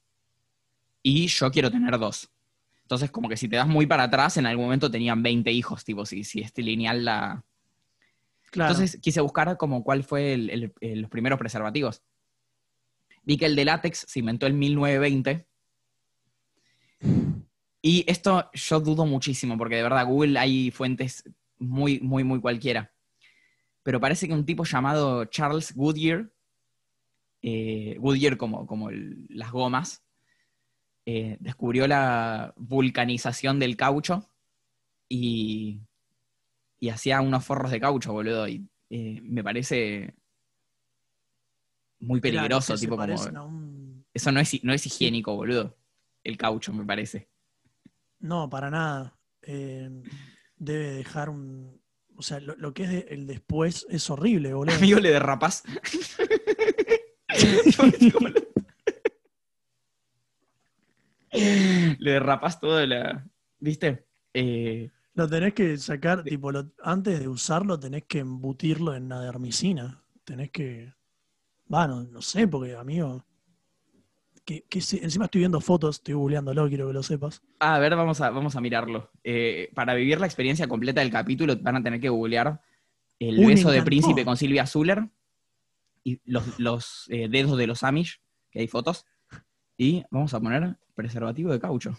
y 1.03 1.27
yo 1.27 1.51
quiero 1.51 1.71
tener 1.71 1.97
dos. 1.97 2.29
Entonces, 2.87 3.11
como 3.11 3.27
que 3.27 3.35
si 3.35 3.49
te 3.49 3.57
das 3.57 3.67
muy 3.67 3.85
para 3.85 4.03
atrás, 4.03 4.37
en 4.37 4.45
algún 4.45 4.63
momento 4.63 4.89
tenían 4.89 5.21
20 5.21 5.51
hijos, 5.51 5.83
tipo, 5.83 6.05
si, 6.05 6.23
si 6.23 6.39
este 6.39 6.61
lineal 6.61 7.03
la, 7.03 7.43
Claro. 8.49 8.71
entonces 8.71 8.97
quise 9.01 9.19
buscar 9.19 9.57
como 9.57 9.83
cuál 9.83 10.05
fue 10.05 10.31
el- 10.33 10.49
el- 10.49 10.73
el- 10.79 11.01
los 11.01 11.09
primeros 11.09 11.37
preservativos. 11.37 12.01
Vi 13.23 13.35
que 13.35 13.45
el 13.45 13.57
de 13.57 13.65
látex 13.65 14.05
se 14.07 14.19
inventó 14.19 14.47
en 14.47 14.57
1920. 14.57 15.45
Y 17.81 18.05
esto 18.07 18.49
yo 18.53 18.79
dudo 18.79 19.05
muchísimo, 19.05 19.57
porque 19.57 19.75
de 19.75 19.83
verdad 19.83 20.05
Google 20.05 20.39
hay 20.39 20.71
fuentes 20.71 21.29
muy, 21.59 21.99
muy, 21.99 22.23
muy 22.23 22.39
cualquiera. 22.39 22.93
Pero 23.83 23.99
parece 23.99 24.29
que 24.29 24.33
un 24.33 24.45
tipo 24.45 24.63
llamado 24.63 25.25
Charles 25.25 25.75
Goodyear, 25.75 26.29
eh, 27.41 27.97
Goodyear 27.99 28.37
como, 28.37 28.65
como 28.65 28.89
las 28.91 29.51
gomas, 29.51 30.05
eh, 31.09 31.37
descubrió 31.39 31.87
la 31.87 32.53
vulcanización 32.57 33.59
del 33.59 33.77
caucho 33.77 34.29
y, 35.07 35.79
y 36.81 36.89
hacía 36.89 37.21
unos 37.21 37.45
forros 37.45 37.71
de 37.71 37.79
caucho, 37.79 38.11
boludo. 38.11 38.45
Y 38.47 38.67
eh, 38.89 39.21
me 39.23 39.41
parece 39.41 40.13
muy 42.01 42.19
peligroso, 42.19 42.75
tipo 42.75 42.97
como... 42.97 43.05
un- 43.45 44.05
Eso 44.13 44.31
no 44.33 44.39
es, 44.41 44.63
no 44.65 44.73
es 44.73 44.85
higiénico, 44.85 45.33
boludo. 45.33 45.77
El 46.25 46.35
caucho, 46.37 46.73
me 46.73 46.83
parece. 46.83 47.29
No, 48.19 48.49
para 48.49 48.69
nada. 48.69 49.17
Eh, 49.43 49.89
debe 50.57 50.91
dejar 50.91 51.29
un. 51.29 51.79
O 52.17 52.21
sea, 52.21 52.39
lo, 52.41 52.55
lo 52.57 52.73
que 52.73 52.83
es 52.83 52.89
de- 52.89 53.07
el 53.11 53.27
después 53.27 53.85
es 53.89 54.09
horrible, 54.09 54.53
boludo. 54.53 54.75
Amigo, 54.75 54.99
le 54.99 55.11
derrapas. 55.11 55.63
le 61.99 62.11
derrapas 62.11 62.59
todo 62.59 62.85
la. 62.85 63.25
¿Viste? 63.59 64.05
Eh, 64.33 64.89
Lo 65.13 65.27
tenés 65.27 65.53
que 65.53 65.77
sacar, 65.77 66.23
tipo, 66.23 66.51
lo- 66.51 66.71
antes 66.83 67.19
de 67.19 67.27
usarlo 67.27 67.79
tenés 67.79 68.03
que 68.05 68.19
embutirlo 68.19 68.95
en 68.95 69.05
una 69.05 69.21
dermicina. 69.21 70.03
Tenés 70.23 70.51
que. 70.51 70.93
Bueno, 71.67 72.03
no 72.03 72.21
sé, 72.21 72.47
porque, 72.47 72.75
amigo. 72.75 73.25
Que, 74.45 74.63
que 74.69 74.79
si- 74.79 74.99
encima 74.99 75.25
estoy 75.25 75.39
viendo 75.39 75.59
fotos, 75.59 75.97
estoy 75.97 76.13
googleándolo, 76.13 76.67
quiero 76.69 76.87
que 76.87 76.93
lo 76.93 77.03
sepas. 77.03 77.41
a 77.59 77.79
ver, 77.79 77.95
vamos 77.97 78.21
a, 78.21 78.29
vamos 78.29 78.55
a 78.55 78.61
mirarlo. 78.61 79.11
Eh, 79.23 79.69
para 79.75 79.93
vivir 79.93 80.19
la 80.21 80.25
experiencia 80.25 80.67
completa 80.67 81.01
del 81.01 81.11
capítulo, 81.11 81.57
van 81.57 81.75
a 81.75 81.83
tener 81.83 81.99
que 81.99 82.07
googlear 82.09 82.61
el 83.19 83.39
Uy, 83.39 83.47
beso 83.55 83.71
de 83.71 83.81
príncipe 83.81 84.23
con 84.23 84.37
Silvia 84.37 84.65
Zuller 84.65 85.09
y 86.03 86.21
los, 86.23 86.57
los, 86.59 87.05
eh, 87.09 87.27
dedos 87.27 87.57
de 87.57 87.67
los 87.67 87.83
Amish, 87.83 88.21
que 88.49 88.59
hay 88.59 88.67
fotos. 88.69 89.05
Y 89.75 90.05
vamos 90.11 90.33
a 90.33 90.39
poner 90.39 90.77
preservativo 91.01 91.51
de 91.51 91.59
caucho. 91.59 91.95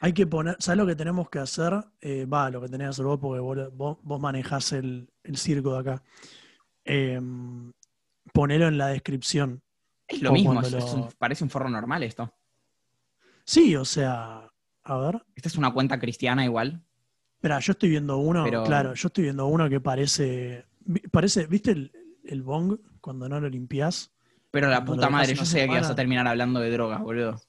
Hay 0.00 0.12
que 0.12 0.26
poner, 0.26 0.56
¿sabes 0.58 0.78
lo 0.78 0.86
que 0.86 0.96
tenemos 0.96 1.30
que 1.30 1.38
hacer? 1.38 1.72
Eh, 2.00 2.26
Va, 2.26 2.50
lo 2.50 2.60
que 2.60 2.68
tenés 2.68 2.86
que 2.86 2.90
hacer 2.90 3.04
vos, 3.04 3.20
porque 3.20 3.40
vos, 3.40 3.96
vos, 4.02 4.20
manejás 4.20 4.72
el, 4.72 5.08
el 5.22 5.36
circo 5.36 5.72
de 5.74 5.78
acá. 5.78 6.02
Eh, 6.84 7.20
ponelo 8.32 8.66
en 8.66 8.76
la 8.78 8.88
descripción. 8.88 9.62
Es 10.08 10.20
lo 10.20 10.32
mismo, 10.32 10.60
es 10.60 10.72
un- 10.92 11.08
parece 11.16 11.44
un 11.44 11.50
forro 11.50 11.70
normal 11.70 12.02
esto. 12.02 12.34
Sí, 13.44 13.76
o 13.76 13.84
sea, 13.84 14.50
a 14.82 14.96
ver. 14.98 15.24
Esta 15.36 15.48
es 15.48 15.56
una 15.56 15.72
cuenta 15.72 15.98
cristiana 16.00 16.44
igual. 16.44 16.82
Espera, 17.36 17.60
yo 17.60 17.70
estoy 17.72 17.90
viendo 17.90 18.18
uno, 18.18 18.42
Pero- 18.44 18.64
claro, 18.64 18.94
yo 18.94 19.06
estoy 19.06 19.24
viendo 19.24 19.46
uno 19.46 19.68
que 19.68 19.80
parece. 19.80 20.66
parece 21.12 21.46
¿Viste 21.46 21.70
el, 21.70 21.92
el 22.24 22.42
bong 22.42 22.78
cuando 23.00 23.28
no 23.28 23.38
lo 23.40 23.48
limpias? 23.48 24.10
Pero 24.50 24.68
la 24.68 24.84
puta 24.84 25.08
madre, 25.08 25.34
yo 25.36 25.44
sabía 25.44 25.66
que 25.68 25.72
ibas 25.74 25.90
a 25.90 25.94
terminar 25.94 26.26
hablando 26.26 26.58
de 26.60 26.70
drogas, 26.70 27.00
boludo. 27.00 27.40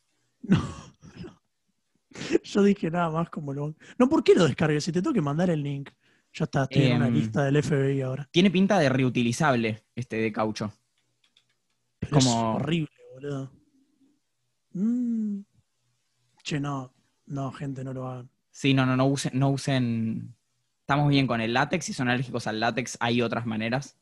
Yo 2.44 2.64
dije 2.64 2.92
nada 2.92 3.10
más 3.10 3.30
como 3.30 3.54
bong. 3.54 3.76
No, 3.98 4.08
¿por 4.10 4.24
qué 4.24 4.36
lo 4.36 4.46
descargues? 4.46 4.84
Si 4.84 4.92
te 4.92 5.02
tengo 5.02 5.14
que 5.14 5.22
mandar 5.22 5.50
el 5.50 5.64
link. 5.64 5.90
Ya 6.34 6.46
está, 6.46 6.64
estoy 6.64 6.84
en 6.84 6.98
una 6.98 7.08
Em, 7.08 7.14
lista 7.14 7.44
del 7.44 7.62
FBI 7.62 8.02
ahora. 8.02 8.28
Tiene 8.32 8.50
pinta 8.50 8.80
de 8.80 8.90
reutilizable 8.90 9.84
este 9.96 10.16
de 10.18 10.32
caucho. 10.32 10.74
Es 12.02 12.10
como. 12.10 12.20
Es 12.20 12.62
horrible, 12.62 12.92
boludo. 13.14 13.52
Mm. 14.74 15.42
Che, 16.44 16.60
no. 16.60 16.92
No, 17.26 17.52
gente, 17.52 17.84
no 17.84 17.94
lo 17.94 18.08
hagan. 18.08 18.30
Sí, 18.50 18.74
no, 18.74 18.86
no, 18.86 18.98
no 18.98 19.06
usen, 19.06 19.32
no 19.36 19.50
usen. 19.52 20.36
Estamos 20.82 21.10
bien 21.10 21.28
con 21.28 21.40
el 21.40 21.54
látex. 21.54 21.86
Si 21.86 21.94
son 21.94 22.10
alérgicos 22.10 22.48
al 22.48 22.60
látex, 22.60 22.98
hay 23.00 23.22
otras 23.22 23.46
maneras. 23.46 23.98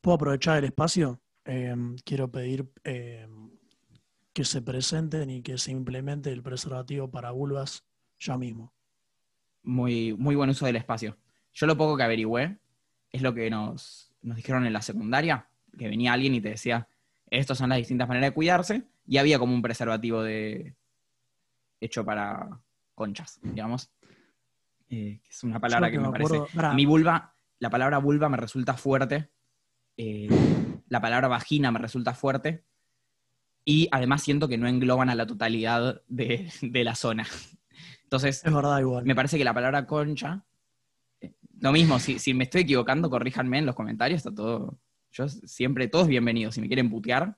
¿Puedo 0.00 0.16
aprovechar 0.16 0.58
el 0.58 0.64
espacio? 0.64 1.20
Eh, 1.44 1.74
quiero 2.04 2.30
pedir 2.30 2.66
eh, 2.84 3.26
que 4.32 4.44
se 4.44 4.62
presenten 4.62 5.30
y 5.30 5.42
que 5.42 5.58
se 5.58 5.70
implemente 5.72 6.30
el 6.32 6.42
preservativo 6.42 7.10
para 7.10 7.30
vulvas 7.30 7.84
ya 8.18 8.36
mismo. 8.38 8.72
Muy, 9.62 10.14
muy 10.14 10.34
buen 10.34 10.50
uso 10.50 10.66
del 10.66 10.76
espacio. 10.76 11.16
Yo 11.52 11.66
lo 11.66 11.76
poco 11.76 11.96
que 11.96 12.02
averigüé 12.02 12.58
es 13.10 13.22
lo 13.22 13.34
que 13.34 13.50
nos, 13.50 14.12
nos 14.22 14.36
dijeron 14.36 14.66
en 14.66 14.72
la 14.72 14.82
secundaria, 14.82 15.48
que 15.78 15.88
venía 15.88 16.12
alguien 16.12 16.34
y 16.34 16.40
te 16.40 16.50
decía, 16.50 16.88
estas 17.30 17.58
son 17.58 17.68
las 17.68 17.78
distintas 17.78 18.08
maneras 18.08 18.30
de 18.30 18.34
cuidarse, 18.34 18.84
y 19.06 19.18
había 19.18 19.38
como 19.38 19.54
un 19.54 19.62
preservativo 19.62 20.22
de 20.22 20.74
hecho 21.80 22.04
para 22.04 22.60
conchas, 22.94 23.38
digamos. 23.42 23.90
Eh, 24.88 25.20
que 25.22 25.30
es 25.30 25.42
una 25.42 25.58
palabra 25.60 25.90
que 25.90 25.98
me 25.98 26.10
parece. 26.10 26.36
acuerdo- 26.36 26.54
pará, 26.54 26.70
A 26.70 26.74
mi 26.74 26.86
vulva, 26.86 27.34
la 27.58 27.70
palabra 27.70 27.98
vulva 27.98 28.28
me 28.28 28.36
resulta 28.36 28.74
fuerte. 28.74 29.30
eh, 29.98 30.28
la 30.88 31.00
palabra 31.00 31.28
vagina 31.28 31.70
me 31.70 31.78
resulta 31.78 32.14
fuerte. 32.14 32.64
Y 33.64 33.88
además 33.92 34.22
siento 34.22 34.48
que 34.48 34.58
no 34.58 34.66
engloban 34.68 35.08
a 35.10 35.14
la 35.14 35.26
totalidad 35.26 36.02
de, 36.08 36.50
de 36.62 36.84
la 36.84 36.94
zona. 36.94 37.26
Entonces, 38.04 38.42
es 38.44 38.52
verdad 38.52 38.80
igual. 38.80 39.04
me 39.04 39.14
parece 39.14 39.38
que 39.38 39.44
la 39.44 39.54
palabra 39.54 39.86
concha. 39.86 40.44
eh, 41.20 41.32
Lo 41.60 41.72
mismo, 41.72 41.98
si, 41.98 42.18
si 42.18 42.34
me 42.34 42.44
estoy 42.44 42.62
equivocando, 42.62 43.08
corríjanme 43.10 43.58
en 43.58 43.66
los 43.66 43.74
comentarios, 43.74 44.18
está 44.18 44.34
todo. 44.34 44.78
Yo 45.12 45.28
siempre, 45.28 45.88
todos 45.88 46.08
bienvenidos. 46.08 46.54
Si 46.54 46.60
me 46.60 46.66
quieren 46.68 46.90
putear, 46.90 47.36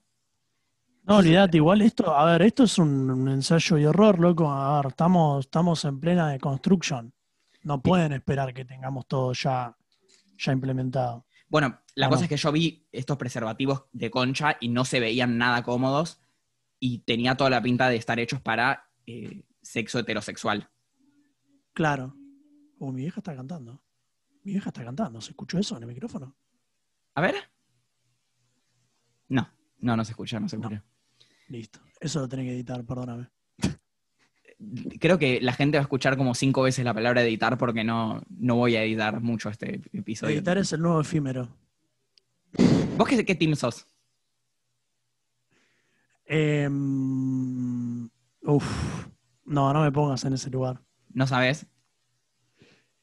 No, 1.07 1.19
olvidate, 1.19 1.59
igual 1.59 1.83
esto, 1.83 2.15
a 2.17 2.25
ver, 2.25 2.43
esto 2.43 2.65
es 2.65 2.79
un, 2.79 3.11
un 3.11 3.29
ensayo 3.29 3.77
y 3.79 3.85
error, 3.85 4.19
loco. 4.19 4.51
A 4.51 4.77
ver, 4.81 4.87
estamos, 4.93 5.45
estamos 5.45 5.85
en 5.85 6.01
plena 6.01 6.31
de 6.31 6.39
construction. 6.41 7.13
No 7.63 7.83
pueden 7.83 8.13
esperar 8.13 8.55
que 8.55 8.65
tengamos 8.65 9.07
todo 9.07 9.33
ya, 9.35 9.77
ya 10.39 10.53
implementado. 10.53 11.27
Bueno, 11.49 11.81
la 11.95 12.07
Ah, 12.07 12.09
cosa 12.11 12.25
es 12.25 12.29
que 12.29 12.37
yo 12.37 12.51
vi 12.53 12.89
estos 12.91 13.17
preservativos 13.17 13.85
de 13.93 14.11
concha 14.11 14.57
y 14.61 14.69
no 14.69 14.85
se 14.85 15.01
veían 15.01 15.39
nada 15.39 15.63
cómodos 15.63 16.21
y 16.81 17.01
tenía 17.01 17.37
toda 17.37 17.51
la 17.51 17.63
pinta 17.63 17.89
de 17.89 17.97
estar 17.97 18.19
hechos 18.19 18.41
para 18.41 18.91
eh, 19.07 19.45
sexo 19.63 19.99
heterosexual. 20.01 20.71
Claro. 21.73 22.15
Uh, 22.79 22.93
mi 22.93 23.03
vieja 23.03 23.21
está 23.21 23.35
cantando. 23.37 23.83
Mi 24.43 24.53
vieja 24.53 24.71
está 24.71 24.85
cantando. 24.85 25.21
¿Se 25.21 25.31
escuchó 25.31 25.59
eso 25.59 25.77
en 25.77 25.83
el 25.85 25.89
micrófono? 25.89 26.37
A 27.15 27.21
ver. 27.21 27.37
No, 29.29 29.49
no, 29.79 29.97
no 29.97 30.05
se 30.05 30.13
escucha, 30.13 30.41
no 30.41 30.49
se 30.49 30.59
No. 30.59 30.69
escucha. 30.69 30.85
Listo. 31.49 31.81
Eso 32.01 32.21
lo 32.21 32.29
tenés 32.29 32.47
que 32.47 32.53
editar, 32.55 32.85
perdóname. 32.85 33.29
Creo 35.01 35.19
que 35.19 35.41
la 35.41 35.53
gente 35.53 35.77
va 35.79 35.81
a 35.81 35.85
escuchar 35.85 36.17
como 36.17 36.35
cinco 36.35 36.63
veces 36.63 36.85
la 36.85 36.95
palabra 36.95 37.23
editar 37.23 37.57
porque 37.59 37.85
no, 37.85 38.23
no 38.39 38.57
voy 38.57 38.77
a 38.77 38.83
editar 38.85 39.21
mucho 39.21 39.49
este 39.49 39.81
episodio. 39.93 40.37
Editar 40.37 40.59
es 40.59 40.73
el 40.73 40.81
nuevo 40.81 41.01
efímero. 41.01 41.49
¿Vos 42.97 43.09
qué, 43.09 43.25
qué 43.25 43.35
team 43.35 43.55
sos? 43.57 43.87
Uf. 48.43 49.07
No, 49.47 49.73
no 49.73 49.83
me 49.83 49.93
pongas 49.93 50.25
en 50.25 50.33
ese 50.35 50.51
lugar. 50.51 50.81
¿No 51.13 51.27
sabes? 51.27 51.67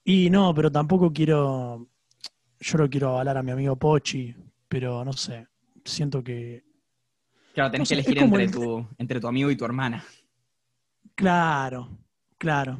Y 0.04 0.30
no, 0.30 0.54
pero 0.54 0.72
tampoco 0.72 1.14
quiero. 1.14 1.88
Yo 2.60 2.78
lo 2.78 2.90
quiero 2.90 3.10
avalar 3.10 3.38
a 3.38 3.44
mi 3.44 3.52
amigo 3.52 3.76
Pochi, 3.76 4.36
pero 4.68 5.04
no 5.06 5.14
sé. 5.14 5.48
Siento 5.86 6.24
que. 6.24 6.64
Claro, 7.54 7.72
tenés 7.72 7.80
No 7.80 7.86
sé, 7.86 7.96
que 7.96 8.02
elegir 8.02 8.24
entre 8.24 8.44
el- 8.46 8.52
tu, 8.52 8.88
entre 8.98 9.20
tu 9.20 9.28
amigo 9.28 9.52
y 9.52 9.56
tu 9.56 9.66
hermana. 9.66 10.04
Claro, 11.22 11.88
claro. 12.40 12.80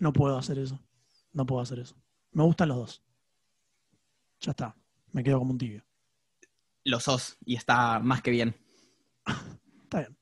No 0.00 0.12
puedo 0.12 0.36
hacer 0.36 0.58
eso. 0.58 0.80
No 1.32 1.46
puedo 1.46 1.62
hacer 1.62 1.78
eso. 1.78 1.94
Me 2.32 2.42
gustan 2.42 2.68
los 2.68 2.76
dos. 2.76 3.02
Ya 4.40 4.50
está. 4.50 4.74
Me 5.12 5.22
quedo 5.22 5.38
como 5.38 5.52
un 5.52 5.58
tibio. 5.58 5.84
Lo 6.84 6.98
sos 6.98 7.38
y 7.44 7.54
está 7.54 8.00
más 8.00 8.20
que 8.20 8.32
bien. 8.32 8.56
Está 9.84 10.00
bien. 10.00 10.16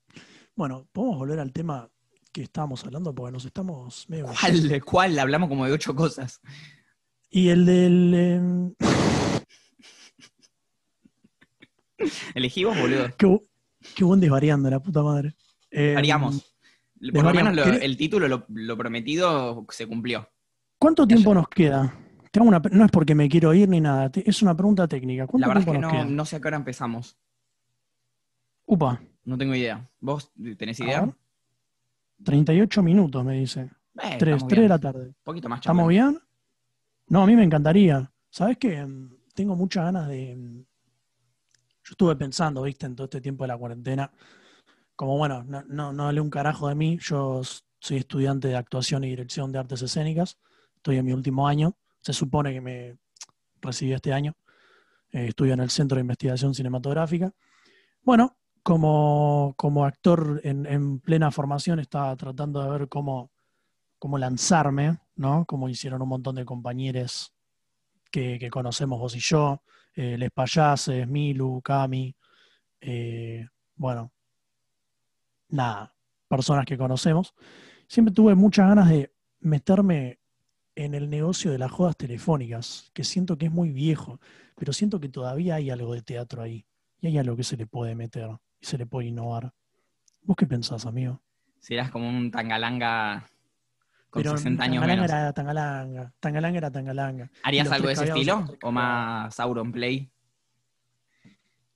Bueno, 0.54 0.86
podemos 0.92 1.16
volver 1.16 1.38
al 1.38 1.52
tema 1.52 1.88
que 2.32 2.42
estábamos 2.42 2.84
hablando 2.84 3.14
porque 3.14 3.32
nos 3.32 3.44
estamos 3.44 4.06
medio. 4.10 4.26
¿Cuál? 4.26 4.68
¿De 4.68 4.80
cuál? 4.82 5.18
Hablamos 5.18 5.48
como 5.48 5.64
de 5.64 5.72
ocho 5.72 5.94
cosas. 5.94 6.40
Y 7.30 7.48
el 7.48 7.64
del. 7.64 8.76
Elegí 12.34 12.64
vos, 12.64 12.78
boludo. 12.78 13.08
qué, 13.16 13.38
qué 13.94 14.04
buen 14.04 14.20
desvariando, 14.20 14.68
la 14.68 14.80
puta 14.80 15.02
madre. 15.02 15.34
Em, 15.70 15.96
Haríamos. 15.96 16.49
Por 17.12 17.24
lo 17.24 17.32
menos 17.34 17.54
lo- 17.56 17.64
¿Querés- 17.64 17.82
el 17.82 17.96
título, 17.96 18.28
lo, 18.28 18.44
lo 18.48 18.76
prometido, 18.76 19.64
se 19.70 19.86
cumplió. 19.86 20.28
¿Cuánto 20.78 21.06
tiempo 21.06 21.32
nos 21.34 21.48
queda? 21.48 21.94
Tengo 22.30 22.46
una, 22.48 22.60
no 22.70 22.84
es 22.84 22.90
porque 22.90 23.14
me 23.14 23.28
quiero 23.28 23.52
ir 23.54 23.68
ni 23.68 23.80
nada, 23.80 24.10
te- 24.10 24.28
es 24.28 24.42
una 24.42 24.54
pregunta 24.54 24.86
técnica. 24.86 25.26
¿Cuánto 25.26 25.42
La 25.42 25.48
verdad 25.48 25.62
es 25.62 25.64
tiempo 25.66 25.80
que 25.80 25.82
nos 25.86 25.92
no, 25.92 26.04
queda? 26.08 26.16
no 26.16 26.24
sé 26.26 26.36
a 26.36 26.40
qué 26.40 26.48
hora 26.48 26.56
empezamos. 26.58 27.16
Upa, 28.66 29.00
No 29.24 29.36
tengo 29.36 29.54
idea. 29.54 29.88
¿Vos 30.00 30.30
tenés 30.56 30.78
idea? 30.80 31.02
ver. 31.02 31.14
38 32.24 32.82
minutos, 32.82 33.24
me 33.24 33.34
dice. 33.40 33.62
Eh, 34.02 34.16
3, 34.18 34.34
estamos 34.34 34.48
3 34.48 34.62
de 34.62 34.68
la 34.68 34.78
tarde. 34.78 35.06
Un 35.08 35.14
poquito 35.24 35.48
más 35.48 35.60
¿Estamos 35.60 35.88
bien? 35.88 36.18
No, 37.08 37.22
a 37.22 37.26
mí 37.26 37.34
me 37.34 37.42
encantaría. 37.44 38.10
¿Sabes 38.28 38.56
qué? 38.58 38.84
Mm, 38.84 39.14
Tengo 39.34 39.56
muchas 39.56 39.84
ganas 39.84 40.06
de. 40.08 40.36
mm, 40.36 40.58
Yo 41.82 41.92
estuve 41.92 42.14
pensando, 42.16 42.62
viste, 42.62 42.86
en 42.86 42.94
todo 42.94 43.06
este 43.06 43.20
tiempo 43.20 43.44
de 43.44 43.48
la 43.48 43.56
cuarentena. 43.58 44.10
Como 45.00 45.16
bueno, 45.16 45.44
no, 45.44 45.62
no, 45.66 45.94
no 45.94 46.08
hablé 46.08 46.20
un 46.20 46.28
carajo 46.28 46.68
de 46.68 46.74
mí. 46.74 46.98
Yo 47.00 47.40
soy 47.78 47.96
estudiante 47.96 48.48
de 48.48 48.56
actuación 48.56 49.02
y 49.02 49.08
dirección 49.08 49.50
de 49.50 49.58
artes 49.58 49.80
escénicas. 49.80 50.36
Estoy 50.76 50.98
en 50.98 51.06
mi 51.06 51.14
último 51.14 51.48
año. 51.48 51.74
Se 52.02 52.12
supone 52.12 52.52
que 52.52 52.60
me 52.60 52.98
recibí 53.62 53.94
este 53.94 54.12
año. 54.12 54.36
Eh, 55.10 55.28
estudio 55.28 55.54
en 55.54 55.60
el 55.60 55.70
Centro 55.70 55.96
de 55.96 56.02
Investigación 56.02 56.54
Cinematográfica. 56.54 57.32
Bueno, 58.02 58.36
como, 58.62 59.54
como 59.56 59.86
actor 59.86 60.38
en, 60.44 60.66
en 60.66 61.00
plena 61.00 61.30
formación, 61.30 61.80
estaba 61.80 62.14
tratando 62.14 62.62
de 62.62 62.70
ver 62.70 62.88
cómo, 62.90 63.30
cómo 63.98 64.18
lanzarme, 64.18 64.98
¿no? 65.16 65.46
Como 65.46 65.70
hicieron 65.70 66.02
un 66.02 66.10
montón 66.10 66.34
de 66.34 66.44
compañeros 66.44 67.32
que, 68.10 68.38
que 68.38 68.50
conocemos 68.50 69.00
vos 69.00 69.16
y 69.16 69.20
yo, 69.20 69.62
eh, 69.94 70.18
Les 70.18 70.30
Payases, 70.30 71.08
Milu, 71.08 71.62
Cami, 71.62 72.14
eh, 72.82 73.48
bueno, 73.76 74.12
nada, 75.52 75.94
personas 76.28 76.64
que 76.66 76.78
conocemos. 76.78 77.34
Siempre 77.86 78.14
tuve 78.14 78.34
muchas 78.34 78.68
ganas 78.68 78.88
de 78.88 79.12
meterme 79.40 80.20
en 80.76 80.94
el 80.94 81.10
negocio 81.10 81.50
de 81.50 81.58
las 81.58 81.70
jodas 81.70 81.96
telefónicas, 81.96 82.90
que 82.94 83.04
siento 83.04 83.36
que 83.36 83.46
es 83.46 83.52
muy 83.52 83.70
viejo, 83.70 84.20
pero 84.56 84.72
siento 84.72 85.00
que 85.00 85.08
todavía 85.08 85.56
hay 85.56 85.70
algo 85.70 85.94
de 85.94 86.02
teatro 86.02 86.42
ahí, 86.42 86.66
y 87.00 87.08
hay 87.08 87.18
algo 87.18 87.36
que 87.36 87.44
se 87.44 87.56
le 87.56 87.66
puede 87.66 87.94
meter 87.94 88.28
y 88.60 88.66
se 88.66 88.78
le 88.78 88.86
puede 88.86 89.08
innovar. 89.08 89.52
¿Vos 90.22 90.36
qué 90.36 90.46
pensás, 90.46 90.86
amigo? 90.86 91.20
Serás 91.58 91.90
como 91.90 92.08
un 92.08 92.30
tangalanga 92.30 93.26
con 94.08 94.22
Pero 94.22 94.36
60 94.36 94.62
años 94.64 94.80
Tangalanga 94.82 95.02
menos. 95.02 95.20
era 95.22 95.32
Tangalanga, 95.32 96.12
Tangalanga 96.20 96.58
era 96.58 96.70
Tangalanga. 96.70 97.30
¿Harías 97.42 97.70
algo 97.70 97.88
de 97.88 97.94
ese 97.94 98.04
estilo? 98.04 98.44
¿O 98.62 98.72
más 98.72 99.34
Sauron 99.34 99.72
Play? 99.72 100.10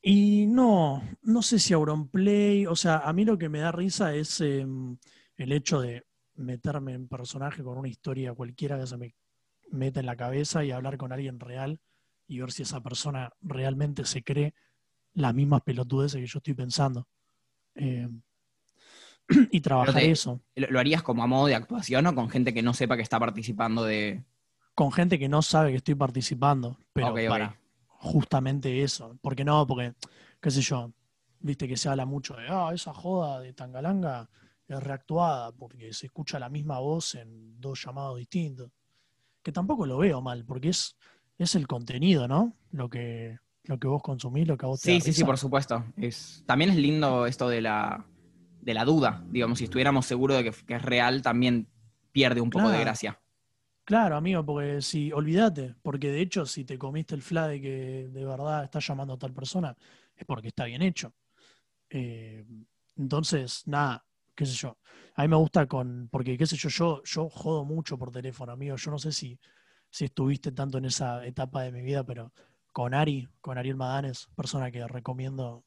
Y 0.07 0.47
no, 0.49 1.03
no 1.23 1.41
sé 1.41 1.59
si 1.59 1.73
Auronplay, 1.73 2.67
o 2.67 2.77
sea, 2.77 2.99
a 2.99 3.13
mí 3.15 3.25
lo 3.25 3.39
que 3.39 3.49
me 3.49 3.61
da 3.61 3.73
risa 3.73 4.15
es 4.15 4.39
eh, 4.43 4.67
el 5.37 5.53
hecho 5.53 5.81
de 5.81 6.05
meterme 6.35 6.93
en 6.93 7.09
personaje 7.09 7.63
con 7.63 7.79
una 7.79 7.89
historia 7.89 8.35
cualquiera 8.35 8.79
que 8.79 8.87
se 8.87 8.99
me 8.99 9.15
meta 9.71 10.01
en 10.01 10.07
la 10.07 10.15
cabeza 10.15 10.63
y 10.63 10.73
hablar 10.73 10.99
con 10.99 11.11
alguien 11.11 11.41
real 11.41 11.81
y 12.27 12.39
ver 12.39 12.53
si 12.53 12.65
esa 12.65 12.83
persona 12.83 13.33
realmente 13.41 14.05
se 14.05 14.23
cree 14.23 14.53
las 15.15 15.33
mismas 15.33 15.63
pelotudeces 15.63 16.21
que 16.21 16.27
yo 16.27 16.37
estoy 16.37 16.53
pensando. 16.53 17.09
Eh, 17.75 18.07
y 19.53 19.61
trabajar 19.63 20.03
te- 20.03 20.11
eso 20.11 20.43
¿Lo, 20.55 20.79
harías 20.79 21.03
como 21.03 21.23
a 21.23 21.27
modo 21.27 21.47
de 21.47 21.55
actuación 21.55 22.07
o 22.09 22.15
con 22.15 22.29
gente 22.29 22.53
que 22.53 22.61
no 22.63 22.75
sepa 22.75 22.97
que 22.97 23.03
está 23.03 23.19
participando 23.19 23.85
de. 23.85 24.23
con 24.75 24.93
gente 24.93 25.19
que 25.19 25.31
no 25.31 25.41
sabe 25.41 25.71
que 25.71 25.79
estoy 25.79 25.95
participando, 25.95 26.77
pero 26.93 27.09
Ok, 27.09 27.21
ok. 27.23 27.29
para 27.29 27.64
justamente 28.05 28.83
eso. 28.83 29.19
Porque 29.23 29.45
no, 29.45 29.67
porque, 29.67 29.95
qué 30.41 30.51
sé 30.51 30.61
yo, 30.63 30.93
viste 31.41 31.69
que 31.69 31.77
se 31.77 31.89
habla 31.89 32.07
mucho 32.07 32.35
de, 32.37 32.47
ah, 32.49 32.71
esa 32.75 32.93
joda 32.95 33.41
de 33.41 33.53
Tangalanga 33.55 34.29
es 34.69 34.83
reactuada 34.83 35.53
porque 35.53 35.93
se 35.93 36.07
escucha 36.07 36.39
la 36.39 36.49
misma 36.49 36.79
voz 36.81 37.15
en 37.17 37.61
dos 37.61 37.85
llamados 37.85 38.19
distintos. 38.19 38.71
que 39.43 39.53
tampoco 39.53 39.87
lo 39.87 39.99
veo 39.99 40.21
mal, 40.23 40.45
porque 40.45 40.71
es, 40.71 40.97
es 41.39 41.55
el 41.55 41.67
contenido, 41.69 42.29
¿no? 42.29 42.57
Lo 42.73 42.89
que, 42.91 43.39
lo 43.65 43.79
que 43.79 43.89
vos 43.89 44.03
consumís, 44.03 44.47
lo 44.49 44.57
que 44.59 44.67
a 44.67 44.69
vos 44.71 44.81
te 44.83 44.91
Sí, 44.91 44.93
da 44.93 45.01
sí, 45.01 45.13
sí, 45.13 45.23
risa. 45.23 45.25
por 45.25 45.39
supuesto. 45.39 45.85
Es, 45.97 46.43
también 46.47 46.71
es 46.71 46.77
lindo 46.77 47.27
esto 47.27 47.49
de 47.49 47.61
la, 47.61 48.07
de 48.61 48.75
la 48.75 48.85
duda. 48.85 49.25
Digamos, 49.29 49.59
si 49.59 49.65
estuviéramos 49.65 50.07
seguros 50.07 50.37
de 50.37 50.45
que, 50.45 50.51
que 50.67 50.75
es 50.75 50.83
real, 50.83 51.23
también 51.23 51.69
pierde 52.13 52.41
un 52.41 52.51
poco 52.51 52.69
de 52.71 52.79
gracia. 52.81 53.21
Claro, 53.85 54.17
amigo, 54.17 54.45
porque 54.45 54.81
si, 54.81 55.13
olvídate, 55.13 55.75
porque 55.83 56.11
de 56.11 56.23
hecho 56.23 56.47
si 56.47 56.65
te 56.65 56.79
comiste 56.79 57.15
el 57.15 57.21
fla 57.21 57.47
de 57.49 57.61
que 57.61 58.09
de 58.11 58.25
verdad 58.25 58.65
estás 58.65 58.87
llamando 58.87 59.15
a 59.15 59.19
tal 59.19 59.35
persona, 59.35 59.77
es 60.17 60.25
porque 60.25 60.49
está 60.49 60.65
bien 60.65 60.81
hecho. 60.81 61.13
Eh, 61.91 62.45
entonces, 62.97 63.63
nada, 63.67 64.03
qué 64.35 64.47
sé 64.47 64.55
yo. 64.55 64.79
A 65.17 65.23
mí 65.23 65.29
me 65.29 65.37
gusta 65.37 65.67
con, 65.67 66.09
porque 66.11 66.39
qué 66.39 66.47
sé 66.47 66.57
yo, 66.57 66.71
yo, 66.71 67.03
yo 67.05 67.29
jodo 67.29 67.65
mucho 67.65 67.99
por 67.99 68.11
teléfono, 68.11 68.53
amigo. 68.53 68.77
Yo 68.77 68.91
no 68.91 68.99
sé 68.99 69.13
si, 69.13 69.39
si 69.91 70.07
estuviste 70.07 70.53
tanto 70.53 70.79
en 70.79 70.87
esa 70.87 71.25
etapa 71.27 71.63
de 71.63 71.73
mi 71.73 71.83
vida, 71.83 72.05
pero 72.05 72.33
con 72.73 72.95
Ari, 72.95 73.29
con 73.43 73.59
Ariel 73.59 73.77
Madanes, 73.77 74.29
persona 74.35 74.71
que 74.71 74.87
recomiendo 74.89 75.65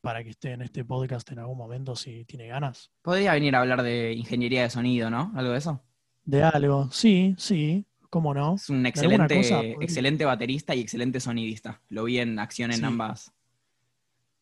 para 0.00 0.24
que 0.24 0.30
esté 0.30 0.52
en 0.52 0.62
este 0.62 0.84
podcast 0.84 1.30
en 1.30 1.38
algún 1.38 1.56
momento 1.56 1.94
si 1.94 2.24
tiene 2.24 2.48
ganas. 2.48 2.90
Podría 3.02 3.34
venir 3.34 3.54
a 3.54 3.60
hablar 3.60 3.82
de 3.82 4.12
ingeniería 4.14 4.62
de 4.62 4.70
sonido, 4.70 5.10
¿no? 5.10 5.32
Algo 5.36 5.52
de 5.52 5.58
eso. 5.58 5.80
De 6.24 6.42
algo, 6.42 6.90
sí, 6.90 7.34
sí, 7.38 7.84
cómo 8.10 8.32
no. 8.34 8.54
Es 8.54 8.68
un 8.70 8.86
excelente, 8.86 9.36
cosa 9.36 9.56
podría. 9.56 9.76
excelente 9.80 10.24
baterista 10.24 10.74
y 10.74 10.80
excelente 10.80 11.20
sonidista. 11.20 11.80
Lo 11.88 12.04
vi 12.04 12.18
en 12.18 12.38
acción 12.38 12.70
en 12.70 12.78
Sí. 12.78 12.84
ambas, 12.84 13.32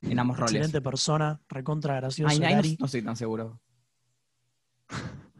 en 0.03 0.19
ambos 0.19 0.37
roles. 0.39 0.55
Excelente 0.55 0.81
persona, 0.83 1.41
recontra 1.49 1.97
gracioso. 1.97 2.31
Ay, 2.31 2.37
el 2.39 2.45
ay, 2.45 2.77
no, 2.79 2.87
estoy 2.87 3.03
tan 3.03 3.17
seguro. 3.17 3.61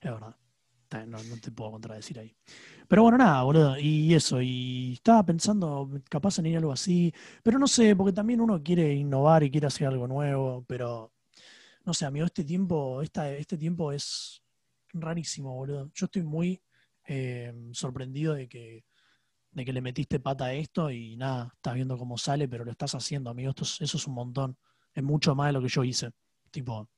Es 0.00 0.10
verdad. 0.10 0.36
No 1.08 1.18
te 1.40 1.50
puedo 1.50 1.72
contradecir 1.72 2.20
ahí. 2.20 2.36
Pero 2.86 3.02
bueno, 3.02 3.18
nada, 3.18 3.42
boludo. 3.42 3.76
Y 3.78 4.14
eso. 4.14 4.40
Y 4.40 4.92
estaba 4.92 5.24
pensando 5.26 5.90
capaz 6.08 6.38
en 6.38 6.46
ir 6.46 6.54
a 6.54 6.58
algo 6.58 6.70
así. 6.70 7.12
Pero 7.42 7.58
no 7.58 7.66
sé, 7.66 7.96
porque 7.96 8.12
también 8.12 8.40
uno 8.40 8.62
quiere 8.62 8.94
innovar 8.94 9.42
y 9.42 9.50
quiere 9.50 9.66
hacer 9.66 9.88
algo 9.88 10.06
nuevo. 10.06 10.64
Pero 10.68 11.12
no 11.84 11.94
sé, 11.94 12.04
amigo, 12.06 12.26
este 12.26 12.44
tiempo, 12.44 13.02
esta, 13.02 13.28
este 13.32 13.58
tiempo 13.58 13.90
es 13.90 14.43
rarísimo, 14.94 15.54
boludo. 15.54 15.90
Yo 15.94 16.06
estoy 16.06 16.22
muy 16.22 16.62
eh, 17.06 17.52
sorprendido 17.72 18.34
de 18.34 18.48
que, 18.48 18.84
de 19.50 19.64
que 19.64 19.72
le 19.72 19.80
metiste 19.80 20.20
pata 20.20 20.46
a 20.46 20.54
esto 20.54 20.90
y 20.90 21.16
nada, 21.16 21.52
estás 21.54 21.74
viendo 21.74 21.98
cómo 21.98 22.16
sale, 22.18 22.48
pero 22.48 22.64
lo 22.64 22.70
estás 22.70 22.94
haciendo, 22.94 23.30
amigo. 23.30 23.50
Esto 23.50 23.64
es- 23.64 23.80
eso 23.80 23.96
es 23.98 24.06
un 24.06 24.14
montón. 24.14 24.56
Es 24.92 25.02
mucho 25.02 25.34
más 25.34 25.48
de 25.48 25.52
lo 25.52 25.62
que 25.62 25.68
yo 25.68 25.84
hice. 25.84 26.10
Tipo, 26.50 26.88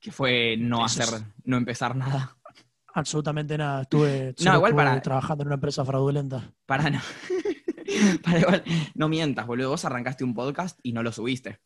Que 0.00 0.10
fue 0.12 0.56
no 0.58 0.84
es- 0.86 0.98
hacer, 0.98 1.22
no 1.44 1.56
empezar 1.56 1.94
nada. 1.94 2.36
Absolutamente 2.94 3.56
nada. 3.58 3.82
Estuve, 3.82 4.34
No, 4.44 4.54
igual 4.56 4.70
estuve 4.72 4.84
para- 4.84 5.02
trabajando 5.02 5.42
en 5.42 5.48
una 5.48 5.54
empresa 5.54 5.84
fraudulenta. 5.84 6.52
Para 6.66 6.90
no. 6.90 7.00
Para 8.22 8.38
igual, 8.40 8.64
no 8.94 9.08
mientas, 9.08 9.46
boludo. 9.46 9.70
Vos 9.70 9.84
arrancaste 9.84 10.22
un 10.24 10.34
podcast 10.34 10.78
y 10.82 10.92
no 10.92 11.02
lo 11.02 11.10
subiste. 11.12 11.60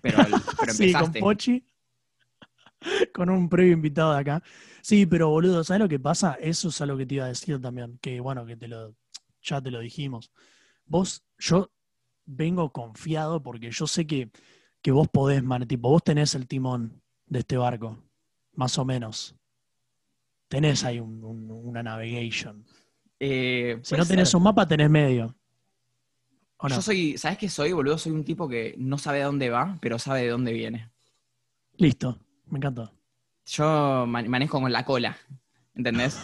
Pero, 0.00 0.18
pero 0.18 0.28
sí, 0.72 0.92
con 0.92 1.00
empezaste. 1.02 1.20
Pochi. 1.20 1.66
Con 3.14 3.30
un 3.30 3.48
previo 3.48 3.72
invitado 3.72 4.12
de 4.14 4.20
acá. 4.20 4.42
Sí, 4.80 5.06
pero 5.06 5.28
boludo, 5.30 5.62
¿sabes 5.64 5.80
lo 5.80 5.88
que 5.88 5.98
pasa? 6.00 6.34
Eso 6.40 6.68
es 6.68 6.80
algo 6.80 6.96
que 6.96 7.06
te 7.06 7.14
iba 7.16 7.24
a 7.24 7.28
decir 7.28 7.60
también. 7.60 7.98
Que 8.00 8.20
bueno, 8.20 8.44
que 8.46 8.56
te 8.56 8.68
lo, 8.68 8.94
ya 9.42 9.60
te 9.60 9.70
lo 9.70 9.80
dijimos. 9.80 10.30
Vos, 10.86 11.22
yo 11.38 11.70
vengo 12.26 12.72
confiado 12.72 13.42
porque 13.42 13.70
yo 13.70 13.86
sé 13.86 14.06
que, 14.06 14.30
que 14.80 14.90
vos 14.90 15.08
podés, 15.08 15.42
man, 15.42 15.66
tipo, 15.66 15.88
vos 15.88 16.02
tenés 16.02 16.34
el 16.34 16.46
timón 16.48 17.00
de 17.26 17.40
este 17.40 17.56
barco, 17.56 17.98
más 18.54 18.76
o 18.78 18.84
menos. 18.84 19.34
Tenés 20.48 20.84
ahí 20.84 21.00
un- 21.00 21.24
un- 21.24 21.50
una 21.50 21.82
navigation. 21.82 22.64
Eh, 23.18 23.78
Si 23.82 23.96
no 23.96 24.04
tenés 24.04 24.28
ser. 24.30 24.36
un 24.38 24.42
mapa, 24.42 24.66
tenés 24.66 24.90
medio. 24.90 25.34
¿O 26.58 26.68
no? 26.68 26.74
Yo 26.76 26.82
soy, 26.82 27.16
¿sabes 27.16 27.38
qué 27.38 27.48
soy, 27.48 27.72
boludo? 27.72 27.96
Soy 27.98 28.12
un 28.12 28.24
tipo 28.24 28.48
que 28.48 28.74
no 28.78 28.98
sabe 28.98 29.22
a 29.22 29.26
dónde 29.26 29.48
va, 29.48 29.78
pero 29.80 29.98
sabe 29.98 30.22
de 30.22 30.28
dónde 30.28 30.52
viene. 30.52 30.90
Listo, 31.76 32.18
me 32.52 32.58
encantó. 32.58 32.92
Yo 33.46 34.04
man- 34.06 34.28
manejo 34.28 34.60
con 34.60 34.70
la 34.70 34.84
cola, 34.84 35.16
¿entendés? 35.74 36.18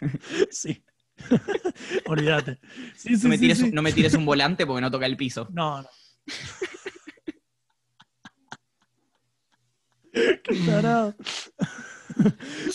Sí. 0.50 0.84
Olvídate. 2.06 2.58
Sí, 2.96 3.16
sí, 3.16 3.22
No 3.22 3.28
me, 3.28 3.38
tires, 3.38 3.58
sí. 3.58 3.70
no 3.72 3.82
me 3.82 3.92
tires 3.92 4.14
un 4.14 4.24
volante 4.26 4.66
porque 4.66 4.80
no 4.80 4.90
toca 4.90 5.06
el 5.06 5.16
piso. 5.16 5.46
No, 5.52 5.80
no. 5.82 5.88
Qué 10.12 10.40
tarado. 10.66 11.14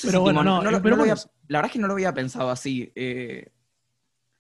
Pero 0.04 0.22
bueno, 0.22 0.44
no, 0.44 0.62
lo- 0.64 0.82
pero 0.82 1.00
había- 1.02 1.16
la 1.48 1.58
verdad 1.60 1.66
es 1.66 1.72
que 1.74 1.80
no 1.80 1.88
lo 1.88 1.94
había 1.94 2.14
pensado 2.14 2.50
así. 2.50 2.92
eh, 2.96 3.52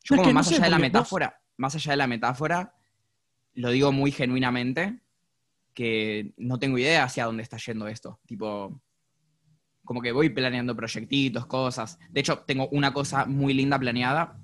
yo 0.03 0.15
como 0.15 0.31
más 0.31 0.47
sé, 0.47 0.55
allá 0.55 0.63
de 0.65 0.69
la 0.71 0.77
vos- 0.77 0.81
metáfora, 0.81 1.41
más 1.57 1.75
allá 1.75 1.91
de 1.91 1.97
la 1.97 2.07
metáfora, 2.07 2.73
lo 3.53 3.69
digo 3.71 3.91
muy 3.91 4.11
genuinamente, 4.11 5.01
que 5.77 6.33
no 6.37 6.57
tengo 6.57 6.79
idea 6.79 7.03
hacia 7.03 7.25
dónde 7.25 7.43
está 7.43 7.57
yendo 7.57 7.87
esto. 7.87 8.19
Tipo, 8.25 8.81
como 9.85 10.01
que 10.01 10.11
voy 10.11 10.29
planeando 10.29 10.75
proyectitos, 10.75 11.45
cosas. 11.45 11.99
De 12.09 12.19
hecho, 12.19 12.39
tengo 12.39 12.67
una 12.69 12.91
cosa 12.91 13.27
muy 13.27 13.53
linda 13.53 13.77
planeada, 13.77 14.41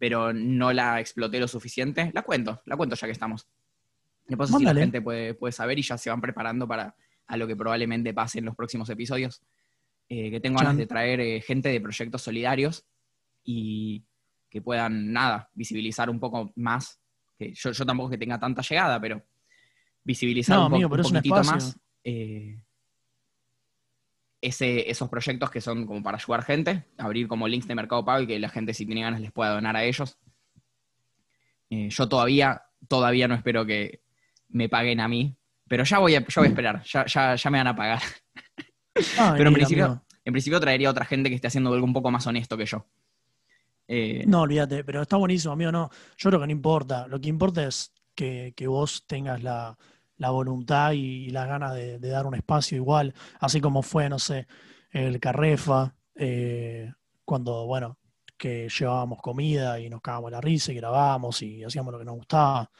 pero 0.00 0.32
no 0.32 0.72
la 0.72 0.98
exploté 0.98 1.38
lo 1.38 1.46
suficiente. 1.46 2.10
La 2.12 2.22
cuento, 2.22 2.60
la 2.66 2.76
cuento 2.76 2.96
ya 2.96 3.06
que 3.06 3.12
estamos. 3.12 3.46
Después 4.26 4.50
así 4.50 4.64
la 4.64 4.70
Mándale. 4.70 4.80
gente 4.80 5.00
puede, 5.00 5.34
puede 5.34 5.52
saber 5.52 5.78
y 5.78 5.82
ya 5.82 5.96
se 5.96 6.10
van 6.10 6.20
preparando 6.20 6.66
para 6.66 6.96
a 7.28 7.36
lo 7.36 7.46
que 7.46 7.54
probablemente 7.54 8.12
pase 8.12 8.40
en 8.40 8.46
los 8.46 8.56
próximos 8.56 8.90
episodios. 8.90 9.44
Eh, 10.08 10.28
que 10.28 10.40
tengo 10.40 10.58
ganas 10.58 10.76
de 10.76 10.88
traer 10.88 11.20
eh, 11.20 11.40
gente 11.40 11.68
de 11.68 11.80
proyectos 11.80 12.20
solidarios 12.20 12.84
y 13.44 14.04
que 14.50 14.60
puedan, 14.60 15.12
nada, 15.12 15.48
visibilizar 15.54 16.10
un 16.10 16.18
poco 16.18 16.52
más. 16.56 17.00
Que 17.38 17.54
yo, 17.54 17.70
yo 17.70 17.86
tampoco 17.86 18.08
es 18.08 18.14
que 18.14 18.18
tenga 18.18 18.40
tanta 18.40 18.60
llegada, 18.60 19.00
pero 19.00 19.22
visibilizar 20.04 20.56
No, 20.56 20.64
un, 20.64 20.70
po- 20.70 20.74
amigo, 20.76 20.90
pero 20.90 21.00
un 21.02 21.06
es 21.06 21.12
un 21.12 21.18
poquitito 21.18 21.34
más 21.44 21.76
eh, 22.04 22.60
ese, 24.40 24.90
esos 24.90 25.08
proyectos 25.08 25.50
que 25.50 25.60
son 25.60 25.86
como 25.86 26.02
para 26.02 26.18
ayudar 26.18 26.42
gente, 26.42 26.84
abrir 26.98 27.26
como 27.28 27.48
links 27.48 27.66
de 27.66 27.74
Mercado 27.74 28.04
Pago 28.04 28.22
y 28.22 28.26
que 28.26 28.38
la 28.38 28.48
gente 28.50 28.74
si 28.74 28.84
tiene 28.84 29.02
ganas 29.02 29.20
les 29.20 29.32
pueda 29.32 29.54
donar 29.54 29.76
a 29.76 29.84
ellos. 29.84 30.18
Eh, 31.70 31.88
yo 31.90 32.08
todavía, 32.08 32.62
todavía 32.88 33.26
no 33.26 33.34
espero 33.34 33.64
que 33.64 34.02
me 34.50 34.68
paguen 34.68 35.00
a 35.00 35.08
mí, 35.08 35.34
pero 35.66 35.84
ya 35.84 35.98
voy 35.98 36.14
a, 36.14 36.20
ya 36.20 36.34
voy 36.36 36.46
a 36.46 36.48
esperar, 36.50 36.82
ya, 36.84 37.06
ya, 37.06 37.34
ya 37.34 37.50
me 37.50 37.58
van 37.58 37.68
a 37.68 37.76
pagar. 37.76 38.00
Ah, 39.18 39.34
Pero 39.36 39.48
en 39.48 39.54
principio, 39.54 40.04
en 40.24 40.32
principio 40.32 40.60
traería 40.60 40.86
a 40.86 40.92
otra 40.92 41.04
gente 41.04 41.28
que 41.28 41.34
esté 41.34 41.48
haciendo 41.48 41.72
algo 41.74 41.84
un 41.84 41.92
poco 41.92 42.12
más 42.12 42.24
honesto 42.28 42.56
que 42.56 42.64
yo. 42.64 42.86
Eh, 43.88 44.22
No, 44.24 44.42
olvídate, 44.42 44.84
pero 44.84 45.02
está 45.02 45.16
buenísimo, 45.16 45.52
amigo. 45.52 45.72
No, 45.72 45.90
yo 46.16 46.30
creo 46.30 46.40
que 46.40 46.46
no 46.46 46.52
importa. 46.52 47.08
Lo 47.08 47.20
que 47.20 47.28
importa 47.28 47.66
es 47.66 47.92
que, 48.14 48.54
que 48.56 48.68
vos 48.68 49.04
tengas 49.08 49.42
la, 49.42 49.76
la 50.16 50.30
voluntad 50.30 50.92
y, 50.92 51.30
las 51.30 51.48
ganas 51.48 51.74
de, 51.74 51.98
de 51.98 52.08
dar 52.08 52.26
un 52.26 52.34
espacio 52.34 52.76
igual, 52.76 53.14
así 53.40 53.60
como 53.60 53.82
fue, 53.82 54.08
no 54.08 54.18
sé, 54.18 54.46
el 54.90 55.18
Carrefa, 55.20 55.94
eh, 56.14 56.92
cuando, 57.24 57.66
bueno, 57.66 57.98
que 58.36 58.68
llevábamos 58.68 59.20
comida 59.20 59.80
y 59.80 59.90
nos 59.90 60.00
cagábamos 60.00 60.32
la 60.32 60.40
risa 60.40 60.72
y 60.72 60.76
grabábamos 60.76 61.42
y 61.42 61.64
hacíamos 61.64 61.92
lo 61.92 61.98
que 61.98 62.04
nos 62.04 62.16
gustaba. 62.16 62.70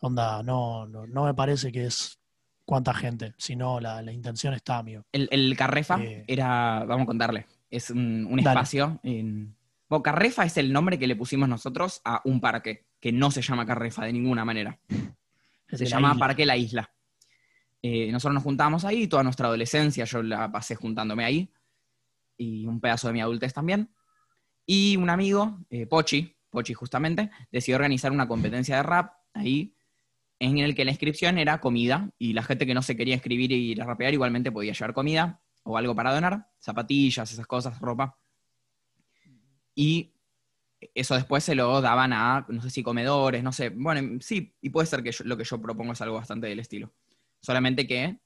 Onda, 0.00 0.42
no, 0.42 0.86
no, 0.86 1.06
no 1.06 1.24
me 1.24 1.34
parece 1.34 1.72
que 1.72 1.86
es 1.86 2.18
cuánta 2.64 2.92
gente, 2.92 3.34
sino 3.38 3.80
la, 3.80 4.02
la 4.02 4.12
intención 4.12 4.54
está, 4.54 4.78
amigo. 4.78 5.04
El, 5.12 5.28
el 5.30 5.56
Carrefa 5.56 5.98
Eh. 6.02 6.24
era, 6.26 6.84
vamos 6.84 7.04
a 7.04 7.06
contarle, 7.06 7.46
es 7.70 7.90
un, 7.90 8.38
espacio 8.38 9.00
en... 9.02 9.56
Bueno, 9.88 10.02
Carrefa 10.02 10.44
es 10.44 10.56
el 10.56 10.72
nombre 10.72 10.98
que 10.98 11.06
le 11.06 11.16
pusimos 11.16 11.48
nosotros 11.48 12.00
a 12.04 12.20
un 12.24 12.40
parque, 12.40 12.86
que 13.00 13.12
no 13.12 13.30
se 13.30 13.42
llama 13.42 13.66
Carrefa 13.66 14.04
de 14.04 14.12
ninguna 14.12 14.44
manera. 14.44 14.78
Se 15.76 15.86
llama. 15.86 16.16
Parque 16.16 16.46
La 16.46 16.56
Isla. 16.56 16.90
Eh, 17.82 18.10
nosotros 18.10 18.34
nos 18.34 18.42
juntábamos 18.42 18.84
ahí, 18.84 19.06
toda 19.06 19.22
nuestra 19.22 19.46
adolescencia 19.48 20.06
yo 20.06 20.22
la 20.22 20.50
pasé 20.50 20.74
juntándome 20.74 21.24
ahí, 21.24 21.52
y 22.38 22.66
un 22.66 22.80
pedazo 22.80 23.08
de 23.08 23.12
mi 23.12 23.20
adultez 23.20 23.52
también. 23.52 23.90
Y 24.64 24.96
un 24.96 25.10
amigo, 25.10 25.58
eh, 25.68 25.86
Pochi, 25.86 26.34
Pochi 26.48 26.72
justamente, 26.72 27.30
decidió 27.52 27.76
organizar 27.76 28.10
una 28.10 28.26
competencia 28.26 28.76
de 28.76 28.82
rap 28.84 29.12
ahí, 29.34 29.74
en 30.38 30.58
el 30.58 30.74
que 30.74 30.86
la 30.86 30.92
inscripción 30.92 31.36
era 31.36 31.60
comida, 31.60 32.10
y 32.18 32.32
la 32.32 32.42
gente 32.42 32.64
que 32.64 32.72
no 32.72 32.80
se 32.80 32.96
quería 32.96 33.14
inscribir 33.14 33.52
y 33.52 33.72
ir 33.72 33.82
a 33.82 33.84
rapear 33.84 34.14
igualmente 34.14 34.50
podía 34.50 34.72
llevar 34.72 34.94
comida 34.94 35.42
o 35.64 35.76
algo 35.76 35.94
para 35.94 36.14
donar, 36.14 36.48
zapatillas, 36.58 37.30
esas 37.30 37.46
cosas, 37.46 37.78
ropa. 37.80 38.16
Y 39.74 40.13
eso 40.94 41.14
después 41.14 41.44
se 41.44 41.54
lo 41.54 41.80
daban 41.80 42.12
a, 42.12 42.44
no 42.48 42.60
sé 42.62 42.70
si 42.70 42.82
comedores, 42.82 43.42
no 43.42 43.52
sé. 43.52 43.70
Bueno, 43.70 44.18
sí, 44.20 44.54
y 44.60 44.70
puede 44.70 44.86
ser 44.86 45.02
que 45.02 45.12
yo- 45.12 45.24
lo 45.24 45.36
que 45.36 45.44
yo 45.44 45.60
propongo 45.60 45.92
es 45.92 46.00
algo 46.00 46.16
bastante 46.16 46.46
del 46.46 46.58
estilo. 46.60 46.92
Solamente 47.40 47.86
que 47.86 48.18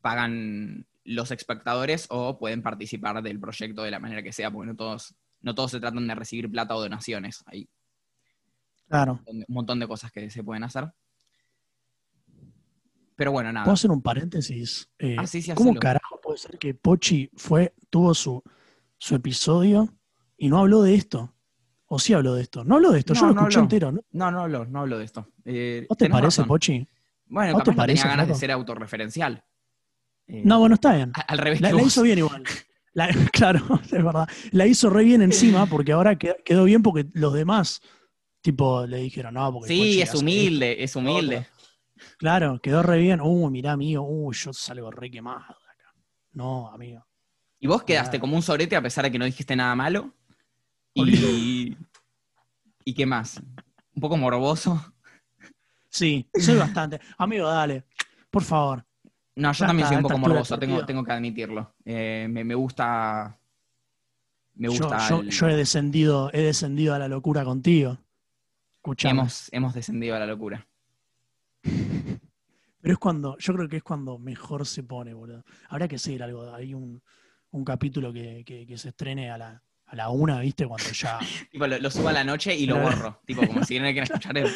pagan 0.00 0.86
los 1.04 1.30
espectadores 1.30 2.06
o 2.10 2.38
pueden 2.38 2.62
participar 2.62 3.22
del 3.22 3.40
proyecto 3.40 3.82
de 3.82 3.90
la 3.90 3.98
manera 3.98 4.22
que 4.22 4.32
sea, 4.32 4.50
porque 4.50 4.68
no 4.68 4.76
todos, 4.76 5.14
no 5.40 5.54
todos 5.54 5.70
se 5.70 5.80
tratan 5.80 6.06
de 6.06 6.14
recibir 6.14 6.50
plata 6.50 6.74
o 6.76 6.80
donaciones. 6.80 7.42
Hay 7.46 7.68
Claro. 8.88 9.20
un 9.26 9.44
montón 9.48 9.80
de 9.80 9.88
cosas 9.88 10.12
que 10.12 10.30
se 10.30 10.44
pueden 10.44 10.62
hacer. 10.64 10.92
Pero 13.16 13.32
bueno, 13.32 13.50
nada. 13.52 13.64
¿Puedo 13.64 13.74
hacer 13.74 13.90
un 13.90 14.02
paréntesis? 14.02 14.90
Eh, 14.98 15.16
Ah, 15.18 15.26
sí, 15.26 15.40
sí, 15.40 15.52
¿Cómo 15.54 15.74
carajo 15.74 16.20
puede 16.20 16.38
ser 16.38 16.58
que 16.58 16.74
Pochi 16.74 17.30
fue, 17.34 17.74
tuvo 17.88 18.14
su, 18.14 18.42
su 18.98 19.14
episodio 19.14 19.94
y 20.36 20.48
no 20.48 20.58
habló 20.58 20.82
de 20.82 20.94
esto. 20.94 21.34
O 21.88 21.98
sí 21.98 22.12
habló 22.14 22.34
de 22.34 22.42
esto. 22.42 22.64
No 22.64 22.76
habló 22.76 22.90
de 22.90 22.98
esto, 22.98 23.14
yo 23.14 23.20
No, 23.22 23.26
lo 23.28 23.34
no 23.34 23.40
escuché 23.42 23.58
habló. 23.58 23.64
entero. 23.64 23.92
¿No, 23.92 24.00
No, 24.12 24.30
no 24.30 24.40
hablo, 24.42 24.64
no 24.66 24.80
hablo 24.80 24.98
de 24.98 25.04
esto. 25.04 25.28
Eh, 25.44 25.86
¿No 25.88 25.94
te 25.96 26.08
parece, 26.10 26.26
razón. 26.42 26.46
Pochi? 26.48 26.88
Bueno, 27.26 27.52
¿No 27.52 27.58
capaz 27.58 27.64
te 27.64 27.70
no 27.70 27.74
tenía 27.74 27.82
parece, 28.02 28.08
ganas 28.08 28.28
de 28.28 28.34
ser 28.34 28.50
autorreferencial. 28.52 29.44
Eh, 30.26 30.42
No, 30.44 30.58
bueno, 30.58 30.74
está 30.74 30.94
bien. 30.96 31.12
al 31.28 31.38
revés 31.38 31.60
La, 31.60 31.72
vos. 31.72 31.86
hizo 31.86 32.02
bien 32.02 32.18
igual. 32.18 32.42
La- 32.92 33.08
claro, 33.32 33.60
es 33.84 33.90
verdad. 33.92 34.28
La 34.50 34.66
hizo 34.66 34.90
re 34.90 35.04
bien 35.04 35.22
encima 35.22 35.66
porque 35.66 35.92
ahora 35.92 36.16
que- 36.16 36.36
quedó 36.44 36.64
bien 36.64 36.82
porque 36.82 37.06
los 37.12 37.32
demás, 37.34 37.80
tipo, 38.40 38.84
le 38.86 38.96
dijeron, 38.98 39.34
no, 39.34 39.52
porque 39.52 39.68
Sí, 39.68 39.78
Pochi 39.78 40.02
es 40.02 40.14
humilde, 40.14 40.82
es 40.82 40.96
humilde. 40.96 41.36
esto". 41.36 41.52
Claro, 42.18 42.58
quedó 42.60 42.82
re 42.82 42.98
bien. 42.98 43.20
Uh, 43.20 43.48
mirá, 43.50 43.72
amigo, 43.72 44.02
uh, 44.02 44.32
yo 44.32 44.52
salgo 44.52 44.90
re 44.90 45.10
quemado 45.10 45.38
acá. 45.40 45.94
No, 46.32 46.68
amigo. 46.68 47.06
Y 47.60 47.66
vos 47.68 47.84
quedaste 47.84 48.10
Claro. 48.12 48.20
como 48.22 48.36
un 48.36 48.42
sorete 48.42 48.74
a 48.76 48.82
pesar 48.82 49.04
de 49.04 49.12
que 49.12 49.18
no 49.18 49.24
dijiste 49.24 49.54
nada 49.56 49.74
malo. 49.76 50.12
Y. 51.04 51.76
¿Y 52.84 52.94
qué 52.94 53.04
más? 53.06 53.40
Un 53.94 54.00
poco 54.00 54.16
morboso. 54.16 54.92
Sí, 55.88 56.28
soy 56.34 56.56
bastante. 56.56 57.00
Amigo, 57.18 57.46
dale, 57.48 57.84
por 58.30 58.42
favor. 58.42 58.84
No, 59.34 59.52
yo 59.52 59.66
también 59.66 59.88
soy 59.88 59.96
un 59.98 60.02
poco 60.02 60.18
morboso, 60.18 60.58
tengo, 60.58 60.84
tengo 60.86 61.04
que 61.04 61.12
admitirlo. 61.12 61.74
Eh, 61.84 62.26
me, 62.30 62.44
me 62.44 62.54
gusta. 62.54 63.38
Me 64.54 64.68
Yo, 64.68 64.72
gusta. 64.72 65.08
yo- 65.08 65.20
el- 65.20 65.30
yo 65.30 65.48
he 65.48 65.56
descendido, 65.56 66.30
he 66.32 66.40
descendido 66.42 66.94
a 66.94 66.98
la 66.98 67.08
locura 67.08 67.44
contigo. 67.44 67.98
Escuchame. 68.76 69.10
hemos, 69.20 69.52
hemos 69.52 69.74
descendido 69.74 70.16
a 70.16 70.18
la 70.20 70.26
locura. 70.26 70.66
Pero 72.80 72.92
es 72.92 72.98
cuando, 72.98 73.36
yo 73.38 73.52
creo 73.54 73.68
que 73.68 73.78
es 73.78 73.82
cuando 73.82 74.18
mejor 74.18 74.64
se 74.66 74.82
pone, 74.84 75.12
boludo. 75.12 75.44
Habrá 75.68 75.88
que 75.88 75.98
seguir 75.98 76.22
algo. 76.22 76.54
Hay 76.54 76.72
un, 76.72 77.02
un 77.50 77.64
capítulo 77.64 78.12
que, 78.12 78.44
que- 78.46 78.66
que 78.66 78.78
se 78.78 78.90
estrene 78.90 79.30
a 79.30 79.38
la, 79.38 79.62
a 79.86 79.96
la 79.96 80.08
una, 80.10 80.40
¿viste? 80.40 80.66
Cuando 80.66 80.88
ya. 80.90 81.18
Tipo, 81.50 81.66
lo, 81.66 81.78
lo 81.78 81.90
subo 81.90 82.08
a 82.08 82.12
la 82.12 82.24
noche 82.24 82.54
y 82.56 82.66
lo 82.66 82.78
borro. 82.78 83.20
Tipo, 83.24 83.46
como 83.46 83.62
si 83.64 83.78
no 83.78 83.84
quieren 83.86 84.04
escuchar 84.04 84.36
el- 84.38 84.48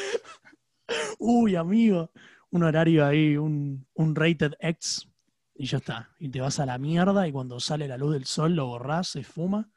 Uy, 1.19 1.57
amigo. 1.57 2.11
Un 2.51 2.65
horario 2.65 3.07
ahí, 3.07 3.37
un, 3.37 3.87
un 3.95 4.15
rated 4.17 4.55
X. 4.59 5.07
Y 5.55 5.67
ya 5.67 5.79
está. 5.79 6.11
Y 6.19 6.29
te 6.31 6.41
vas 6.41 6.59
a 6.59 6.67
la 6.67 6.79
mierda 6.79 7.29
y 7.29 7.33
cuando 7.33 7.61
sale 7.61 7.87
la 7.87 7.97
luz 7.99 8.13
del 8.15 8.25
sol 8.25 8.55
lo 8.55 8.67
borrás, 8.67 9.09
se 9.09 9.23
fuma 9.23 9.71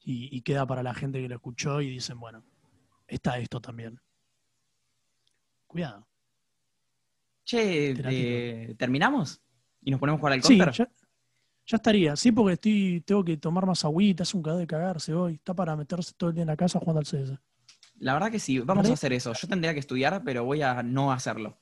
y, 0.00 0.28
y 0.36 0.42
queda 0.42 0.66
para 0.66 0.82
la 0.82 0.94
gente 0.94 1.20
que 1.22 1.28
lo 1.28 1.36
escuchó 1.36 1.80
y 1.80 1.88
dicen, 1.90 2.18
bueno, 2.18 2.44
está 3.06 3.38
esto 3.38 3.60
también. 3.60 4.00
Cuidado. 5.66 6.06
Che, 7.44 7.94
eh, 7.96 8.74
¿terminamos? 8.76 9.40
¿Y 9.82 9.90
nos 9.90 10.00
ponemos 10.00 10.18
a 10.18 10.20
jugar 10.20 10.32
al 10.34 10.42
Sí, 10.42 10.58
counter? 10.58 10.72
ya, 10.74 10.90
ya 11.68 11.76
estaría. 11.76 12.16
Sí, 12.16 12.32
porque 12.32 12.54
estoy, 12.54 13.02
tengo 13.06 13.22
que 13.24 13.36
tomar 13.36 13.66
más 13.66 13.84
agüita, 13.84 14.22
es 14.24 14.34
un 14.34 14.42
cagado 14.42 14.58
de 14.58 14.66
cagarse 14.66 15.14
hoy. 15.14 15.34
Está 15.34 15.54
para 15.54 15.76
meterse 15.76 16.12
todo 16.16 16.30
el 16.30 16.34
día 16.34 16.42
en 16.42 16.48
la 16.48 16.56
casa 16.56 16.80
jugando 16.80 16.98
al 17.00 17.06
CS. 17.06 17.38
La 18.00 18.14
verdad 18.14 18.30
que 18.30 18.38
sí, 18.40 18.58
vamos 18.58 18.82
¿Vale? 18.84 18.90
a 18.90 18.94
hacer 18.94 19.12
eso. 19.12 19.32
Yo 19.34 19.46
tendría 19.48 19.74
que 19.74 19.80
estudiar, 19.80 20.22
pero 20.24 20.44
voy 20.44 20.62
a 20.62 20.82
no 20.82 21.12
hacerlo. 21.12 21.58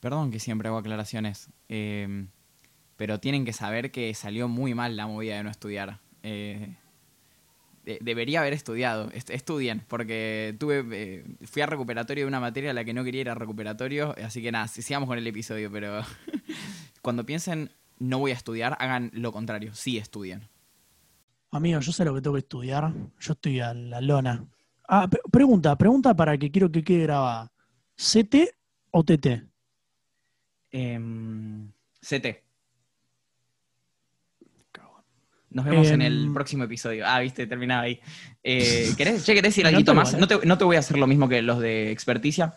Perdón 0.00 0.30
que 0.30 0.40
siempre 0.40 0.68
hago 0.68 0.78
aclaraciones, 0.78 1.48
eh, 1.68 2.26
pero 2.96 3.20
tienen 3.20 3.44
que 3.44 3.52
saber 3.52 3.90
que 3.90 4.12
salió 4.14 4.48
muy 4.48 4.74
mal 4.74 4.96
la 4.96 5.06
movida 5.06 5.36
de 5.36 5.44
no 5.44 5.50
estudiar. 5.50 6.00
Eh, 6.22 6.74
de- 7.84 7.98
debería 8.02 8.40
haber 8.40 8.52
estudiado. 8.52 9.10
Est- 9.12 9.30
estudien, 9.30 9.82
porque 9.88 10.56
tuve 10.58 10.84
eh, 10.92 11.24
fui 11.46 11.62
a 11.62 11.66
recuperatorio 11.66 12.24
de 12.24 12.28
una 12.28 12.40
materia 12.40 12.70
a 12.70 12.74
la 12.74 12.84
que 12.84 12.94
no 12.94 13.04
quería 13.04 13.20
ir 13.22 13.30
a 13.30 13.34
recuperatorio, 13.34 14.14
así 14.24 14.42
que 14.42 14.50
nada, 14.52 14.68
si- 14.68 14.82
sigamos 14.82 15.08
con 15.08 15.18
el 15.18 15.26
episodio, 15.26 15.70
pero 15.70 16.02
cuando 17.02 17.24
piensen 17.26 17.70
no 17.98 18.18
voy 18.18 18.32
a 18.32 18.34
estudiar, 18.34 18.76
hagan 18.78 19.10
lo 19.14 19.32
contrario, 19.32 19.74
sí 19.74 19.98
estudien. 19.98 20.48
Amigo, 21.50 21.80
yo 21.80 21.92
sé 21.92 22.04
lo 22.04 22.14
que 22.14 22.20
tengo 22.20 22.34
que 22.34 22.40
estudiar. 22.40 22.92
Yo 23.20 23.32
estoy 23.32 23.60
a 23.60 23.72
la 23.74 24.00
lona. 24.00 24.44
Ah, 24.88 25.08
pregunta, 25.30 25.76
pregunta 25.76 26.14
para 26.14 26.36
que 26.36 26.50
quiero 26.50 26.70
que 26.70 26.82
quede 26.82 27.04
grabada. 27.04 27.52
¿CT 27.96 28.54
o 28.90 29.04
TT? 29.04 29.44
Em, 30.72 31.70
CT. 32.00 32.42
Nos 35.50 35.64
vemos 35.64 35.86
en 35.86 36.02
el 36.02 36.24
Em, 36.24 36.34
próximo 36.34 36.64
episodio. 36.64 37.04
Ah, 37.06 37.20
viste, 37.20 37.46
terminaba 37.46 37.82
ahí. 37.82 38.00
Eh, 38.42 38.92
¿querés, 38.96 39.24
che, 39.24 39.34
¿querés 39.34 39.54
decir 39.54 39.64
algo 39.64 39.94
más? 39.94 40.18
No 40.18 40.26
te, 40.26 40.44
no 40.44 40.58
te 40.58 40.64
voy 40.64 40.74
a 40.74 40.80
hacer 40.80 40.98
lo 40.98 41.06
mismo 41.06 41.28
que 41.28 41.42
los 41.42 41.60
de 41.60 41.92
experticia. 41.92 42.54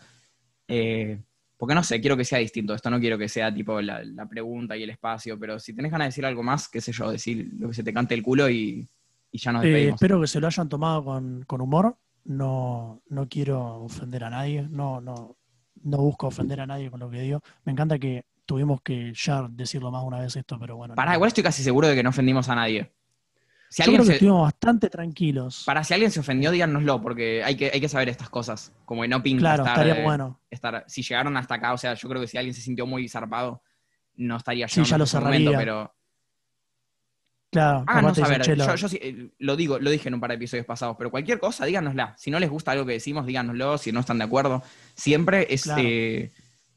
eh, 0.66 1.20
porque 1.58 1.74
no 1.74 1.82
sé, 1.82 2.00
quiero 2.00 2.16
que 2.16 2.24
sea 2.24 2.38
distinto. 2.38 2.72
Esto 2.72 2.88
no 2.88 2.98
quiero 3.00 3.18
que 3.18 3.28
sea 3.28 3.52
tipo 3.52 3.80
la, 3.82 4.02
la 4.04 4.26
pregunta 4.26 4.76
y 4.76 4.84
el 4.84 4.90
espacio. 4.90 5.38
Pero 5.38 5.58
si 5.58 5.74
tenés 5.74 5.92
ganas 5.92 6.06
de 6.06 6.08
decir 6.10 6.24
algo 6.24 6.42
más, 6.42 6.68
qué 6.68 6.80
sé 6.80 6.92
yo, 6.92 7.10
decir 7.10 7.50
lo 7.58 7.68
que 7.68 7.74
se 7.74 7.82
te 7.82 7.92
cante 7.92 8.14
el 8.14 8.22
culo 8.22 8.48
y, 8.48 8.88
y 9.32 9.38
ya 9.38 9.52
nos 9.52 9.64
Eh, 9.64 9.68
despedimos. 9.68 9.94
espero 9.96 10.20
que 10.20 10.26
se 10.28 10.40
lo 10.40 10.46
hayan 10.46 10.68
tomado 10.68 11.04
con, 11.04 11.44
con 11.46 11.60
humor. 11.60 11.98
No, 12.24 13.02
no 13.08 13.28
quiero 13.28 13.82
ofender 13.82 14.24
a 14.24 14.30
nadie. 14.30 14.66
No, 14.70 15.00
no, 15.00 15.36
no 15.82 15.98
busco 15.98 16.28
ofender 16.28 16.60
a 16.60 16.66
nadie 16.66 16.90
con 16.90 17.00
lo 17.00 17.10
que 17.10 17.20
digo. 17.22 17.40
Me 17.64 17.72
encanta 17.72 17.98
que 17.98 18.24
tuvimos 18.46 18.80
que 18.82 19.12
ya 19.14 19.46
decirlo 19.50 19.90
más 19.90 20.04
una 20.04 20.20
vez 20.20 20.36
esto, 20.36 20.58
pero 20.58 20.76
bueno. 20.76 20.94
Pará, 20.94 21.10
no. 21.10 21.16
igual 21.16 21.28
estoy 21.28 21.42
casi 21.44 21.62
seguro 21.62 21.88
de 21.88 21.94
que 21.94 22.02
no 22.02 22.10
ofendimos 22.10 22.48
a 22.48 22.54
nadie. 22.54 22.92
Si 23.70 23.82
Yo 23.82 23.86
creo 23.92 23.98
que 24.00 24.06
se- 24.06 24.12
estuvimos 24.14 24.42
bastante 24.42 24.88
tranquilos. 24.88 25.62
Para 25.66 25.84
si 25.84 25.92
alguien 25.94 26.10
se 26.10 26.20
ofendió, 26.20 26.50
díganoslo, 26.50 27.02
porque 27.02 27.44
hay 27.44 27.54
que, 27.56 27.70
hay 27.72 27.80
que 27.80 27.88
saber 27.88 28.08
estas 28.08 28.30
cosas. 28.30 28.72
Como 28.86 29.02
que 29.02 29.08
no 29.08 29.22
pinta 29.22 29.40
claro, 29.40 29.62
estar, 29.64 29.78
estaría 29.86 30.00
eh, 30.02 30.04
bueno. 30.04 30.40
estar- 30.50 30.84
Si 30.86 31.02
llegaron 31.02 31.36
hasta 31.36 31.56
acá, 31.56 31.72
o 31.74 31.78
sea, 31.78 31.94
yo 31.94 32.08
creo 32.08 32.20
que 32.20 32.26
si 32.28 32.38
alguien 32.38 32.54
se 32.54 32.62
sintió 32.62 32.86
muy 32.86 33.08
zarpado, 33.08 33.62
no 34.16 34.36
estaría 34.36 34.66
Sí, 34.68 34.82
ya 34.84 34.96
lo 34.98 35.04
momento, 35.20 35.52
pero 35.56 35.94
Claro, 37.50 37.84
te 37.86 38.20
dicen, 38.20 38.24
saber. 38.24 38.40
"Che, 38.42 38.56
lo- 38.56 38.66
Yo, 38.66 38.74
yo 38.74 38.88
sí, 38.88 38.98
eh, 39.00 39.30
lo 39.38 39.56
digo, 39.56 39.78
lo 39.78 39.90
dije 39.90 40.08
en 40.08 40.14
un 40.14 40.20
par 40.20 40.30
de 40.30 40.36
episodios 40.36 40.66
pasados, 40.66 40.96
pero 40.98 41.10
cualquier 41.10 41.38
cosa, 41.38 41.64
díganosla. 41.64 42.14
Si 42.18 42.30
no 42.30 42.38
les 42.38 42.50
gusta 42.50 42.72
algo 42.72 42.84
que 42.84 42.92
decimos, 42.94 43.24
díganoslo. 43.26 43.78
Si 43.78 43.90
no 43.90 44.00
están 44.00 44.18
de 44.18 44.24
acuerdo, 44.24 44.62
siempre 44.94 45.46
es 45.52 45.62
Claro. 45.62 45.82
eh, 45.84 46.32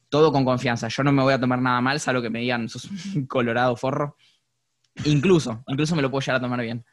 todo 0.09 0.31
con 0.31 0.45
confianza. 0.45 0.87
Yo 0.87 1.03
no 1.03 1.11
me 1.11 1.23
voy 1.23 1.33
a 1.33 1.39
tomar 1.39 1.61
nada 1.61 1.81
mal, 1.81 1.99
salvo 1.99 2.21
que 2.21 2.29
me 2.29 2.39
digan, 2.39 2.69
sos 2.69 2.85
un 2.85 2.91
colorado 3.27 3.75
forro. 3.75 4.15
Incluso, 5.05 5.63
incluso 5.67 5.95
me 5.95 6.01
lo 6.01 6.09
puedo 6.11 6.21
llegar 6.21 6.35
a 6.37 6.41
tomar 6.41 6.61
bien. 6.61 6.83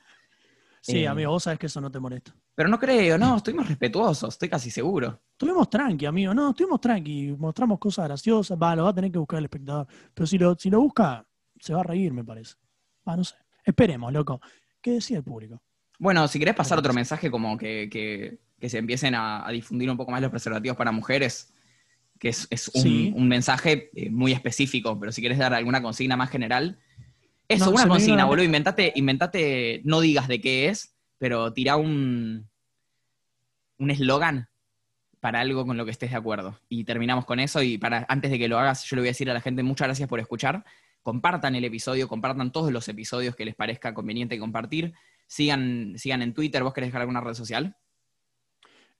Sí, 0.81 0.99
eh, 0.99 1.09
amigo, 1.09 1.33
vos 1.33 1.43
sabés 1.43 1.59
que 1.59 1.67
eso 1.67 1.81
no 1.81 1.91
te 1.91 1.99
molesta. 1.99 2.35
Pero 2.55 2.69
no 2.69 2.79
creo, 2.79 3.19
no, 3.19 3.37
estuvimos 3.37 3.69
respetuosos, 3.69 4.35
estoy 4.35 4.49
casi 4.49 4.71
seguro. 4.71 5.21
Estuvimos 5.33 5.69
tranqui, 5.69 6.07
amigo. 6.07 6.33
No, 6.35 6.51
estuvimos 6.51 6.81
tranqui. 6.81 7.35
Mostramos 7.39 7.79
cosas 7.79 8.07
graciosas. 8.09 8.57
Va, 8.61 8.75
lo 8.75 8.85
va 8.85 8.91
a 8.91 8.95
tener 8.95 9.13
que 9.13 9.19
buscar 9.19 9.39
el 9.39 9.45
espectador. 9.45 9.87
Pero 10.15 10.27
si 10.27 10.39
lo, 10.39 10.57
si 10.57 10.71
lo 10.71 10.81
busca, 10.81 11.25
se 11.61 11.75
va 11.75 11.81
a 11.81 11.85
reír, 11.85 12.13
me 12.13 12.25
parece. 12.25 12.55
Va, 13.09 13.17
no 13.17 13.25
sé. 13.25 13.35
Esperemos, 13.65 14.13
loco. 14.13 14.41
¿Qué 14.81 14.93
decía 14.93 15.19
el 15.19 15.25
público? 15.25 15.61
Bueno, 15.99 16.27
si 16.29 16.39
querés 16.39 16.55
pasar 16.55 16.79
otro 16.79 16.93
mensaje 16.93 17.31
como 17.31 17.59
que, 17.59 17.89
que- 17.91 18.39
que 18.59 18.69
se 18.69 18.79
empiecen 18.79 19.15
a, 19.15 19.47
a 19.47 19.51
difundir 19.53 19.89
un 19.91 19.97
poco 19.97 20.11
más 20.11 20.21
los 20.21 20.31
preservativos 20.33 20.77
para 20.77 20.91
mujeres, 20.91 21.55
que 22.19 22.31
es, 22.31 22.49
es 22.51 22.69
un, 22.75 22.83
Sí. 22.83 23.13
un 23.15 23.29
mensaje 23.29 23.91
eh, 23.95 24.11
muy 24.11 24.33
específico, 24.33 24.99
pero 24.99 25.13
si 25.13 25.23
querés 25.23 25.39
dar 25.39 25.55
alguna 25.55 25.81
consigna 25.83 26.17
más 26.17 26.31
general. 26.31 26.79
Eso, 27.49 27.67
No, 27.67 27.71
una 27.73 27.89
consigna, 27.89 28.25
boludo, 28.27 28.45
inventate, 28.45 28.93
inventate, 28.95 29.81
no 29.85 30.01
digas 30.01 30.29
de 30.29 30.41
qué 30.41 30.69
es, 30.69 30.95
pero 31.19 31.53
tira 31.53 31.77
un 31.77 32.49
un 33.79 33.91
eslogan 33.91 34.49
para 35.21 35.41
algo 35.41 35.67
con 35.67 35.77
lo 35.77 35.85
que 35.85 35.91
estés 35.91 36.11
de 36.11 36.17
acuerdo. 36.17 36.59
Y 36.69 36.85
terminamos 36.85 37.25
con 37.25 37.41
eso. 37.41 37.63
Y 37.63 37.79
para 37.79 38.05
antes 38.09 38.31
de 38.31 38.39
que 38.39 38.49
lo 38.49 38.59
hagas, 38.59 38.85
yo 38.85 38.97
le 38.97 39.03
voy 39.03 39.09
a 39.09 39.11
decir 39.11 39.31
a 39.31 39.35
la 39.35 39.41
gente 39.41 39.63
muchas 39.63 39.89
gracias 39.89 40.09
por 40.09 40.21
escuchar. 40.21 40.65
Compartan 41.03 41.55
el 41.55 41.65
episodio, 41.65 42.09
compartan 42.09 42.53
todos 42.53 42.71
los 42.71 42.89
episodios 42.89 43.35
que 43.35 43.45
les 43.45 43.55
parezca 43.55 43.95
conveniente 43.95 44.39
compartir. 44.39 44.95
Sigan, 45.27 45.95
sigan 45.97 46.23
en 46.23 46.35
Twitter. 46.35 46.63
¿Vos 46.63 46.73
querés 46.73 46.89
dejar 46.89 47.03
alguna 47.03 47.21
red 47.21 47.35
social? 47.35 47.77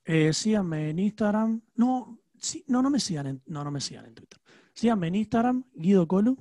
Eh, 0.05 0.33
síganme 0.33 0.91
en 0.91 0.99
Instagram. 0.99 1.61
No, 1.75 2.19
sí, 2.39 2.65
no, 2.67 2.83
no 2.83 2.91
me 2.91 2.99
sigan 2.99 3.27
en, 3.27 3.43
no, 3.47 3.63
no 3.63 3.71
me 3.71 3.81
sigan 3.81 4.07
en 4.07 4.15
Twitter. 4.15 4.41
Síganme 4.73 5.09
en 5.09 5.17
Instagram, 5.17 5.65
Guido 5.75 6.07
Colu, 6.07 6.37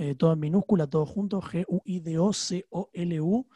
eh, 0.00 0.14
todo 0.14 0.32
en 0.32 0.40
minúscula, 0.40 0.86
todo 0.86 1.04
junto, 1.04 1.42
G-U-I-D-O-C-O-L-U. 1.42 3.46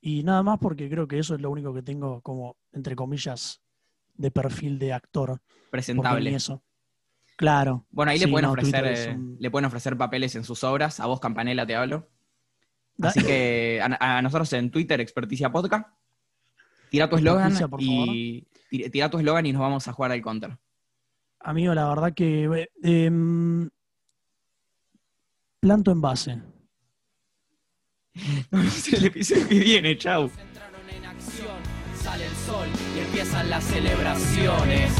Y 0.00 0.22
nada 0.22 0.42
más 0.42 0.58
porque 0.58 0.88
creo 0.88 1.06
que 1.06 1.18
eso 1.18 1.34
es 1.34 1.42
lo 1.42 1.50
único 1.50 1.74
que 1.74 1.82
tengo 1.82 2.22
como, 2.22 2.56
entre 2.72 2.96
comillas, 2.96 3.60
de 4.14 4.30
perfil 4.30 4.78
de 4.78 4.94
actor. 4.94 5.42
Presentable. 5.70 6.34
eso. 6.34 6.62
Claro. 7.36 7.84
Bueno, 7.90 8.12
ahí 8.12 8.18
le, 8.18 8.28
pueden 8.28 8.46
no, 8.46 8.52
ofrecer, 8.52 8.86
eh, 8.86 9.14
un- 9.14 9.36
le 9.38 9.50
pueden 9.50 9.66
ofrecer 9.66 9.94
papeles 9.98 10.34
en 10.36 10.44
sus 10.44 10.64
obras. 10.64 11.00
A 11.00 11.06
vos, 11.06 11.20
Campanela, 11.20 11.66
te 11.66 11.76
hablo. 11.76 12.08
Así 13.02 13.22
que 13.22 13.82
a, 13.82 14.16
a 14.18 14.22
nosotros 14.22 14.50
en 14.54 14.70
Twitter, 14.70 15.02
Experticia 15.02 15.52
Podcast. 15.52 15.86
Tira 16.90 17.10
tu 17.10 17.16
eslogan 17.16 17.52
y 17.78 18.46
tira, 18.70 18.88
tira 18.90 19.10
tu 19.10 19.18
eslogan 19.18 19.44
y 19.44 19.52
nos 19.52 19.60
vamos 19.60 19.86
a 19.86 19.92
jugar 19.92 20.12
al 20.12 20.22
counter. 20.22 20.56
Amigo, 21.40 21.74
la 21.74 21.86
verdad 21.88 22.14
que 22.14 22.44
eh, 22.44 22.70
em, 22.82 23.68
planto 25.60 25.92
en 25.92 26.00
base. 26.00 26.42
Nos 28.50 28.62
vemos 28.62 28.88
en 28.88 28.94
el 28.96 29.04
episodio 29.04 29.48
que 29.48 29.58
viene. 29.60 29.96
Chau. 29.96 30.24
entraron 30.24 30.88
en 30.88 31.04
acción, 31.04 31.56
sale 32.02 32.26
el 32.26 32.34
sol 32.34 32.68
y 32.96 33.00
empiezan 33.00 33.50
las 33.50 33.64
celebraciones. 33.64 34.92